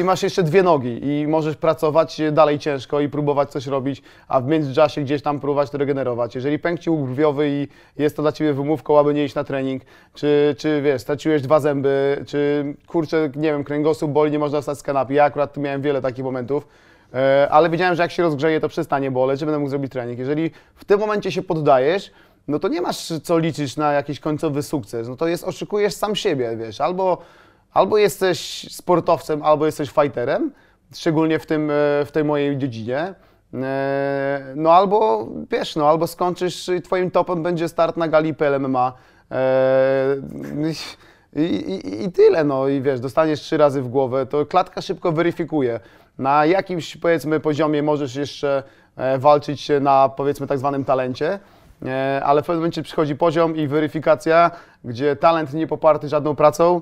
i 0.00 0.04
masz 0.04 0.22
jeszcze 0.22 0.42
dwie 0.42 0.62
nogi 0.62 1.06
i 1.06 1.26
możesz 1.28 1.56
pracować 1.56 2.20
dalej 2.32 2.58
ciężko 2.58 3.00
i 3.00 3.08
próbować 3.08 3.50
coś 3.50 3.66
robić, 3.66 4.02
a 4.28 4.40
w 4.40 4.46
międzyczasie 4.46 5.00
gdzieś 5.00 5.22
tam 5.22 5.40
próbować 5.40 5.70
to 5.70 5.78
regenerować. 5.78 6.34
Jeżeli 6.34 6.58
pękł 6.58 6.82
ci 6.82 6.90
łuk 6.90 7.08
brwiowy 7.08 7.48
i 7.50 7.68
jest 8.02 8.16
to 8.16 8.22
dla 8.22 8.32
Ciebie 8.32 8.52
wymówką, 8.52 8.98
aby 8.98 9.14
nie 9.14 9.24
iść 9.24 9.34
na 9.34 9.44
trening, 9.44 9.82
czy, 10.14 10.54
czy 10.58 10.82
wiesz, 10.82 11.02
straciłeś 11.02 11.42
dwa 11.42 11.60
zęby, 11.60 12.24
czy 12.26 12.64
kurczę, 12.86 13.30
nie 13.36 13.52
wiem, 13.52 13.64
kręgosłup 13.64 14.10
boli, 14.10 14.32
nie 14.32 14.38
można 14.38 14.60
wstać 14.60 14.78
z 14.78 14.82
kanapy. 14.82 15.14
Ja 15.14 15.24
akurat 15.24 15.56
miałem 15.56 15.82
wiele 15.82 16.02
takich 16.02 16.24
momentów, 16.24 16.68
e, 17.14 17.48
ale 17.50 17.70
wiedziałem, 17.70 17.94
że 17.94 18.02
jak 18.02 18.12
się 18.12 18.22
rozgrzeje, 18.22 18.60
to 18.60 18.68
przestanie 18.68 19.10
boleć, 19.10 19.40
że 19.40 19.46
będę 19.46 19.58
mógł 19.58 19.70
zrobić 19.70 19.92
trening. 19.92 20.18
Jeżeli 20.18 20.50
w 20.74 20.84
tym 20.84 21.00
momencie 21.00 21.32
się 21.32 21.42
poddajesz, 21.42 22.10
no 22.48 22.58
to 22.58 22.68
nie 22.68 22.80
masz 22.80 23.12
co 23.22 23.38
liczyć 23.38 23.76
na 23.76 23.92
jakiś 23.92 24.20
końcowy 24.20 24.62
sukces. 24.62 25.08
No 25.08 25.16
to 25.16 25.28
jest, 25.28 25.44
oszukujesz 25.44 25.94
sam 25.94 26.16
siebie, 26.16 26.56
wiesz, 26.56 26.80
albo, 26.80 27.18
albo 27.72 27.98
jesteś 27.98 28.66
sportowcem, 28.70 29.42
albo 29.42 29.66
jesteś 29.66 29.90
fighterem, 29.90 30.52
szczególnie 30.94 31.38
w, 31.38 31.46
tym, 31.46 31.70
e, 31.70 31.74
w 32.04 32.10
tej 32.12 32.24
mojej 32.24 32.58
dziedzinie. 32.58 33.14
E, 33.54 34.52
no 34.56 34.72
albo, 34.72 35.28
wiesz, 35.50 35.76
no 35.76 35.88
albo 35.88 36.06
skończysz 36.06 36.68
i 36.68 36.82
twoim 36.82 37.10
topem 37.10 37.42
będzie 37.42 37.68
start 37.68 37.96
na 37.96 38.08
gali 38.08 38.34
PLMMA. 38.34 38.92
E, 39.30 40.16
I, 41.36 41.40
i, 41.40 42.04
I 42.04 42.12
tyle, 42.12 42.44
no 42.44 42.68
i 42.68 42.82
wiesz, 42.82 43.00
dostaniesz 43.00 43.40
trzy 43.40 43.56
razy 43.56 43.82
w 43.82 43.88
głowę, 43.88 44.26
to 44.26 44.46
klatka 44.46 44.82
szybko 44.82 45.12
weryfikuje. 45.12 45.80
Na 46.18 46.46
jakimś, 46.46 46.96
powiedzmy, 46.96 47.40
poziomie 47.40 47.82
możesz 47.82 48.16
jeszcze 48.16 48.62
walczyć 49.18 49.68
na, 49.80 50.08
powiedzmy, 50.08 50.46
tak 50.46 50.58
zwanym 50.58 50.84
talencie, 50.84 51.38
ale 52.22 52.42
w 52.42 52.46
pewnym 52.46 52.60
momencie 52.60 52.82
przychodzi 52.82 53.16
poziom 53.16 53.56
i 53.56 53.66
weryfikacja, 53.66 54.50
gdzie 54.84 55.16
talent 55.16 55.54
nie 55.54 55.66
poparty 55.66 56.08
żadną 56.08 56.36
pracą 56.36 56.80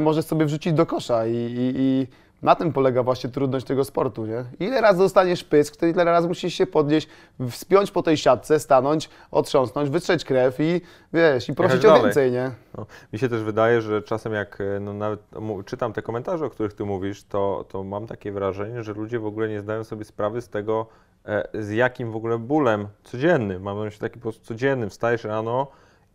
możesz 0.00 0.24
sobie 0.24 0.46
wrzucić 0.46 0.72
do 0.72 0.86
kosza 0.86 1.26
i, 1.26 1.34
i, 1.34 1.72
i 1.76 2.06
na 2.42 2.54
tym 2.54 2.72
polega 2.72 3.02
właśnie 3.02 3.30
trudność 3.30 3.66
tego 3.66 3.84
sportu, 3.84 4.26
nie? 4.26 4.44
Ile 4.60 4.80
razy 4.80 4.98
dostaniesz 4.98 5.44
pysk, 5.44 5.76
to 5.76 5.86
ile 5.86 6.04
razy 6.04 6.28
musisz 6.28 6.54
się 6.54 6.66
podnieść, 6.66 7.08
wspiąć 7.50 7.90
po 7.90 8.02
tej 8.02 8.16
siatce, 8.16 8.60
stanąć, 8.60 9.10
otrząsnąć, 9.30 9.90
wytrzeć 9.90 10.24
krew 10.24 10.60
i 10.60 10.80
wiesz, 11.12 11.48
i 11.48 11.54
prosić 11.54 11.84
o 11.84 11.88
dalej. 11.88 12.02
więcej, 12.02 12.32
nie? 12.32 12.50
No, 12.78 12.86
mi 13.12 13.18
się 13.18 13.28
też 13.28 13.42
wydaje, 13.42 13.80
że 13.80 14.02
czasem 14.02 14.32
jak 14.32 14.60
e, 14.60 14.80
no, 14.80 14.92
nawet 14.92 15.20
czytam 15.66 15.92
te 15.92 16.02
komentarze, 16.02 16.44
o 16.44 16.50
których 16.50 16.72
ty 16.72 16.84
mówisz, 16.84 17.24
to, 17.24 17.64
to 17.68 17.84
mam 17.84 18.06
takie 18.06 18.32
wrażenie, 18.32 18.82
że 18.82 18.92
ludzie 18.92 19.18
w 19.18 19.26
ogóle 19.26 19.48
nie 19.48 19.60
zdają 19.60 19.84
sobie 19.84 20.04
sprawy 20.04 20.40
z 20.40 20.48
tego, 20.48 20.86
e, 21.26 21.48
z 21.62 21.70
jakim 21.70 22.12
w 22.12 22.16
ogóle 22.16 22.38
bólem 22.38 22.88
codziennym, 23.04 23.62
mam 23.62 23.78
na 23.78 23.84
myśli 23.84 24.00
taki 24.00 24.14
po 24.14 24.22
prostu 24.22 24.44
codziennym, 24.44 24.90
wstajesz 24.90 25.24
rano 25.24 25.66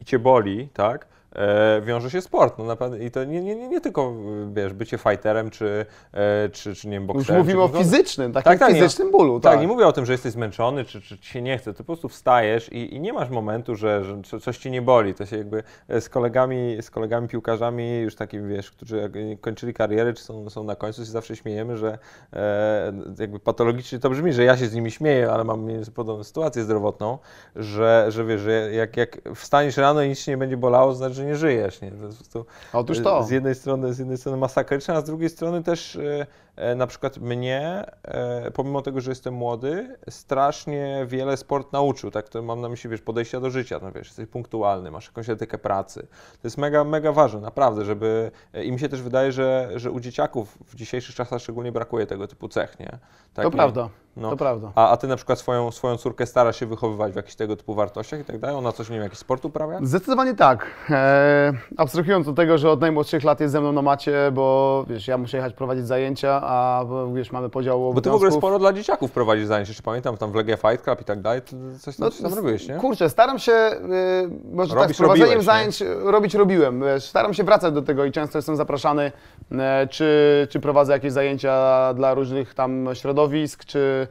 i 0.02 0.06
cię 0.06 0.20
boli, 0.20 0.70
tak? 0.74 1.08
E, 1.36 1.82
wiąże 1.82 2.10
się 2.12 2.22
sport, 2.22 2.58
no 2.58 2.66
naprawdę, 2.66 3.00
i 3.06 3.12
to 3.12 3.24
nie, 3.24 3.42
nie, 3.42 3.56
nie, 3.56 3.68
nie 3.68 3.82
tylko, 3.82 4.14
wiesz, 4.54 4.74
bycie 4.74 4.98
fighterem, 4.98 5.50
czy, 5.50 5.86
e, 6.14 6.50
czy, 6.50 6.76
czy 6.76 6.88
nie 6.88 6.94
wiem, 6.94 7.04
Już 7.04 7.14
bokserem. 7.14 7.42
mówimy 7.42 7.60
czy 7.60 7.64
o 7.64 7.78
fizycznym, 7.80 8.34
takim 8.34 8.52
Tak, 8.52 8.60
tak, 8.60 8.70
nie. 8.74 8.76
fizycznym 8.76 9.12
bólu, 9.12 9.40
Tak, 9.40 9.52
tak. 9.54 9.62
nie 9.62 9.68
mówię 9.68 9.88
o 9.88 9.92
tym, 9.94 10.06
że 10.06 10.12
jesteś 10.12 10.32
zmęczony, 10.32 10.86
czy, 10.86 11.02
czy 11.02 11.18
ci 11.18 11.30
się 11.30 11.42
nie 11.42 11.58
chce. 11.58 11.74
Ty 11.74 11.78
po 11.78 11.84
prostu 11.84 12.10
wstajesz 12.10 12.72
i, 12.72 12.96
i 12.96 13.00
nie 13.00 13.14
masz 13.14 13.30
momentu, 13.30 13.76
że, 13.76 14.04
że 14.04 14.22
co- 14.26 14.40
coś 14.40 14.58
ci 14.58 14.72
nie 14.72 14.82
boli. 14.82 15.14
To 15.14 15.26
się 15.26 15.38
jakby 15.38 15.64
e, 15.88 16.02
z 16.02 16.10
kolegami, 16.10 16.78
z 16.82 16.90
kolegami 16.90 17.28
piłkarzami, 17.28 18.00
już 18.00 18.16
takimi, 18.16 18.56
wiesz, 18.56 18.72
którzy 18.72 19.12
kończyli 19.42 19.74
karierę, 19.74 20.14
czy 20.14 20.24
są, 20.24 20.50
są 20.50 20.64
na 20.64 20.76
końcu, 20.76 21.02
się 21.06 21.12
zawsze 21.12 21.36
śmiejemy, 21.36 21.78
że 21.78 21.98
e, 22.34 22.94
jakby 23.20 23.40
patologicznie 23.40 24.00
to 24.00 24.10
brzmi, 24.10 24.34
że 24.34 24.44
ja 24.44 24.58
się 24.58 24.68
z 24.68 24.74
nimi 24.74 24.92
śmieję, 24.92 25.32
ale 25.32 25.44
mam 25.44 25.68
podobną 25.96 26.24
sytuację 26.24 26.64
zdrowotną, 26.64 27.18
że, 27.56 28.06
że 28.10 28.26
wiesz, 28.26 28.42
że 28.42 28.72
jak, 28.74 28.98
jak 28.98 29.18
wstaniesz 29.36 29.78
rano 29.78 30.02
i 30.02 30.10
nic 30.10 30.20
się 30.20 30.32
nie 30.32 30.38
będzie 30.38 30.58
bolało, 30.58 30.94
znaczy, 30.94 31.21
że 31.22 31.28
nie 31.28 31.36
żyjesz. 31.36 31.82
Nie? 31.82 31.92
To 31.92 32.06
jest 32.06 32.18
po 32.18 32.24
prostu 32.24 32.46
Otóż 32.74 33.00
to. 33.00 33.24
z 33.24 33.30
jednej 33.30 33.56
strony, 33.56 33.94
z 33.94 34.00
jednej 34.00 34.18
strony 34.18 34.38
masakryczne, 34.38 34.94
a 34.94 35.02
z 35.02 35.04
drugiej 35.04 35.30
strony 35.30 35.64
też 35.64 35.96
e, 35.96 36.28
na 36.76 36.88
przykład 36.88 37.18
mnie, 37.18 37.86
e, 38.04 38.52
pomimo 38.52 38.82
tego, 38.82 39.02
że 39.02 39.12
jestem 39.12 39.34
młody, 39.34 39.98
strasznie 40.10 41.06
wiele 41.08 41.38
sport 41.38 41.74
nauczył, 41.74 42.12
tak, 42.12 42.30
to 42.30 42.42
mam 42.42 42.62
na 42.62 42.70
myśli, 42.70 42.90
wiesz, 42.90 43.02
podejścia 43.02 43.40
do 43.40 43.50
życia, 43.50 43.80
no 43.82 43.92
wiesz, 43.92 44.08
jesteś 44.08 44.28
punktualny, 44.28 44.92
masz 44.92 45.08
jakąś 45.08 45.30
etykę 45.30 45.58
pracy. 45.58 46.08
To 46.32 46.48
jest 46.48 46.58
mega, 46.58 46.84
mega 46.84 47.12
ważne, 47.12 47.40
naprawdę, 47.42 47.86
żeby, 47.86 48.32
e, 48.54 48.64
i 48.64 48.72
mi 48.72 48.80
się 48.80 48.90
też 48.90 49.02
wydaje, 49.02 49.32
że, 49.32 49.70
że 49.76 49.92
u 49.92 50.00
dzieciaków 50.00 50.58
w 50.68 50.76
dzisiejszych 50.76 51.16
czasach 51.16 51.42
szczególnie 51.42 51.72
brakuje 51.72 52.08
tego 52.08 52.28
typu 52.28 52.48
cech, 52.48 52.80
nie? 52.80 52.90
Tak, 53.34 53.44
To 53.46 53.50
nie- 53.50 53.52
prawda, 53.52 53.90
no. 54.18 54.30
to 54.30 54.38
prawda. 54.38 54.72
A, 54.76 54.90
a 54.90 54.98
ty 54.98 55.08
na 55.08 55.16
przykład 55.16 55.40
swoją, 55.40 55.72
swoją 55.72 55.98
córkę 55.98 56.26
starasz 56.26 56.60
się 56.60 56.66
wychowywać 56.66 57.14
w 57.14 57.16
jakichś 57.16 57.36
tego 57.36 57.56
typu 57.56 57.74
wartościach 57.76 58.20
i 58.20 58.24
tak 58.26 58.40
dalej? 58.40 58.56
Ona 58.56 58.72
coś, 58.72 58.90
nie 58.90 58.96
wiem, 58.96 59.04
jakiś 59.04 59.20
sport 59.20 59.46
uprawia? 59.46 59.80
Zdecydowanie 59.84 60.36
tak. 60.36 60.68
E, 60.90 61.54
abstrahując 61.78 62.28
od 62.28 62.36
tego, 62.36 62.58
że 62.58 62.72
od 62.72 62.82
najmłodszych 62.82 63.24
lat 63.24 63.40
jest 63.40 63.52
ze 63.52 63.62
mną 63.62 63.72
na 63.72 63.82
macie, 63.82 64.32
bo 64.34 64.86
wiesz, 64.88 65.08
ja 65.08 65.18
muszę 65.18 65.38
jechać 65.38 65.54
prowadzić 65.54 65.88
zajęcia, 65.88 66.41
a 66.42 66.86
bo, 66.90 67.14
wiesz, 67.14 67.32
mamy 67.32 67.50
podział 67.50 67.80
Bo 67.80 67.86
obowiązków. 67.86 68.04
ty 68.04 68.10
w 68.10 68.16
ogóle 68.16 68.32
sporo 68.32 68.60
dla 68.60 68.74
dzieciaków 68.74 69.12
prowadzisz 69.12 69.46
zajęcia, 69.46 69.70
jeszcze 69.70 69.84
pamiętam, 69.84 70.18
tam 70.18 70.32
w 70.32 70.36
Legia 70.36 70.58
Fight 70.58 70.82
Club 70.82 71.02
i 71.02 71.04
tak 71.04 71.22
dalej, 71.22 71.42
to 71.42 71.56
coś 71.80 71.96
tam, 71.98 72.12
coś 72.12 72.22
tam 72.22 72.34
robiłeś, 72.34 72.68
nie? 72.68 72.76
No, 72.76 72.82
Kurczę, 72.82 73.10
staram 73.10 73.40
się, 73.40 73.52
y, 73.52 74.56
może 74.56 74.76
tak, 74.76 74.92
z 74.94 74.98
prowadzeniem 74.98 75.28
robiłeś, 75.28 75.46
zajęć 75.46 75.84
robić 76.04 76.34
robiłem. 76.34 76.82
Wiesz, 76.82 77.04
staram 77.04 77.34
się 77.34 77.44
wracać 77.44 77.74
do 77.74 77.82
tego 77.82 78.06
i 78.06 78.12
często 78.12 78.38
jestem 78.38 78.56
zapraszany, 78.56 79.12
e, 79.52 79.88
czy, 79.88 80.48
czy 80.50 80.60
prowadzę 80.60 80.94
jakieś 80.94 81.12
zajęcia 81.12 81.94
dla 81.94 82.14
różnych 82.14 82.54
tam 82.54 82.90
środowisk, 82.94 83.66
czy 83.66 84.08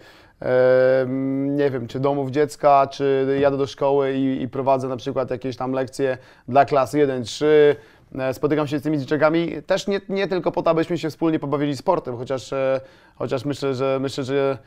nie 1.46 1.70
wiem, 1.70 1.86
czy 1.86 2.00
domów 2.00 2.30
dziecka, 2.30 2.86
czy 2.86 3.36
jadę 3.40 3.56
do 3.56 3.66
szkoły 3.66 4.12
i, 4.12 4.42
i 4.42 4.48
prowadzę 4.48 4.88
na 4.88 4.96
przykład 4.96 5.30
jakieś 5.30 5.56
tam 5.56 5.72
lekcje 5.72 6.18
dla 6.48 6.64
klas 6.64 6.94
1-3. 6.94 7.46
E, 8.18 8.34
Spotykam 8.34 8.66
się 8.66 8.78
z 8.78 8.82
tymi 8.82 8.98
dzieciakami. 8.98 9.62
Też 9.66 9.86
nie, 9.86 10.00
nie 10.08 10.28
tylko 10.28 10.52
po 10.52 10.62
to, 10.62 10.70
abyśmy 10.70 10.98
się 10.98 11.10
wspólnie 11.10 11.38
pobawili 11.38 11.76
sportem, 11.76 12.16
chociaż, 12.16 12.52
e, 12.52 12.80
chociaż 13.14 13.44
myślę, 13.44 13.74
że 13.74 13.98
myślę, 14.00 14.24
że 14.24 14.58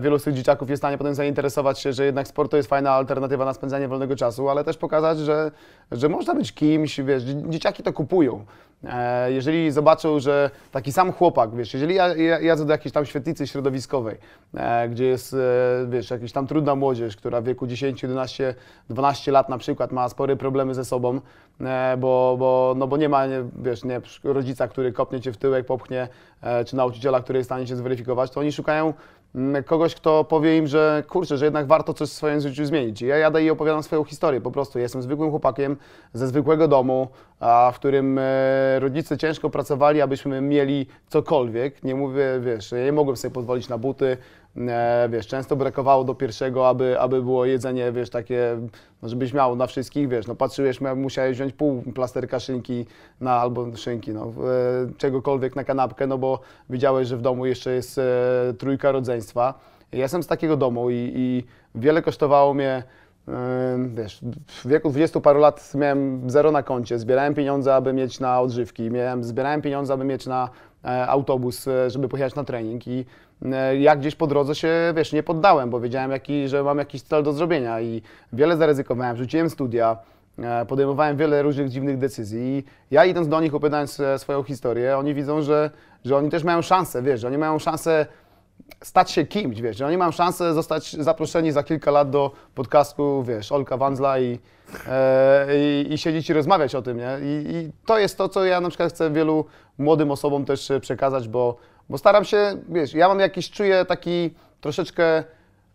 wielu 0.00 0.18
z 0.18 0.22
tych 0.24 0.34
dzieciaków 0.34 0.70
jest 0.70 0.80
w 0.80 0.84
stanie 0.84 0.98
potem 0.98 1.14
zainteresować 1.14 1.78
się, 1.80 1.92
że 1.92 2.04
jednak 2.04 2.28
sport 2.28 2.50
to 2.50 2.56
jest 2.56 2.68
fajna 2.68 2.90
alternatywa 2.92 3.44
na 3.44 3.54
spędzanie 3.54 3.88
wolnego 3.88 4.16
czasu, 4.16 4.48
ale 4.48 4.64
też 4.64 4.76
pokazać, 4.76 5.18
że, 5.18 5.50
że 5.92 6.08
można 6.08 6.34
być 6.34 6.52
kimś, 6.52 7.00
wiesz, 7.00 7.22
dzie- 7.22 7.50
dzieciaki 7.50 7.82
to 7.82 7.92
kupują. 7.92 8.44
E, 8.84 9.32
Jeżeli 9.32 9.70
zobaczą, 9.70 10.20
że 10.20 10.50
taki 10.72 10.92
sam 10.92 11.12
chłopak, 11.12 11.54
wiesz, 11.54 11.74
jeżeli 11.74 11.94
ja, 11.94 12.16
ja 12.16 12.40
jadę 12.40 12.64
do 12.64 12.72
jakiejś 12.72 12.92
tam 12.92 13.06
świetlicy 13.06 13.46
środowiskowej, 13.46 14.16
e, 14.54 14.88
gdzie 14.88 15.04
jest, 15.04 15.34
e, 15.34 15.36
wiesz, 15.88 16.10
jakaś 16.10 16.32
tam 16.32 16.46
trudna 16.46 16.74
młodzież, 16.74 17.16
która 17.16 17.40
w 17.40 17.44
wieku 17.44 17.66
10, 17.66 18.02
11, 18.02 18.54
12 18.90 19.32
lat 19.32 19.48
na 19.48 19.58
przykład 19.58 19.92
ma 19.92 20.08
spore 20.08 20.36
problemy 20.36 20.74
ze 20.74 20.84
sobą, 20.84 21.20
e, 21.60 21.96
bo, 21.98 22.36
bo, 22.38 22.74
no 22.76 22.86
bo 22.86 22.96
nie 22.96 23.08
ma, 23.08 23.22
wiesz, 23.62 23.84
nie, 23.84 24.00
rodzica, 24.24 24.68
który 24.68 24.92
kopnie 24.92 25.20
cię 25.20 25.32
w 25.32 25.36
tyłek, 25.36 25.66
popchnie, 25.66 26.08
e, 26.42 26.64
czy 26.64 26.76
nauczyciela, 26.76 27.20
który 27.20 27.38
jest 27.38 27.48
w 27.48 27.52
stanie 27.52 27.66
cię 27.66 27.76
zweryfikować, 27.76 28.30
to 28.30 28.40
oni 28.40 28.52
szukają 28.52 28.94
kogoś, 29.66 29.94
kto 29.94 30.24
powie 30.24 30.56
im, 30.56 30.66
że 30.66 31.04
kurczę, 31.08 31.36
że 31.36 31.44
jednak 31.44 31.66
warto 31.66 31.94
coś 31.94 32.08
w 32.08 32.12
swoim 32.12 32.40
życiu 32.40 32.64
zmienić. 32.64 33.02
Ja 33.02 33.16
jadę 33.16 33.44
i 33.44 33.50
opowiadam 33.50 33.82
swoją 33.82 34.04
historię. 34.04 34.40
Po 34.40 34.50
prostu 34.50 34.78
jestem 34.78 35.02
zwykłym 35.02 35.30
chłopakiem 35.30 35.76
ze 36.12 36.26
zwykłego 36.26 36.68
domu, 36.68 37.08
w 37.72 37.74
którym 37.74 38.18
e, 38.18 38.80
rodzice 38.80 39.18
ciężko 39.18 39.50
pracowali, 39.50 40.00
abyśmy 40.00 40.40
mieli 40.40 40.86
cokolwiek. 41.08 41.82
Nie 41.84 41.94
mówię, 41.94 42.40
wiesz, 42.40 42.72
ja 42.72 42.84
nie 42.84 42.92
mogłem 42.92 43.16
sobie 43.16 43.34
pozwolić 43.34 43.68
na 43.68 43.78
buty. 43.78 44.16
E, 44.56 45.08
wiesz, 45.12 45.26
często 45.26 45.56
brakowało 45.56 46.04
do 46.04 46.14
pierwszego, 46.14 46.68
aby, 46.68 47.00
aby 47.00 47.22
było 47.22 47.44
jedzenie, 47.44 47.92
wiesz, 47.92 48.10
takie, 48.10 48.58
no, 49.02 49.08
żebyś 49.08 49.32
miał 49.32 49.56
na 49.56 49.66
wszystkich, 49.66 50.08
wiesz, 50.08 50.26
no 50.26 50.34
patrzyłeś, 50.34 50.80
musiałeś 50.96 51.36
wziąć 51.36 51.52
pół 51.52 51.82
plasterka 51.82 52.40
szynki 52.40 52.86
na, 53.20 53.32
albo 53.32 53.76
szynki, 53.76 54.10
no, 54.10 54.26
e, 54.26 54.32
czegokolwiek 54.96 55.56
na 55.56 55.64
kanapkę, 55.64 56.06
no 56.06 56.18
bo 56.18 56.40
widziałeś, 56.70 57.08
że 57.08 57.16
w 57.16 57.22
domu 57.22 57.46
jeszcze 57.46 57.72
jest 57.72 57.98
e, 57.98 58.02
trójka 58.58 58.92
rodzeństwa. 58.92 59.54
Ja 59.92 59.98
jestem 59.98 60.22
z 60.22 60.26
takiego 60.26 60.56
domu 60.56 60.90
i, 60.90 61.12
i 61.14 61.44
wiele 61.74 62.02
kosztowało 62.02 62.54
mnie, 62.54 62.82
wiesz, 63.94 64.20
w 64.46 64.68
wieku 64.68 64.90
20 64.90 65.20
paru 65.20 65.40
lat 65.40 65.72
miałem 65.74 66.30
zero 66.30 66.52
na 66.52 66.62
koncie, 66.62 66.98
zbierałem 66.98 67.34
pieniądze, 67.34 67.74
aby 67.74 67.92
mieć 67.92 68.20
na 68.20 68.40
odżywki, 68.40 68.90
miałem, 68.90 69.24
zbierałem 69.24 69.62
pieniądze, 69.62 69.94
aby 69.94 70.04
mieć 70.04 70.26
na 70.26 70.48
autobus, 71.06 71.68
żeby 71.88 72.08
pojechać 72.08 72.34
na 72.34 72.44
trening 72.44 72.88
i 72.88 73.04
ja 73.78 73.96
gdzieś 73.96 74.14
po 74.14 74.26
drodze 74.26 74.54
się, 74.54 74.68
wiesz, 74.96 75.12
nie 75.12 75.22
poddałem, 75.22 75.70
bo 75.70 75.80
wiedziałem, 75.80 76.10
jaki, 76.10 76.48
że 76.48 76.62
mam 76.62 76.78
jakiś 76.78 77.02
cel 77.02 77.22
do 77.22 77.32
zrobienia 77.32 77.80
i 77.80 78.02
wiele 78.32 78.56
zaryzykowałem, 78.56 79.16
rzuciłem 79.16 79.50
studia, 79.50 79.96
e, 80.38 80.66
podejmowałem 80.66 81.16
wiele 81.16 81.42
różnych 81.42 81.68
dziwnych 81.68 81.98
decyzji 81.98 82.64
ja 82.90 83.04
idąc 83.04 83.28
do 83.28 83.40
nich, 83.40 83.54
opowiadając 83.54 84.00
e, 84.00 84.18
swoją 84.18 84.42
historię, 84.42 84.98
oni 84.98 85.14
widzą, 85.14 85.42
że, 85.42 85.70
że 86.04 86.16
oni 86.16 86.30
też 86.30 86.44
mają 86.44 86.62
szansę, 86.62 87.02
wiesz, 87.02 87.20
że 87.20 87.28
oni 87.28 87.38
mają 87.38 87.58
szansę 87.58 88.06
stać 88.84 89.10
się 89.10 89.26
kimś, 89.26 89.60
wiesz, 89.60 89.76
że 89.76 89.86
oni 89.86 89.96
mają 89.96 90.10
szansę 90.10 90.54
zostać 90.54 90.92
zaproszeni 90.92 91.52
za 91.52 91.62
kilka 91.62 91.90
lat 91.90 92.10
do 92.10 92.30
podcastu, 92.54 93.22
wiesz, 93.22 93.52
Olka 93.52 93.76
Wanzla 93.76 94.18
i, 94.18 94.38
e, 94.88 95.46
i, 95.56 95.92
i 95.92 95.98
siedzieć 95.98 96.30
i 96.30 96.32
rozmawiać 96.32 96.74
o 96.74 96.82
tym, 96.82 96.96
nie? 96.96 97.18
I, 97.22 97.54
I 97.54 97.72
to 97.86 97.98
jest 97.98 98.18
to, 98.18 98.28
co 98.28 98.44
ja 98.44 98.60
na 98.60 98.68
przykład 98.68 98.92
chcę 98.92 99.10
wielu 99.10 99.44
młodym 99.78 100.10
osobom 100.10 100.44
też 100.44 100.70
e, 100.70 100.80
przekazać, 100.80 101.28
bo, 101.28 101.56
bo 101.90 101.98
staram 101.98 102.24
się, 102.24 102.56
wiesz, 102.68 102.94
ja 102.94 103.08
mam 103.08 103.20
jakiś, 103.20 103.50
czuję 103.50 103.84
taki 103.84 104.30
troszeczkę 104.60 105.24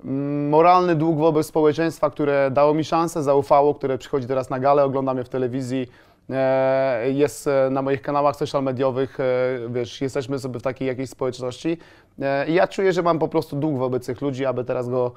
mm, 0.06 0.50
moralny 0.50 0.96
dług 0.96 1.18
wobec 1.18 1.48
społeczeństwa, 1.48 2.10
które 2.10 2.52
dało 2.52 2.74
mi 2.74 2.84
szansę, 2.84 3.24
zaufało, 3.24 3.76
które 3.76 3.98
przychodzi 3.98 4.28
teraz 4.28 4.50
na 4.50 4.60
galę, 4.60 4.84
ogląda 4.84 5.14
mnie 5.14 5.24
w 5.24 5.30
telewizji, 5.30 5.88
e, 6.30 7.12
jest 7.12 7.48
e, 7.48 7.70
na 7.72 7.82
moich 7.82 8.02
kanałach 8.02 8.36
social 8.36 8.64
mediowych, 8.64 9.20
e, 9.20 9.24
wiesz, 9.70 10.02
jesteśmy 10.02 10.40
sobie 10.40 10.60
w 10.60 10.64
takiej 10.64 10.88
jakiejś 10.88 11.10
społeczności 11.10 11.78
i 12.48 12.54
ja 12.54 12.68
czuję, 12.68 12.94
że 12.94 13.04
mam 13.04 13.20
po 13.20 13.28
prostu 13.28 13.56
dług 13.56 13.78
wobec 13.78 14.06
tych 14.06 14.22
ludzi, 14.22 14.46
aby 14.46 14.64
teraz 14.64 14.90
go 14.90 15.12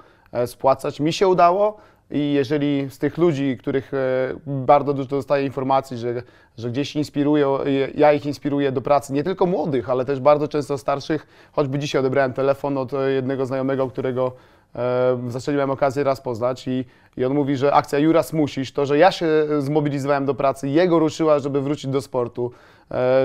spłacać. 0.46 1.00
Mi 1.00 1.12
się 1.12 1.28
udało 1.28 1.76
i 2.10 2.32
jeżeli 2.32 2.86
z 2.90 2.98
tych 2.98 3.18
ludzi, 3.18 3.56
których 3.60 3.94
e, 3.94 4.34
bardzo 4.46 4.94
dużo 4.94 5.08
dostaję 5.08 5.46
informacji, 5.46 5.96
że, 5.96 6.22
że 6.58 6.70
gdzieś 6.70 6.96
inspirują, 6.96 7.58
ja 7.94 8.12
ich 8.12 8.26
inspiruję 8.26 8.72
do 8.72 8.80
pracy, 8.80 9.12
nie 9.12 9.24
tylko 9.24 9.46
młodych, 9.46 9.90
ale 9.90 10.04
też 10.04 10.20
bardzo 10.20 10.48
często 10.48 10.78
starszych, 10.78 11.26
choćby 11.52 11.78
dzisiaj 11.78 12.00
odebrałem 12.00 12.32
telefon 12.32 12.78
od 12.78 12.94
e, 12.94 13.10
jednego 13.10 13.46
znajomego, 13.46 13.88
którego 13.88 14.32
e, 14.74 15.18
zasadzie 15.28 15.56
miałem 15.56 15.70
okazję 15.70 16.04
raz 16.04 16.20
poznać 16.20 16.68
i, 16.68 16.84
i 17.16 17.24
on 17.24 17.34
mówi, 17.34 17.56
że 17.56 17.74
akcja 17.74 17.98
Juras 17.98 18.32
musisz, 18.32 18.72
to, 18.72 18.86
że 18.86 18.98
ja 18.98 19.12
się 19.12 19.26
zmobilizowałem 19.58 20.24
do 20.24 20.34
pracy, 20.34 20.68
jego 20.68 20.98
ruszyła, 20.98 21.38
żeby 21.38 21.60
wrócić 21.60 21.90
do 21.90 22.02
sportu, 22.02 22.50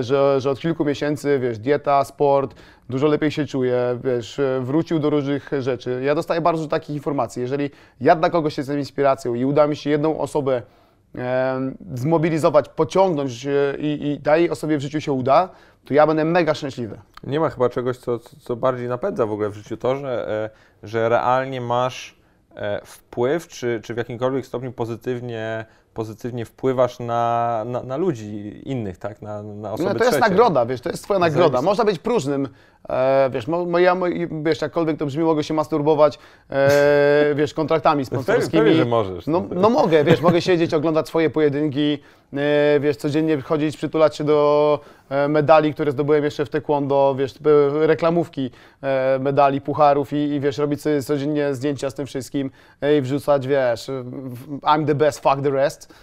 że, 0.01 0.41
że 0.41 0.49
od 0.49 0.59
kilku 0.59 0.85
miesięcy, 0.85 1.39
wiesz, 1.39 1.59
dieta, 1.59 2.03
sport, 2.03 2.55
dużo 2.89 3.07
lepiej 3.07 3.31
się 3.31 3.45
czuje, 3.45 3.99
wiesz, 4.03 4.39
e, 4.39 4.61
wrócił 4.61 4.99
do 4.99 5.09
różnych 5.09 5.51
rzeczy. 5.59 6.01
Ja 6.05 6.15
dostaję 6.15 6.41
bardzo 6.41 6.57
dużo 6.57 6.69
takich 6.69 6.95
informacji. 6.95 7.41
Jeżeli 7.41 7.69
ja 8.01 8.15
dla 8.15 8.29
kogoś 8.29 8.57
jestem 8.57 8.79
inspiracją 8.79 9.33
i 9.33 9.45
uda 9.45 9.67
mi 9.67 9.75
się 9.75 9.89
jedną 9.89 10.19
osobę 10.19 10.61
e, 11.15 11.71
zmobilizować, 11.93 12.69
pociągnąć 12.69 13.45
e, 13.45 13.77
i, 13.77 14.11
i 14.11 14.21
tej 14.21 14.49
osobie 14.49 14.77
w 14.77 14.81
życiu 14.81 15.01
się 15.01 15.11
uda, 15.11 15.49
to 15.85 15.93
ja 15.93 16.07
będę 16.07 16.25
mega 16.25 16.53
szczęśliwy. 16.53 16.99
Nie 17.23 17.39
ma 17.39 17.49
chyba 17.49 17.69
czegoś, 17.69 17.97
co, 17.97 18.19
co 18.19 18.55
bardziej 18.55 18.87
napędza 18.87 19.25
w 19.25 19.31
ogóle 19.31 19.49
w 19.49 19.55
życiu 19.55 19.77
to, 19.77 19.95
że, 19.95 20.29
e, 20.83 20.87
że 20.87 21.09
realnie 21.09 21.61
masz 21.61 22.15
e, 22.55 22.81
wpływ, 22.85 23.47
czy, 23.47 23.81
czy 23.83 23.93
w 23.93 23.97
jakimkolwiek 23.97 24.45
stopniu 24.45 24.71
pozytywnie, 24.71 25.65
pozytywnie 25.93 26.45
wpływasz 26.45 26.99
na, 26.99 27.63
na, 27.65 27.83
na 27.83 27.97
ludzi 27.97 28.61
innych, 28.65 28.97
tak? 28.97 29.21
Na, 29.21 29.43
na 29.43 29.73
osoby 29.73 29.89
No, 29.89 29.95
to 29.95 30.03
jest 30.05 30.17
trzecie. 30.17 30.29
nagroda, 30.29 30.65
wiesz, 30.65 30.81
to 30.81 30.89
jest 30.89 31.03
twoja 31.03 31.19
nagroda. 31.19 31.61
Można 31.61 31.85
być 31.85 31.99
próżnym, 31.99 32.47
e, 32.89 33.29
wiesz, 33.33 33.47
mo, 33.47 33.65
mo, 33.65 33.79
ja, 33.79 33.95
mo, 33.95 34.05
wiesz, 34.43 34.61
jakkolwiek 34.61 34.97
to 34.97 35.05
brzmi, 35.05 35.23
mogę 35.23 35.43
się 35.43 35.53
masturbować, 35.53 36.19
e, 36.49 36.69
wiesz, 37.35 37.53
kontraktami 37.53 38.05
sponsorskimi. 38.05 38.63
pewnie, 38.63 38.75
że 38.75 38.85
możesz. 38.85 39.27
No, 39.27 39.43
no 39.55 39.69
mogę, 39.69 40.03
wiesz, 40.03 40.21
mogę 40.21 40.41
siedzieć, 40.41 40.73
oglądać 40.73 41.07
swoje 41.07 41.29
pojedynki, 41.29 41.99
e, 42.33 42.79
wiesz, 42.79 42.97
codziennie 42.97 43.41
chodzić, 43.41 43.77
przytulać 43.77 44.15
się 44.15 44.23
do 44.23 44.79
e, 45.09 45.27
medali, 45.27 45.73
które 45.73 45.91
zdobyłem 45.91 46.23
jeszcze 46.23 46.45
w 46.45 46.49
taekwondo, 46.49 47.15
wiesz, 47.17 47.33
e, 47.33 47.87
reklamówki 47.87 48.51
e, 48.81 49.19
medali, 49.19 49.61
pucharów 49.61 50.13
i, 50.13 50.15
i 50.15 50.39
wiesz, 50.39 50.57
robić 50.57 50.81
sobie 50.81 51.03
codziennie 51.03 51.55
zdjęcia 51.55 51.89
z 51.89 51.93
tym 51.93 52.05
wszystkim 52.05 52.51
i 52.97 53.01
wrzucać, 53.01 53.47
wiesz, 53.47 53.89
I'm 54.61 54.85
the 54.85 54.95
best, 54.95 55.19
fuck 55.19 55.41
the 55.43 55.49
rest, 55.49 55.93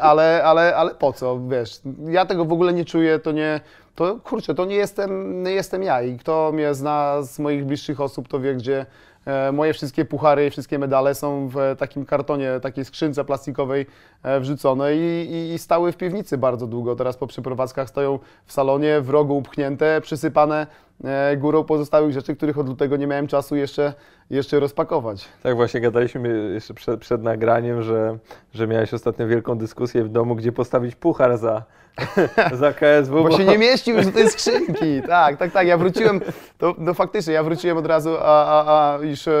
ale, 0.00 0.44
ale, 0.44 0.76
ale 0.76 0.94
po 0.94 1.12
co, 1.12 1.40
wiesz, 1.48 1.80
ja 2.08 2.26
tego 2.26 2.44
w 2.44 2.52
ogóle 2.52 2.72
nie 2.72 2.84
czuję, 2.84 3.18
to 3.18 3.32
nie, 3.32 3.60
to 3.94 4.16
kurczę, 4.24 4.54
to 4.54 4.64
nie 4.64 4.76
jestem, 4.76 5.42
nie 5.42 5.52
jestem 5.52 5.82
ja 5.82 6.02
i 6.02 6.18
kto 6.18 6.52
mnie 6.54 6.74
zna 6.74 7.22
z 7.22 7.38
moich 7.38 7.64
bliższych 7.64 8.00
osób, 8.00 8.28
to 8.28 8.40
wie, 8.40 8.54
gdzie 8.54 8.86
e, 9.24 9.52
moje 9.52 9.72
wszystkie 9.72 10.04
puchary 10.04 10.46
i 10.46 10.50
wszystkie 10.50 10.78
medale 10.78 11.14
są 11.14 11.48
w 11.48 11.56
takim 11.78 12.06
kartonie, 12.06 12.60
takiej 12.62 12.84
skrzynce 12.84 13.24
plastikowej 13.24 13.86
e, 14.22 14.40
wrzucone 14.40 14.96
i, 14.96 15.30
i, 15.30 15.54
i 15.54 15.58
stały 15.58 15.92
w 15.92 15.96
piwnicy 15.96 16.38
bardzo 16.38 16.66
długo. 16.66 16.96
Teraz 16.96 17.16
po 17.16 17.26
przeprowadzkach 17.26 17.88
stoją 17.88 18.18
w 18.46 18.52
salonie, 18.52 19.00
w 19.00 19.10
rogu 19.10 19.38
upchnięte, 19.38 20.00
przysypane 20.00 20.66
e, 21.04 21.36
górą 21.36 21.64
pozostałych 21.64 22.12
rzeczy, 22.12 22.36
których 22.36 22.58
od 22.58 22.68
lutego 22.68 22.96
nie 22.96 23.06
miałem 23.06 23.26
czasu 23.26 23.56
jeszcze, 23.56 23.94
jeszcze 24.30 24.60
rozpakować. 24.60 25.28
Tak, 25.42 25.56
właśnie 25.56 25.80
gadaliśmy 25.80 26.50
jeszcze 26.54 26.74
przed, 26.74 27.00
przed 27.00 27.22
nagraniem, 27.22 27.82
że, 27.82 28.18
że 28.54 28.66
miałeś 28.66 28.94
ostatnio 28.94 29.26
wielką 29.26 29.58
dyskusję 29.58 30.04
w 30.04 30.08
domu, 30.08 30.34
gdzie 30.34 30.52
postawić 30.52 30.94
puchar 30.94 31.38
za, 31.38 31.62
za 32.52 32.72
KSW. 32.72 33.22
Bo 33.22 33.36
się 33.36 33.44
nie 33.44 33.58
mieścił 33.58 33.96
już 33.96 34.06
do 34.06 34.12
tej 34.12 34.30
skrzynki. 34.30 35.02
Tak, 35.08 35.36
tak, 35.36 35.52
tak. 35.52 35.66
Ja 35.66 35.78
wróciłem, 35.78 36.20
to, 36.58 36.74
no 36.78 36.94
faktycznie, 36.94 37.32
ja 37.32 37.42
wróciłem 37.42 37.76
od 37.76 37.86
razu, 37.86 38.16
a, 38.20 38.46
a, 38.46 38.94
a 38.94 38.98
już 38.98 39.28
e, 39.28 39.32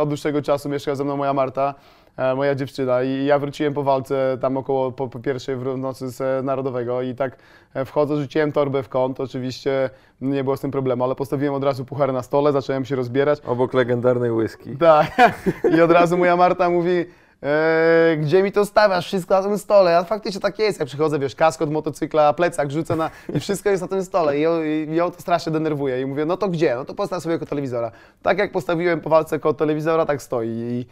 od 0.00 0.08
dłuższego 0.08 0.42
czasu 0.42 0.68
mieszka 0.68 0.94
ze 0.94 1.04
mną 1.04 1.16
moja 1.16 1.32
Marta, 1.32 1.74
e, 2.16 2.34
moja 2.34 2.54
dziewczyna 2.54 3.02
i 3.02 3.24
ja 3.24 3.38
wróciłem 3.38 3.74
po 3.74 3.82
walce 3.82 4.38
tam 4.40 4.56
około 4.56 4.92
po, 4.92 5.08
po 5.08 5.18
pierwszej 5.18 5.56
w 5.56 5.78
nocy 5.78 6.08
z 6.08 6.20
e, 6.20 6.42
Narodowego 6.42 7.02
i 7.02 7.14
tak 7.14 7.36
e, 7.74 7.84
wchodzę, 7.84 8.16
rzuciłem 8.16 8.52
torbę 8.52 8.82
w 8.82 8.88
kąt, 8.88 9.20
oczywiście 9.20 9.90
nie 10.20 10.44
było 10.44 10.56
z 10.56 10.60
tym 10.60 10.70
problemu, 10.70 11.04
ale 11.04 11.14
postawiłem 11.14 11.54
od 11.54 11.64
razu 11.64 11.84
puchar 11.84 12.12
na 12.12 12.22
stole, 12.22 12.52
zacząłem 12.52 12.84
się 12.84 12.96
rozbierać. 12.96 13.40
Obok 13.46 13.74
legendarnej 13.74 14.30
whisky. 14.30 14.76
Tak. 14.76 15.32
I 15.76 15.80
od 15.80 15.90
razu 15.90 16.18
moja 16.18 16.36
Marta 16.36 16.70
mówi, 16.70 17.04
e, 17.42 18.16
gdzie 18.16 18.42
mi 18.42 18.52
to 18.52 18.66
stawiasz? 18.66 19.06
Wszystko 19.06 19.34
na 19.34 19.42
tym 19.42 19.58
stole. 19.58 19.98
A 19.98 20.04
faktycznie 20.04 20.40
tak 20.40 20.58
jest. 20.58 20.80
Ja 20.80 20.86
przychodzę, 20.86 21.18
wiesz, 21.18 21.34
kask 21.34 21.62
od 21.62 21.70
motocykla, 21.70 22.32
plecak 22.32 22.70
rzucę 22.70 22.96
na... 22.96 23.10
i 23.34 23.40
wszystko 23.40 23.70
jest 23.70 23.82
na 23.82 23.88
tym 23.88 24.04
stole. 24.04 24.38
I 24.38 24.40
ją, 24.40 24.62
i 24.62 24.94
ją 24.94 25.10
to 25.10 25.20
strasznie 25.20 25.52
denerwuje. 25.52 26.00
I 26.00 26.06
mówię, 26.06 26.24
no 26.24 26.36
to 26.36 26.48
gdzie? 26.48 26.74
No 26.74 26.84
to 26.84 26.94
postaw 26.94 27.22
sobie 27.22 27.38
koło 27.38 27.46
telewizora. 27.48 27.90
Tak 28.22 28.38
jak 28.38 28.52
postawiłem 28.52 29.00
po 29.00 29.10
walce 29.10 29.38
koło 29.38 29.54
telewizora, 29.54 30.06
tak 30.06 30.22
stoi. 30.22 30.48
I, 30.48 30.86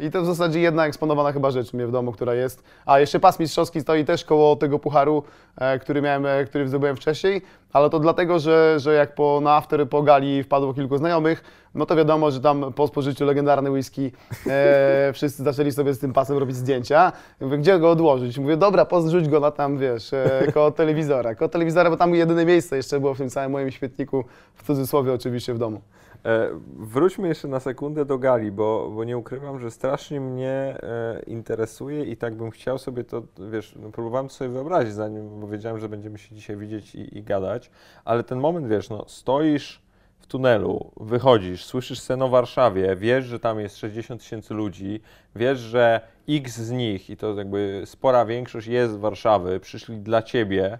I 0.00 0.10
to 0.10 0.22
w 0.22 0.26
zasadzie 0.26 0.60
jedna 0.60 0.86
eksponowana 0.86 1.32
chyba 1.32 1.50
rzecz 1.50 1.72
mnie 1.72 1.86
w 1.86 1.92
domu, 1.92 2.12
która 2.12 2.34
jest. 2.34 2.62
A 2.86 3.00
jeszcze 3.00 3.20
pas 3.20 3.40
mistrzowski 3.40 3.80
stoi 3.80 4.04
też 4.04 4.24
koło 4.24 4.56
tego 4.56 4.78
pucharu, 4.78 5.22
e, 5.56 5.78
który 5.78 6.02
miałem, 6.02 6.26
e, 6.26 6.44
który 6.44 6.68
zdobyłem 6.68 6.96
wcześniej, 6.96 7.42
ale 7.72 7.90
to 7.90 7.98
dlatego, 7.98 8.38
że, 8.38 8.80
że 8.80 8.94
jak 8.94 9.14
po, 9.14 9.40
na 9.42 9.56
after 9.56 9.88
po 9.88 10.02
gali 10.02 10.42
wpadło 10.42 10.74
kilku 10.74 10.98
znajomych, 10.98 11.44
no 11.74 11.86
to 11.86 11.96
wiadomo, 11.96 12.30
że 12.30 12.40
tam 12.40 12.72
po 12.72 12.86
spożyciu 12.86 13.24
legendarny 13.24 13.70
whisky 13.70 14.12
e, 14.46 15.10
wszyscy 15.14 15.42
zaczęli 15.42 15.72
sobie 15.72 15.94
z 15.94 15.98
tym 15.98 16.12
pasem 16.12 16.38
robić 16.38 16.56
zdjęcia. 16.56 17.12
Mówię, 17.40 17.58
gdzie 17.58 17.78
go 17.78 17.90
odłożyć? 17.90 18.38
Mówię, 18.38 18.56
dobra, 18.56 18.84
pozrzuć 18.84 19.28
go 19.28 19.40
na 19.40 19.50
tam, 19.50 19.78
wiesz, 19.78 20.12
e, 20.12 20.42
koło 20.54 20.70
telewizora. 20.70 21.34
Koło 21.34 21.48
telewizora, 21.48 21.90
bo 21.90 21.96
tam 21.96 22.14
jedyne 22.14 22.44
miejsce 22.44 22.76
jeszcze 22.76 23.00
było 23.00 23.14
w 23.14 23.18
tym 23.18 23.30
całym 23.30 23.52
moim 23.52 23.70
świetniku, 23.70 24.24
w 24.54 24.66
cudzysłowie 24.66 25.12
oczywiście 25.12 25.54
w 25.54 25.58
domu. 25.58 25.80
E, 26.26 26.60
wróćmy 26.76 27.28
jeszcze 27.28 27.48
na 27.48 27.60
sekundę 27.60 28.04
do 28.04 28.18
gali, 28.18 28.52
bo, 28.52 28.90
bo 28.94 29.04
nie 29.04 29.18
ukrywam, 29.18 29.60
że 29.60 29.70
strasznie 29.70 30.20
mnie 30.20 30.50
e, 30.50 31.22
interesuje 31.26 32.04
i 32.04 32.16
tak 32.16 32.34
bym 32.34 32.50
chciał 32.50 32.78
sobie 32.78 33.04
to, 33.04 33.22
wiesz, 33.50 33.74
no, 33.82 33.90
próbowałem 33.90 34.28
to 34.28 34.34
sobie 34.34 34.50
wyobrazić, 34.50 34.94
zanim, 34.94 35.40
bo 35.40 35.48
wiedziałem, 35.48 35.80
że 35.80 35.88
będziemy 35.88 36.18
się 36.18 36.34
dzisiaj 36.34 36.56
widzieć 36.56 36.94
i, 36.94 37.18
i 37.18 37.22
gadać, 37.22 37.70
ale 38.04 38.24
ten 38.24 38.38
moment, 38.38 38.66
wiesz, 38.68 38.90
no, 38.90 39.04
stoisz 39.08 39.82
w 40.18 40.26
tunelu, 40.26 40.90
wychodzisz, 40.96 41.64
słyszysz 41.64 42.00
scenę 42.00 42.24
o 42.24 42.28
Warszawie, 42.28 42.96
wiesz, 42.96 43.24
że 43.24 43.40
tam 43.40 43.60
jest 43.60 43.76
60 43.76 44.20
tysięcy 44.20 44.54
ludzi, 44.54 45.00
wiesz, 45.36 45.58
że 45.58 46.00
x 46.28 46.56
z 46.56 46.70
nich, 46.70 47.10
i 47.10 47.16
to 47.16 47.34
jakby 47.34 47.82
spora 47.84 48.24
większość 48.24 48.66
jest 48.66 48.92
z 48.92 48.96
Warszawy, 48.96 49.60
przyszli 49.60 49.98
dla 49.98 50.22
ciebie, 50.22 50.78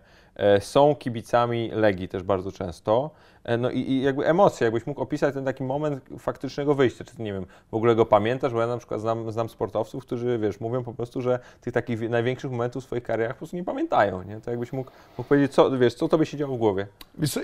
są 0.60 0.94
kibicami 0.94 1.70
Legii 1.72 2.08
też 2.08 2.22
bardzo 2.22 2.52
często. 2.52 3.10
E, 3.44 3.56
No 3.56 3.70
i, 3.70 3.78
i 3.78 4.02
jakby 4.02 4.26
emocje, 4.26 4.64
jakbyś 4.64 4.86
mógł 4.86 5.00
opisać 5.00 5.34
ten 5.34 5.44
taki 5.44 5.64
moment 5.64 6.04
faktycznego 6.18 6.74
wyjścia, 6.74 7.04
czy 7.04 7.16
ty, 7.16 7.22
nie 7.22 7.32
wiem, 7.32 7.46
w 7.70 7.74
ogóle 7.74 7.94
go 7.94 8.06
pamiętasz, 8.06 8.52
bo 8.52 8.60
ja 8.60 8.66
na 8.66 8.78
przykład 8.78 9.00
znam, 9.00 9.32
znam 9.32 9.48
sportowców, 9.48 10.02
którzy, 10.06 10.38
wiesz, 10.38 10.60
mówią 10.60 10.84
po 10.84 10.94
prostu, 10.94 11.22
że 11.22 11.38
tych 11.60 11.74
takich 11.74 11.98
wi- 11.98 12.10
największych 12.10 12.50
momentów 12.50 12.82
w 12.82 12.86
swoich 12.86 13.02
karierach 13.02 13.34
po 13.34 13.38
prostu 13.38 13.56
nie 13.56 13.64
pamiętają, 13.64 14.22
nie? 14.22 14.40
To 14.40 14.50
jakbyś 14.50 14.72
mógł, 14.72 14.90
mógł 15.18 15.28
powiedzieć, 15.28 15.52
co, 15.54 15.70
wiesz, 15.78 15.94
co 15.94 16.08
tobie 16.08 16.26
się 16.26 16.36
działo 16.36 16.54
w 16.56 16.58
głowie? 16.58 16.86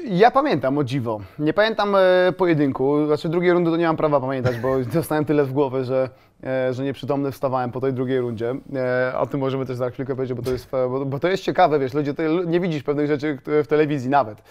Ja 0.05 0.31
pamiętam, 0.31 0.79
o 0.79 0.85
dziwo. 0.85 1.21
Nie 1.39 1.53
pamiętam 1.53 1.95
e, 1.97 2.33
pojedynku, 2.33 3.07
znaczy 3.07 3.29
drugiej 3.29 3.53
rundy 3.53 3.71
to 3.71 3.77
nie 3.77 3.87
mam 3.87 3.97
prawa 3.97 4.21
pamiętać, 4.21 4.57
bo 4.59 4.77
dostałem 4.95 5.25
tyle 5.25 5.45
w 5.45 5.53
głowę, 5.53 5.85
że, 5.85 6.03
e, 6.05 6.09
że 6.71 6.85
nieprzytomny 6.85 7.33
wstawałem 7.33 7.71
po 7.73 7.81
tej 7.81 7.93
drugiej 7.93 8.21
rundzie. 8.21 8.55
E, 8.75 9.19
o 9.19 9.27
tym 9.27 9.41
możemy 9.41 9.67
też 9.67 9.77
za 9.77 9.91
chwilkę 9.91 10.15
powiedzieć, 10.17 10.37
bo 10.37 10.43
to 10.43 10.51
jest, 10.53 10.75
e, 10.75 10.89
bo, 10.89 11.05
bo 11.05 11.19
to 11.19 11.29
jest 11.29 11.43
ciekawe, 11.43 11.79
wiesz, 11.79 11.95
ludzie, 11.95 12.15
nie 12.47 12.61
widzisz 12.61 12.83
pewnych 12.83 13.07
rzeczy 13.07 13.39
w 13.47 13.67
telewizji 13.67 14.11
nawet. 14.11 14.43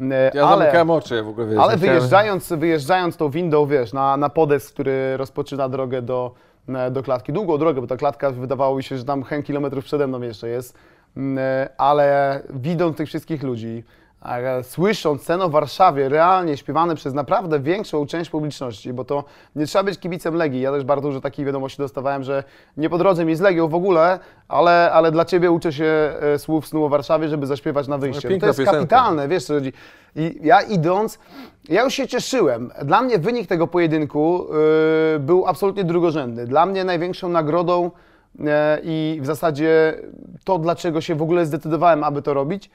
E, 0.00 0.30
Ja 0.34 0.48
zamykałem 0.48 0.90
oczy, 0.90 1.22
w 1.22 1.28
ogóle, 1.28 1.46
wiesz, 1.46 1.58
ale 1.58 1.76
wyjeżdżając, 1.76 2.52
wyjeżdżając 2.52 3.16
tą 3.16 3.28
windą, 3.30 3.66
wiesz, 3.66 3.92
na, 3.92 4.16
na 4.16 4.28
podest, 4.28 4.72
który 4.72 5.16
rozpoczyna 5.16 5.68
drogę 5.68 6.02
do, 6.02 6.34
e, 6.68 6.90
do 6.90 7.02
klatki, 7.02 7.32
długą 7.32 7.58
drogę, 7.58 7.80
bo 7.80 7.86
ta 7.86 7.96
klatka 7.96 8.30
wydawało 8.30 8.76
mi 8.76 8.82
się, 8.82 8.98
że 8.98 9.04
tam 9.04 9.22
hen 9.22 9.42
kilometrów 9.42 9.84
przede 9.84 10.06
mną 10.06 10.20
jeszcze 10.20 10.48
jest, 10.48 10.78
Mm, 11.16 11.38
e, 11.38 11.68
ale 11.78 12.40
widząc 12.50 12.96
tych 12.96 13.08
wszystkich 13.08 13.42
ludzi, 13.42 13.84
e, 13.86 14.03
słysząc 14.62 15.22
scenę 15.22 15.48
w 15.48 15.50
Warszawie 15.50 16.08
realnie 16.08 16.56
śpiewane 16.56 16.94
przez 16.94 17.14
naprawdę 17.14 17.60
większą 17.60 18.06
część 18.06 18.30
publiczności, 18.30 18.92
bo 18.92 19.04
to 19.04 19.24
nie 19.56 19.66
trzeba 19.66 19.84
być 19.84 19.98
kibicem 19.98 20.34
Legii. 20.34 20.60
Ja 20.60 20.72
też 20.72 20.84
bardzo 20.84 21.08
dużo 21.08 21.20
takich 21.20 21.46
wiadomości 21.46 21.78
dostawałem, 21.78 22.22
że 22.22 22.44
nie 22.76 22.90
po 22.90 22.98
drodze 22.98 23.24
mi 23.24 23.36
z 23.36 23.40
Legią 23.40 23.68
w 23.68 23.74
ogóle, 23.74 24.18
ale, 24.48 24.90
ale 24.92 25.12
dla 25.12 25.24
Ciebie 25.24 25.50
uczę 25.50 25.72
się 25.72 26.12
e, 26.20 26.38
słów 26.38 26.66
snu 26.66 26.84
o 26.84 26.88
Warszawie, 26.88 27.28
żeby 27.28 27.46
zaśpiewać 27.46 27.88
na 27.88 27.98
wyjściu. 27.98 28.28
piękna 28.28 28.40
to 28.40 28.46
jest 28.46 28.58
piosenka. 28.58 28.78
kapitalne, 28.78 29.28
wiesz 29.28 29.44
co 29.44 29.54
chodzi. 29.54 29.72
I 30.16 30.38
ja 30.42 30.62
idąc, 30.62 31.18
ja 31.68 31.84
już 31.84 31.94
się 31.94 32.08
cieszyłem. 32.08 32.70
Dla 32.84 33.02
mnie 33.02 33.18
wynik 33.18 33.46
tego 33.46 33.66
pojedynku 33.66 34.46
y, 35.16 35.18
był 35.18 35.46
absolutnie 35.46 35.84
drugorzędny. 35.84 36.46
Dla 36.46 36.66
mnie 36.66 36.84
największą 36.84 37.28
nagrodą 37.28 37.86
y, 37.86 38.42
i 38.82 39.18
w 39.22 39.26
zasadzie 39.26 39.94
to, 40.44 40.58
dlaczego 40.58 41.00
się 41.00 41.14
w 41.14 41.22
ogóle 41.22 41.46
zdecydowałem, 41.46 42.04
aby 42.04 42.22
to 42.22 42.34
robić, 42.34 42.66
e, 42.66 42.70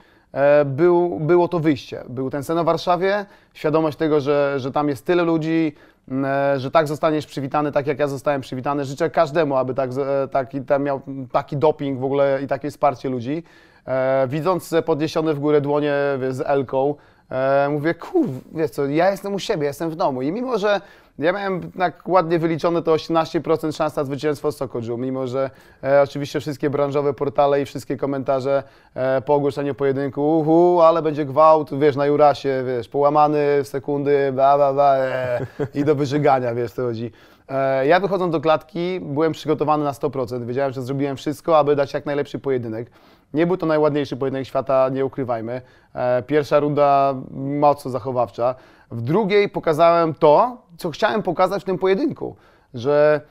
był, 0.65 1.19
było 1.19 1.47
to 1.47 1.59
wyjście. 1.59 2.03
Był 2.09 2.29
ten 2.29 2.43
sen 2.43 2.57
o 2.57 2.63
Warszawie, 2.63 3.25
świadomość 3.53 3.97
tego, 3.97 4.19
że, 4.19 4.53
że 4.57 4.71
tam 4.71 4.89
jest 4.89 5.05
tyle 5.05 5.23
ludzi, 5.23 5.75
e, 6.11 6.59
że 6.59 6.71
tak 6.71 6.87
zostaniesz 6.87 7.25
przywitany, 7.25 7.71
tak 7.71 7.87
jak 7.87 7.99
ja 7.99 8.07
zostałem 8.07 8.41
przywitany. 8.41 8.85
Życzę 8.85 9.09
każdemu, 9.09 9.55
aby 9.55 9.73
tak, 9.73 9.89
e, 10.23 10.27
taki, 10.27 10.61
tam 10.61 10.83
miał 10.83 11.01
taki 11.31 11.57
doping 11.57 11.99
w 11.99 12.03
ogóle 12.03 12.39
i 12.43 12.47
takie 12.47 12.71
wsparcie 12.71 13.09
ludzi. 13.09 13.43
E, 13.87 14.27
widząc 14.27 14.73
podniesione 14.85 15.33
w 15.33 15.39
górę 15.39 15.61
dłonie 15.61 15.93
z 16.29 16.41
Elką, 16.45 16.95
e, 17.31 17.69
mówię, 17.71 17.93
kur, 17.93 18.27
wiesz 18.51 18.71
co, 18.71 18.85
ja 18.85 19.11
jestem 19.11 19.33
u 19.33 19.39
siebie, 19.39 19.67
jestem 19.67 19.89
w 19.89 19.95
domu. 19.95 20.21
I 20.21 20.31
mimo, 20.31 20.57
że 20.57 20.81
ja 21.19 21.33
miałem 21.33 21.71
tak 21.71 22.07
ładnie 22.07 22.39
wyliczone 22.39 22.81
to 22.81 22.95
18% 22.95 23.71
szans 23.75 23.95
na 23.95 24.03
zwycięstwo 24.03 24.51
Sokoju, 24.51 24.97
mimo 24.97 25.27
że 25.27 25.49
e, 25.83 26.01
oczywiście 26.01 26.39
wszystkie 26.39 26.69
branżowe 26.69 27.13
portale 27.13 27.61
i 27.61 27.65
wszystkie 27.65 27.97
komentarze 27.97 28.63
e, 28.93 29.21
po 29.21 29.33
ogłoszeniu 29.35 29.75
pojedynku, 29.75 30.39
uhu, 30.39 30.81
ale 30.81 31.01
będzie 31.01 31.25
gwałt, 31.25 31.79
wiesz, 31.79 31.95
na 31.95 32.05
Jurasie, 32.05 32.63
wiesz, 32.67 32.89
połamany 32.89 33.63
w 33.63 33.67
sekundy, 33.67 34.31
bla, 34.33 34.57
bla, 34.57 34.73
bla, 34.73 34.97
e, 34.97 35.45
i 35.75 35.83
do 35.83 35.95
wyżygania, 35.95 36.55
wiesz, 36.55 36.71
co 36.71 36.81
chodzi. 36.81 37.11
E, 37.49 37.87
Ja 37.87 37.99
wychodząc 37.99 38.31
do 38.31 38.41
klatki 38.41 38.99
byłem 39.01 39.31
przygotowany 39.31 39.83
na 39.83 39.91
100%. 39.91 40.45
Wiedziałem, 40.45 40.73
że 40.73 40.81
zrobiłem 40.81 41.17
wszystko, 41.17 41.57
aby 41.57 41.75
dać 41.75 41.93
jak 41.93 42.05
najlepszy 42.05 42.39
pojedynek. 42.39 42.91
Nie 43.33 43.47
był 43.47 43.57
to 43.57 43.65
najładniejszy 43.65 44.17
pojedynek 44.17 44.47
świata, 44.47 44.89
nie 44.89 45.05
ukrywajmy. 45.05 45.61
E, 45.95 46.23
Pierwsza 46.23 46.59
runda 46.59 47.15
mocno 47.31 47.91
zachowawcza. 47.91 48.55
W 48.91 49.01
drugiej 49.01 49.49
pokazałem 49.49 50.13
to, 50.13 50.57
co 50.77 50.89
chciałem 50.89 51.23
pokazać 51.23 51.61
w 51.61 51.65
tym 51.65 51.77
pojedynku, 51.77 52.35
że 52.73 53.21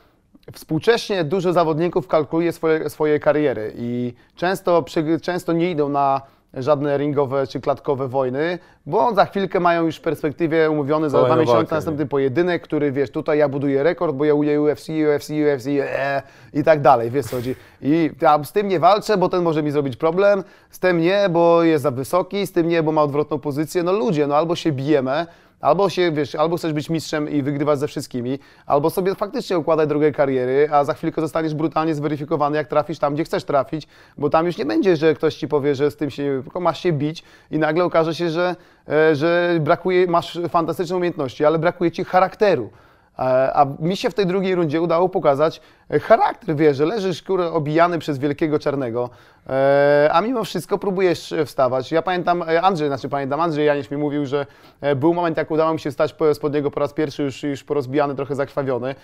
współcześnie 0.52 1.24
dużo 1.24 1.52
zawodników 1.52 2.08
kalkuluje 2.08 2.52
swoje, 2.52 2.90
swoje 2.90 3.20
kariery 3.20 3.72
i 3.76 4.14
często, 4.34 4.84
często 5.22 5.52
nie 5.52 5.70
idą 5.70 5.88
na 5.88 6.22
żadne 6.54 6.98
ringowe 6.98 7.46
czy 7.46 7.60
klatkowe 7.60 8.08
wojny, 8.08 8.58
bo 8.86 9.14
za 9.14 9.24
chwilkę 9.24 9.60
mają 9.60 9.84
już 9.84 9.96
w 9.96 10.00
perspektywie 10.00 10.70
umówiony 10.70 11.10
za 11.10 11.24
dwa 11.24 11.36
miesiące 11.36 11.74
następny 11.74 12.04
nie? 12.04 12.08
pojedynek, 12.08 12.62
który 12.62 12.92
wiesz, 12.92 13.10
tutaj 13.10 13.38
ja 13.38 13.48
buduję 13.48 13.82
rekord, 13.82 14.16
bo 14.16 14.24
ja 14.24 14.34
uję 14.34 14.60
UFC, 14.60 14.88
UFC, 14.88 15.30
UFC 15.30 15.66
e, 15.66 16.22
i 16.52 16.64
tak 16.64 16.80
dalej, 16.80 17.10
wiesz 17.10 17.26
co 17.26 17.36
chodzi. 17.36 17.54
I 17.82 18.10
ja 18.20 18.44
z 18.44 18.52
tym 18.52 18.68
nie 18.68 18.80
walczę, 18.80 19.16
bo 19.16 19.28
ten 19.28 19.42
może 19.42 19.62
mi 19.62 19.70
zrobić 19.70 19.96
problem, 19.96 20.44
z 20.70 20.78
tym 20.78 21.00
nie, 21.00 21.28
bo 21.30 21.62
jest 21.62 21.82
za 21.82 21.90
wysoki, 21.90 22.46
z 22.46 22.52
tym 22.52 22.68
nie, 22.68 22.82
bo 22.82 22.92
ma 22.92 23.02
odwrotną 23.02 23.38
pozycję. 23.38 23.82
No 23.82 23.92
ludzie, 23.92 24.26
no 24.26 24.36
albo 24.36 24.56
się 24.56 24.72
bijemy, 24.72 25.26
Albo 25.60 25.90
się, 25.90 26.12
wiesz, 26.12 26.34
albo 26.34 26.56
chcesz 26.56 26.72
być 26.72 26.90
mistrzem 26.90 27.30
i 27.30 27.42
wygrywać 27.42 27.78
ze 27.78 27.88
wszystkimi, 27.88 28.38
albo 28.66 28.90
sobie 28.90 29.14
faktycznie 29.14 29.58
układaj 29.58 29.86
drogę 29.86 30.12
kariery, 30.12 30.68
a 30.72 30.84
za 30.84 30.94
chwilkę 30.94 31.20
zostaniesz 31.20 31.54
brutalnie 31.54 31.94
zweryfikowany, 31.94 32.56
jak 32.56 32.68
trafisz 32.68 32.98
tam, 32.98 33.14
gdzie 33.14 33.24
chcesz 33.24 33.44
trafić, 33.44 33.88
bo 34.18 34.30
tam 34.30 34.46
już 34.46 34.58
nie 34.58 34.66
będzie, 34.66 34.96
że 34.96 35.14
ktoś 35.14 35.34
ci 35.34 35.48
powie, 35.48 35.74
że 35.74 35.90
z 35.90 35.96
tym 35.96 36.10
się, 36.10 36.40
tylko 36.42 36.60
masz 36.60 36.80
się 36.80 36.92
bić 36.92 37.24
i 37.50 37.58
nagle 37.58 37.84
okaże 37.84 38.14
się, 38.14 38.30
że, 38.30 38.56
e, 38.88 39.14
że 39.14 39.58
brakuje, 39.60 40.06
masz 40.06 40.38
fantastyczne 40.48 40.96
umiejętności, 40.96 41.44
ale 41.44 41.58
brakuje 41.58 41.90
ci 41.90 42.04
charakteru. 42.04 42.70
E, 43.18 43.52
A 43.56 43.66
mi 43.80 43.96
się 43.96 44.10
w 44.10 44.14
tej 44.14 44.26
drugiej 44.26 44.54
rundzie 44.54 44.80
udało 44.80 45.08
pokazać 45.08 45.60
charakter, 45.90 46.56
wiesz, 46.56 46.76
że 46.76 46.86
leżysz 46.86 47.22
kurę 47.22 47.52
obijany 47.52 47.98
przez 47.98 48.18
wielkiego 48.18 48.58
czarnego, 48.58 49.10
e, 49.48 50.10
a 50.12 50.20
mimo 50.20 50.44
wszystko 50.44 50.78
próbujesz 50.78 51.34
wstawać. 51.46 51.92
Ja 51.92 52.02
pamiętam, 52.02 52.42
e, 52.42 52.62
Andrzej, 52.62 52.88
znaczy 52.88 53.08
pamiętam, 53.08 53.40
Andrzej 53.40 53.66
Janisz 53.66 53.90
mi 53.90 53.96
mówił, 53.96 54.26
że 54.26 54.46
e, 54.80 54.96
był 54.96 55.14
moment, 55.14 55.36
jak 55.36 55.50
udało 55.50 55.72
mi 55.72 55.80
się 55.80 55.90
wstać 55.90 56.12
po- 56.12 56.34
spod 56.34 56.54
niego 56.54 56.70
po 56.70 56.80
raz 56.80 56.92
pierwszy, 56.92 57.22
już, 57.22 57.42
już 57.42 57.64
porozbijany, 57.64 58.14
trochę 58.14 58.34
zakrwawiony, 58.34 58.94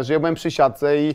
że 0.00 0.12
ja 0.12 0.20
byłem 0.20 0.34
przy 0.34 0.50
siatce 0.50 0.98
i, 0.98 1.14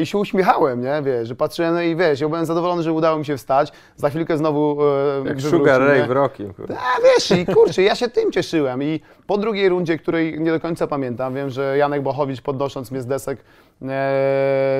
i 0.00 0.06
się 0.06 0.18
uśmiechałem, 0.18 0.80
nie, 0.80 1.02
wiesz, 1.02 1.28
że 1.28 1.34
patrzyłem 1.34 1.74
no 1.74 1.82
i 1.82 1.96
wiesz, 1.96 2.20
ja 2.20 2.28
byłem 2.28 2.46
zadowolony, 2.46 2.82
że 2.82 2.92
udało 2.92 3.18
mi 3.18 3.24
się 3.26 3.36
wstać, 3.36 3.72
za 3.96 4.10
chwilkę 4.10 4.38
znowu 4.38 4.78
e, 5.24 5.28
Jak 5.28 5.40
Sugar 5.40 5.80
Ray 5.80 6.06
w 6.06 6.10
Rockim. 6.10 6.54
A 6.70 7.02
wiesz, 7.02 7.30
i 7.30 7.46
kurczę, 7.46 7.82
ja 7.82 7.94
się 7.94 8.08
tym 8.08 8.32
cieszyłem. 8.32 8.82
I 8.82 9.00
po 9.26 9.38
drugiej 9.38 9.68
rundzie, 9.68 9.98
której 9.98 10.40
nie 10.40 10.50
do 10.50 10.60
końca 10.60 10.86
pamiętam, 10.86 11.34
wiem, 11.34 11.50
że 11.50 11.78
Janek 11.78 12.02
Bochowicz 12.02 12.40
podnosząc 12.40 12.90
mnie 12.90 13.02
z 13.02 13.06
desek, 13.06 13.38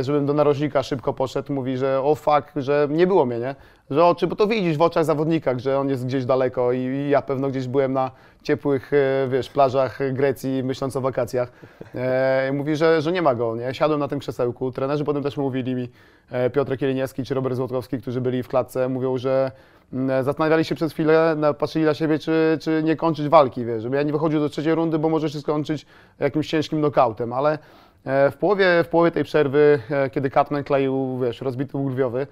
żebym 0.00 0.26
do 0.26 0.32
narożnika 0.32 0.82
szybko 0.82 1.12
poszedł, 1.12 1.52
mówi, 1.52 1.76
że 1.76 2.02
o 2.02 2.14
fuck, 2.14 2.52
że 2.56 2.88
nie 2.90 3.06
było 3.06 3.26
mnie, 3.26 3.38
nie? 3.38 3.54
Że 3.90 4.04
oczy, 4.04 4.26
bo 4.26 4.36
to 4.36 4.46
widzisz 4.46 4.76
w 4.76 4.82
oczach 4.82 5.04
zawodnika, 5.04 5.58
że 5.58 5.78
on 5.78 5.88
jest 5.88 6.06
gdzieś 6.06 6.24
daleko 6.24 6.72
i, 6.72 6.78
i 6.78 7.10
ja 7.10 7.22
pewno 7.22 7.48
gdzieś 7.48 7.68
byłem 7.68 7.92
na 7.92 8.10
ciepłych, 8.46 8.92
e, 8.92 9.28
wiesz, 9.28 9.50
plażach 9.50 9.98
Grecji, 10.12 10.62
myśląc 10.64 10.96
o 10.96 11.00
wakacjach. 11.00 11.52
E, 11.94 12.50
mówi, 12.52 12.76
że, 12.76 13.02
że 13.02 13.12
nie 13.12 13.22
ma 13.22 13.34
go, 13.34 13.56
nie? 13.56 13.74
Siadłem 13.74 14.00
na 14.00 14.08
tym 14.08 14.18
krzesełku. 14.18 14.72
Trenerzy 14.72 15.04
potem 15.04 15.22
też 15.22 15.36
mówili 15.36 15.74
mi, 15.74 15.88
e, 16.30 16.50
Piotr 16.50 16.76
Kieliniewski 16.76 17.24
czy 17.24 17.34
Robert 17.34 17.56
Złotowski, 17.56 17.98
którzy 17.98 18.20
byli 18.20 18.42
w 18.42 18.48
klatce, 18.48 18.88
mówią, 18.88 19.18
że 19.18 19.50
mm, 19.92 20.24
zastanawiali 20.24 20.64
się 20.64 20.74
przez 20.74 20.92
chwilę, 20.92 21.36
patrzyli 21.58 21.84
na 21.84 21.94
siebie, 21.94 22.18
czy, 22.18 22.58
czy 22.60 22.82
nie 22.84 22.96
kończyć 22.96 23.28
walki, 23.28 23.64
wiesz, 23.64 23.82
żeby 23.82 23.96
ja 23.96 24.02
nie 24.02 24.12
wychodził 24.12 24.40
do 24.40 24.48
trzeciej 24.48 24.74
rundy, 24.74 24.98
bo 24.98 25.08
może 25.08 25.30
się 25.30 25.40
skończyć 25.40 25.86
jakimś 26.20 26.48
ciężkim 26.48 26.78
knockoutem, 26.78 27.32
ale 27.32 27.58
e, 28.04 28.30
w 28.30 28.36
połowie, 28.36 28.84
w 28.84 28.88
połowie 28.88 29.10
tej 29.10 29.24
przerwy, 29.24 29.78
kiedy 30.12 30.30
Katman 30.30 30.64
kleił, 30.64 31.18
wiesz, 31.18 31.40
rozbity 31.40 31.78
grwiowy, 31.84 32.26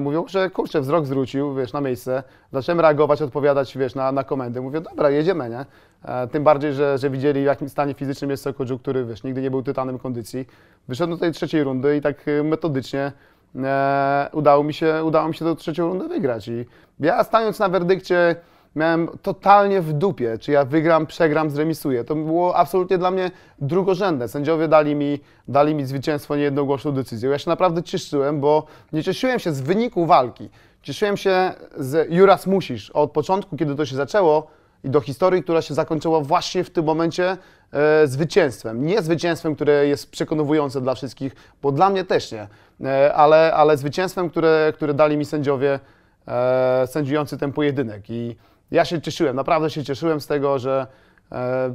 mówią, 0.00 0.24
że 0.28 0.50
kurczę, 0.50 0.80
wzrok 0.80 1.06
zwrócił, 1.06 1.54
wiesz, 1.54 1.72
na 1.72 1.80
miejsce, 1.80 2.22
zacząłem 2.52 2.80
reagować, 2.80 3.22
odpowiadać, 3.22 3.78
wiesz, 3.78 3.94
na, 3.94 4.12
na 4.12 4.24
komendy, 4.24 4.60
mówię, 4.60 4.80
dobra, 4.80 5.10
jedziemy, 5.10 5.50
nie? 5.50 5.64
E, 6.04 6.26
Tym 6.26 6.44
bardziej, 6.44 6.74
że, 6.74 6.98
że 6.98 7.10
widzieli, 7.10 7.42
w 7.42 7.44
jakim 7.44 7.68
stanie 7.68 7.94
fizycznym 7.94 8.30
jest 8.30 8.42
Sokodziu, 8.42 8.78
który, 8.78 9.04
wiesz, 9.04 9.24
nigdy 9.24 9.42
nie 9.42 9.50
był 9.50 9.62
tytanem 9.62 9.98
kondycji. 9.98 10.46
Wyszedłem 10.88 11.18
do 11.18 11.20
tej 11.20 11.32
trzeciej 11.32 11.64
rundy 11.64 11.96
i 11.96 12.00
tak 12.00 12.28
e, 12.28 12.42
metodycznie 12.42 13.12
e, 13.56 14.28
udało, 14.32 14.64
mi 14.64 14.74
się, 14.74 15.04
udało 15.04 15.28
mi 15.28 15.34
się 15.34 15.44
tę 15.44 15.56
trzecią 15.56 15.88
rundę 15.88 16.08
wygrać. 16.08 16.48
I 16.48 16.66
ja 17.00 17.24
stając 17.24 17.58
na 17.58 17.68
werdykcie 17.68 18.36
miałem 18.76 19.08
totalnie 19.22 19.80
w 19.80 19.92
dupie, 19.92 20.38
czy 20.38 20.52
ja 20.52 20.64
wygram, 20.64 21.06
przegram, 21.06 21.50
zremisuję. 21.50 22.04
To 22.04 22.14
było 22.14 22.56
absolutnie 22.56 22.98
dla 22.98 23.10
mnie 23.10 23.30
drugorzędne. 23.58 24.28
Sędziowie 24.28 24.68
dali 24.68 24.94
mi, 24.94 25.20
dali 25.48 25.74
mi 25.74 25.84
zwycięstwo 25.84 26.36
niejednogłośną 26.36 26.92
decyzją. 26.92 27.30
Ja 27.30 27.38
się 27.38 27.50
naprawdę 27.50 27.82
cieszyłem, 27.82 28.40
bo 28.40 28.66
nie 28.92 29.02
cieszyłem 29.02 29.38
się 29.38 29.52
z 29.52 29.60
wyniku 29.60 30.06
walki. 30.06 30.50
Cieszyłem 30.82 31.16
się 31.16 31.52
z 31.76 32.12
Juras 32.12 32.46
Musisz 32.46 32.90
od 32.90 33.12
początku, 33.12 33.56
kiedy 33.56 33.74
to 33.74 33.86
się 33.86 33.96
zaczęło, 33.96 34.46
i 34.84 34.90
do 34.90 35.00
historii, 35.00 35.42
która 35.42 35.62
się 35.62 35.74
zakończyła 35.74 36.20
właśnie 36.20 36.64
w 36.64 36.70
tym 36.70 36.84
momencie 36.84 37.36
e, 37.72 38.06
zwycięstwem. 38.06 38.86
Nie 38.86 39.02
zwycięstwem, 39.02 39.54
które 39.54 39.86
jest 39.86 40.10
przekonujące 40.10 40.80
dla 40.80 40.94
wszystkich, 40.94 41.34
bo 41.62 41.72
dla 41.72 41.90
mnie 41.90 42.04
też 42.04 42.32
nie, 42.32 42.46
e, 42.88 43.14
ale, 43.14 43.54
ale 43.54 43.76
zwycięstwem, 43.76 44.30
które, 44.30 44.72
które 44.74 44.94
dali 44.94 45.16
mi 45.16 45.24
sędziowie 45.24 45.80
e, 46.28 46.86
sędziujący 46.86 47.38
ten 47.38 47.52
pojedynek. 47.52 48.10
I 48.10 48.36
ja 48.72 48.84
się 48.84 49.00
cieszyłem, 49.00 49.36
naprawdę 49.36 49.70
się 49.70 49.84
cieszyłem 49.84 50.20
z 50.20 50.26
tego, 50.26 50.58
że 50.58 50.86
e, 51.32 51.74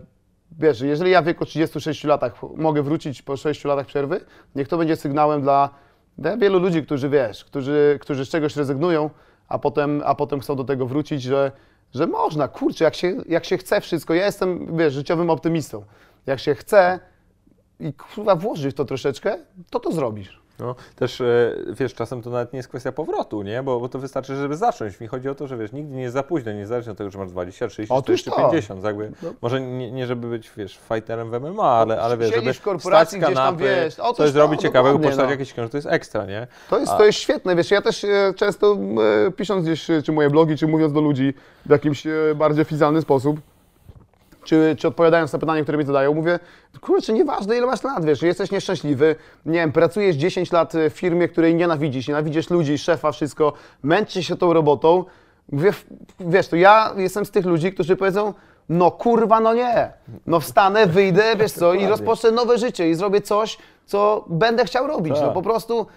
wiesz, 0.52 0.82
jeżeli 0.82 1.12
ja 1.12 1.22
w 1.22 1.26
wieku 1.26 1.46
36 1.46 2.04
latach 2.04 2.34
mogę 2.56 2.84
wrócić 2.84 3.22
po 3.22 3.38
6 3.38 3.66
latach 3.66 3.86
przerwy, 3.86 4.22
niech 4.56 4.68
to 4.68 4.78
będzie 4.78 4.96
sygnałem 4.96 5.42
dla, 5.42 5.70
dla 6.18 6.38
wielu 6.38 6.60
ludzi, 6.60 6.84
którzy 6.84 7.10
wiesz, 7.10 7.46
którzy, 7.46 7.98
którzy 8.02 8.26
z 8.26 8.30
czegoś 8.30 8.56
rezygnują, 8.56 9.10
a 9.48 9.60
potem, 9.60 10.02
a 10.06 10.16
potem 10.16 10.40
chcą 10.40 10.56
do 10.56 10.64
tego 10.64 10.86
wrócić, 10.86 11.22
że, 11.22 11.52
że 11.94 12.08
można, 12.08 12.48
kurczę, 12.48 12.84
jak 12.84 12.96
się, 12.96 13.16
jak 13.30 13.46
się 13.46 13.58
chce 13.58 13.82
wszystko. 13.82 14.14
Ja 14.14 14.26
jestem, 14.26 14.78
wiesz, 14.78 14.94
życiowym 14.94 15.30
optymistą. 15.30 15.84
Jak 16.26 16.40
się 16.40 16.56
chce 16.56 17.00
i 17.80 17.94
kurwa 17.94 18.36
włożyć 18.36 18.76
w 18.76 18.78
to 18.78 18.86
troszeczkę, 18.86 19.38
to 19.70 19.80
to 19.80 19.92
zrobisz. 19.92 20.47
No, 20.60 20.76
też 20.96 21.22
e, 21.22 21.56
wiesz, 21.80 21.94
czasem 21.94 22.22
to 22.22 22.30
nawet 22.30 22.54
nie 22.54 22.58
jest 22.58 22.70
kwestia 22.70 22.92
powrotu, 22.92 23.42
nie? 23.42 23.64
Bo, 23.64 23.80
bo 23.80 23.90
to 23.90 24.00
wystarczy, 24.00 24.36
żeby 24.36 24.56
zacząć. 24.56 25.00
Mi 25.00 25.08
chodzi 25.08 25.30
o 25.30 25.36
to, 25.36 25.48
że 25.48 25.58
wiesz, 25.58 25.72
nigdy 25.72 25.96
nie 25.96 26.02
jest 26.02 26.14
za 26.14 26.24
późno, 26.24 26.52
niezależnie 26.52 26.92
od 26.92 26.98
tego, 26.98 27.10
czy 27.10 27.18
masz 27.18 27.30
20, 27.30 27.68
30, 27.68 27.94
Otóż 27.94 28.22
40, 28.22 28.42
to. 28.42 28.50
50. 28.50 28.84
Jakby, 28.84 29.12
No. 29.24 29.34
Może 29.42 29.62
nie, 29.62 29.92
nie 29.92 30.08
żeby 30.08 30.28
być, 30.30 30.52
wiesz, 30.58 30.80
fighterem 30.90 31.32
w 31.32 31.40
MMA, 31.42 31.64
ale, 31.64 32.02
ale 32.02 32.18
wiesz, 32.18 32.36
żeby 32.36 32.54
w 32.54 32.62
korporacji, 32.62 33.20
wstać 33.20 33.22
z 33.22 33.34
gdzieś 33.34 33.46
tam, 33.46 33.58
kanapy, 33.58 33.84
wiesz, 33.84 33.96
coś 33.96 34.18
to, 34.18 34.28
zrobić 34.28 34.62
ciekawego, 34.62 34.94
dokładnie, 34.94 35.08
poczytać 35.08 35.26
no. 35.26 35.32
jakieś 35.32 35.54
książki, 35.54 35.72
to 35.72 35.78
jest 35.78 35.88
ekstra, 35.88 36.26
nie? 36.26 36.48
To 36.70 36.80
jest, 36.80 36.92
A- 36.92 36.98
to 36.98 37.06
jest 37.06 37.20
świetne, 37.20 37.56
wiesz, 37.56 37.72
ja 37.72 37.82
też 37.82 38.04
e, 38.04 38.34
często 38.36 38.78
e, 39.28 39.32
pisząc 39.32 39.64
gdzieś, 39.64 39.88
czy 40.04 40.12
moje 40.12 40.30
blogi, 40.30 40.58
czy 40.58 40.68
mówiąc 40.68 40.94
do 40.94 41.02
ludzi 41.02 41.34
w 41.66 41.70
jakimś 41.70 42.04
bardziej 42.36 42.62
oficjalny 42.62 43.02
sposób, 43.02 43.40
czy, 44.48 44.76
czy 44.80 44.88
odpowiadając 44.88 45.34
na 45.34 45.40
pytanie, 45.40 45.64
które 45.64 45.78
mi 45.78 45.86
zadają, 45.86 46.14
mówię, 46.14 46.40
kurczę, 46.82 47.14
nieważne 47.14 47.58
ile 47.58 47.68
masz 47.68 47.84
lat, 47.84 48.06
wiesz, 48.06 48.22
jesteś 48.22 48.52
nieszczęśliwy, 48.52 49.16
nie 49.46 49.54
wiem, 49.60 49.72
pracujesz 49.72 50.16
10 50.16 50.52
lat 50.52 50.74
w 50.90 50.94
firmie, 50.94 51.28
której 51.28 51.56
nienawidzisz, 51.56 52.08
nienawidzisz 52.08 52.50
ludzi, 52.50 52.78
szefa, 52.78 53.12
wszystko, 53.12 53.54
męczysz 53.84 54.28
się 54.28 54.38
tą 54.38 54.54
robotą, 54.54 55.04
mówię, 55.52 55.74
wiesz, 56.20 56.48
to 56.48 56.56
ja 56.56 56.94
jestem 56.98 57.26
z 57.26 57.32
tych 57.32 57.46
ludzi, 57.46 57.74
którzy 57.74 57.96
powiedzą, 57.96 58.34
no 58.70 58.92
kurwa, 58.92 59.40
no 59.40 59.54
nie, 59.54 59.92
no 60.28 60.40
wstanę, 60.40 60.88
wyjdę, 60.88 61.36
wiesz 61.36 61.52
co, 61.52 61.74
i 61.74 61.88
rozpocznę 61.88 62.32
nowe 62.32 62.58
życie 62.58 62.90
i 62.90 62.96
zrobię 62.96 63.22
coś, 63.22 63.58
co 63.86 64.26
będę 64.28 64.66
chciał 64.66 64.88
robić, 64.88 65.14
no 65.14 65.26
Tak. 65.26 65.34
po 65.34 65.42
prostu 65.42 65.88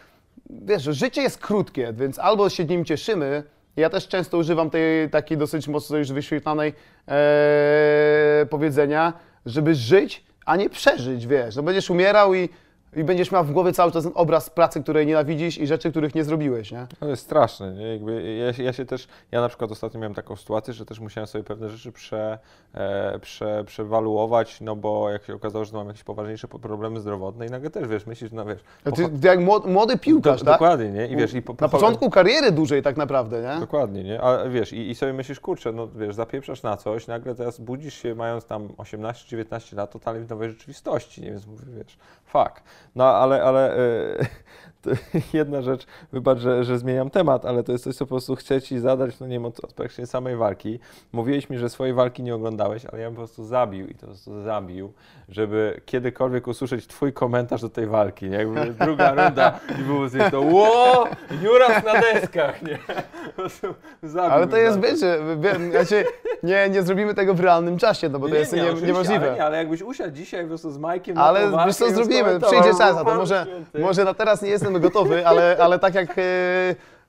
wiesz, 0.50 0.82
życie 0.82 1.22
jest 1.22 1.38
krótkie, 1.38 1.92
więc 1.92 2.18
albo 2.18 2.48
się 2.48 2.64
nim 2.64 2.84
cieszymy. 2.84 3.42
Ja 3.80 3.90
też 3.90 4.08
często 4.08 4.38
używam 4.38 4.70
tej 4.70 5.10
takiej 5.10 5.38
dosyć 5.38 5.68
mocno 5.68 5.96
już 5.96 6.12
wyświetlanej 6.12 6.72
e, 7.08 8.46
powiedzenia, 8.50 9.12
żeby 9.46 9.74
żyć, 9.74 10.24
a 10.46 10.56
nie 10.56 10.70
przeżyć, 10.70 11.26
wiesz. 11.26 11.56
No 11.56 11.62
będziesz 11.62 11.90
umierał 11.90 12.34
i, 12.34 12.48
i 12.96 13.04
będziesz 13.04 13.32
miał 13.32 13.44
w 13.44 13.52
głowie 13.52 13.72
cały 13.72 13.92
czas 13.92 14.04
ten 14.04 14.12
obraz 14.14 14.50
pracy, 14.50 14.82
której 14.82 15.06
nienawidzisz 15.06 15.58
i 15.58 15.66
rzeczy, 15.66 15.90
których 15.90 16.14
nie 16.14 16.24
zrobiłeś, 16.24 16.72
nie? 16.72 16.86
To 17.00 17.08
jest 17.08 17.22
straszne, 17.22 17.72
nie? 17.74 17.86
Jakby 17.92 18.36
ja, 18.36 18.52
się- 18.52 18.62
ja 18.62 18.72
się 18.72 18.84
też, 18.86 19.08
ja 19.32 19.40
na 19.40 19.48
przykład 19.48 19.72
ostatnio 19.72 20.00
miałem 20.00 20.14
taką 20.14 20.36
sytuację, 20.36 20.74
że 20.74 20.84
też 20.86 21.00
musiałem 21.00 21.26
sobie 21.26 21.44
pewne 21.44 21.68
rzeczy 21.68 21.92
prze, 21.92 22.38
e, 22.74 23.18
prze, 23.18 23.64
przewaluować, 23.66 24.60
no 24.60 24.76
bo 24.76 25.10
jak 25.10 25.24
się 25.24 25.34
okazało, 25.34 25.64
że 25.64 25.76
mam 25.76 25.86
jakieś 25.88 26.04
poważniejsze 26.04 26.48
po- 26.48 26.58
problemy 26.58 27.00
zdrowotne 27.00 27.46
i 27.46 27.50
nagle 27.50 27.70
też, 27.70 27.88
wiesz, 27.88 28.06
myślisz, 28.06 28.32
no 28.32 28.44
wiesz... 28.44 28.58
Ty, 28.84 28.90
ty 29.20 29.26
jak 29.26 29.40
młody, 29.66 29.98
piłkarz, 29.98 30.40
Do- 30.40 30.44
tak? 30.46 30.54
Dokładnie, 30.54 30.90
nie? 30.90 31.06
I 31.06 31.16
wiesz, 31.16 31.34
i 31.34 31.42
po, 31.42 31.52
Na 31.52 31.56
pocha- 31.58 31.70
początku 31.70 32.10
kariery 32.10 32.52
dłużej 32.52 32.82
tak 32.82 32.96
naprawdę, 32.96 33.42
nie? 33.42 33.60
Dokładnie, 33.60 34.04
nie? 34.04 34.20
A 34.22 34.48
wiesz, 34.48 34.72
i, 34.72 34.90
i 34.90 34.94
sobie 34.94 35.12
myślisz, 35.12 35.40
kurczę, 35.40 35.72
no 35.72 35.88
wiesz, 35.88 36.14
zapieprzasz 36.14 36.62
na 36.62 36.76
coś, 36.76 37.06
nagle 37.06 37.34
teraz 37.34 37.60
budzisz 37.60 37.94
się 37.94 38.14
mając 38.14 38.44
tam 38.44 38.68
18-19 38.68 39.76
lat 39.76 39.90
totalnie 39.90 40.20
w 40.24 40.30
nowej 40.30 40.50
rzeczywistości, 40.50 41.22
nie? 41.22 41.30
Więc 41.30 41.46
mówię, 41.46 41.64
wiesz, 41.76 41.98
fuck. 42.24 42.62
No 42.94 43.04
ale, 43.04 43.42
ale 43.42 43.70
to 43.70 44.69
jedna 45.32 45.62
rzecz, 45.62 45.86
wybacz, 46.12 46.38
że, 46.38 46.64
że 46.64 46.78
zmieniam 46.78 47.10
temat, 47.10 47.44
ale 47.44 47.62
to 47.62 47.72
jest 47.72 47.84
coś, 47.84 47.96
co 47.96 48.06
po 48.06 48.08
prostu 48.08 48.36
chcę 48.36 48.62
Ci 48.62 48.78
zadać, 48.78 49.20
no 49.20 49.26
nie 49.26 49.32
wiem, 49.32 49.44
od 49.46 49.60
praktycznie 49.74 50.06
samej 50.06 50.36
walki. 50.36 50.78
Mówiłeś 51.12 51.50
mi, 51.50 51.58
że 51.58 51.68
swojej 51.68 51.94
walki 51.94 52.22
nie 52.22 52.34
oglądałeś, 52.34 52.86
ale 52.86 53.02
ja 53.02 53.06
bym 53.06 53.14
po 53.14 53.20
prostu 53.20 53.44
zabił 53.44 53.86
i 53.86 53.94
to 53.94 54.00
po 54.00 54.06
prostu 54.06 54.42
zabił, 54.42 54.92
żeby 55.28 55.80
kiedykolwiek 55.86 56.46
usłyszeć 56.46 56.86
Twój 56.86 57.12
komentarz 57.12 57.60
do 57.60 57.68
tej 57.68 57.86
walki, 57.86 58.30
nie? 58.30 58.36
Jakby 58.36 58.74
druga 58.84 59.14
runda 59.14 59.60
i 59.80 59.82
było 59.82 60.10
coś 60.10 60.30
to, 60.30 60.40
ło, 60.40 61.08
Juras 61.42 61.84
na 61.84 62.00
deskach, 62.00 62.62
nie? 62.62 62.78
Po 63.26 63.32
prostu 63.32 63.74
zabił 64.02 64.30
Ale 64.30 64.46
to 64.46 64.56
jest, 64.56 64.80
wiecie, 64.80 65.18
wie- 65.40 65.70
znaczy, 65.70 66.04
nie, 66.42 66.68
nie 66.70 66.82
zrobimy 66.82 67.14
tego 67.14 67.34
w 67.34 67.40
realnym 67.40 67.78
czasie, 67.78 68.08
no 68.08 68.18
bo 68.18 68.28
to 68.28 68.34
jest 68.34 68.52
nie, 68.52 68.62
oczywiście, 68.62 68.86
niemożliwe. 68.86 69.26
Ale, 69.26 69.36
nie, 69.36 69.44
ale 69.44 69.56
jakbyś 69.56 69.82
usiadł 69.82 70.10
dzisiaj 70.10 70.42
po 70.42 70.48
prostu 70.48 70.70
z 70.70 70.78
Majkiem 70.78 71.18
Ale 71.18 71.50
wiesz 71.66 71.76
co 71.76 71.90
zrobimy, 71.90 72.40
przyjdzie 72.40 72.70
czas 72.78 72.96
na 72.96 73.04
to. 73.04 73.14
Może, 73.14 73.46
może 73.78 74.04
na 74.04 74.14
teraz 74.14 74.42
nie 74.42 74.58
jestem 74.74 74.90
gotowy, 74.90 75.26
ale, 75.26 75.56
ale 75.60 75.78
tak 75.78 75.94
jak 75.94 76.18
e, 76.18 76.22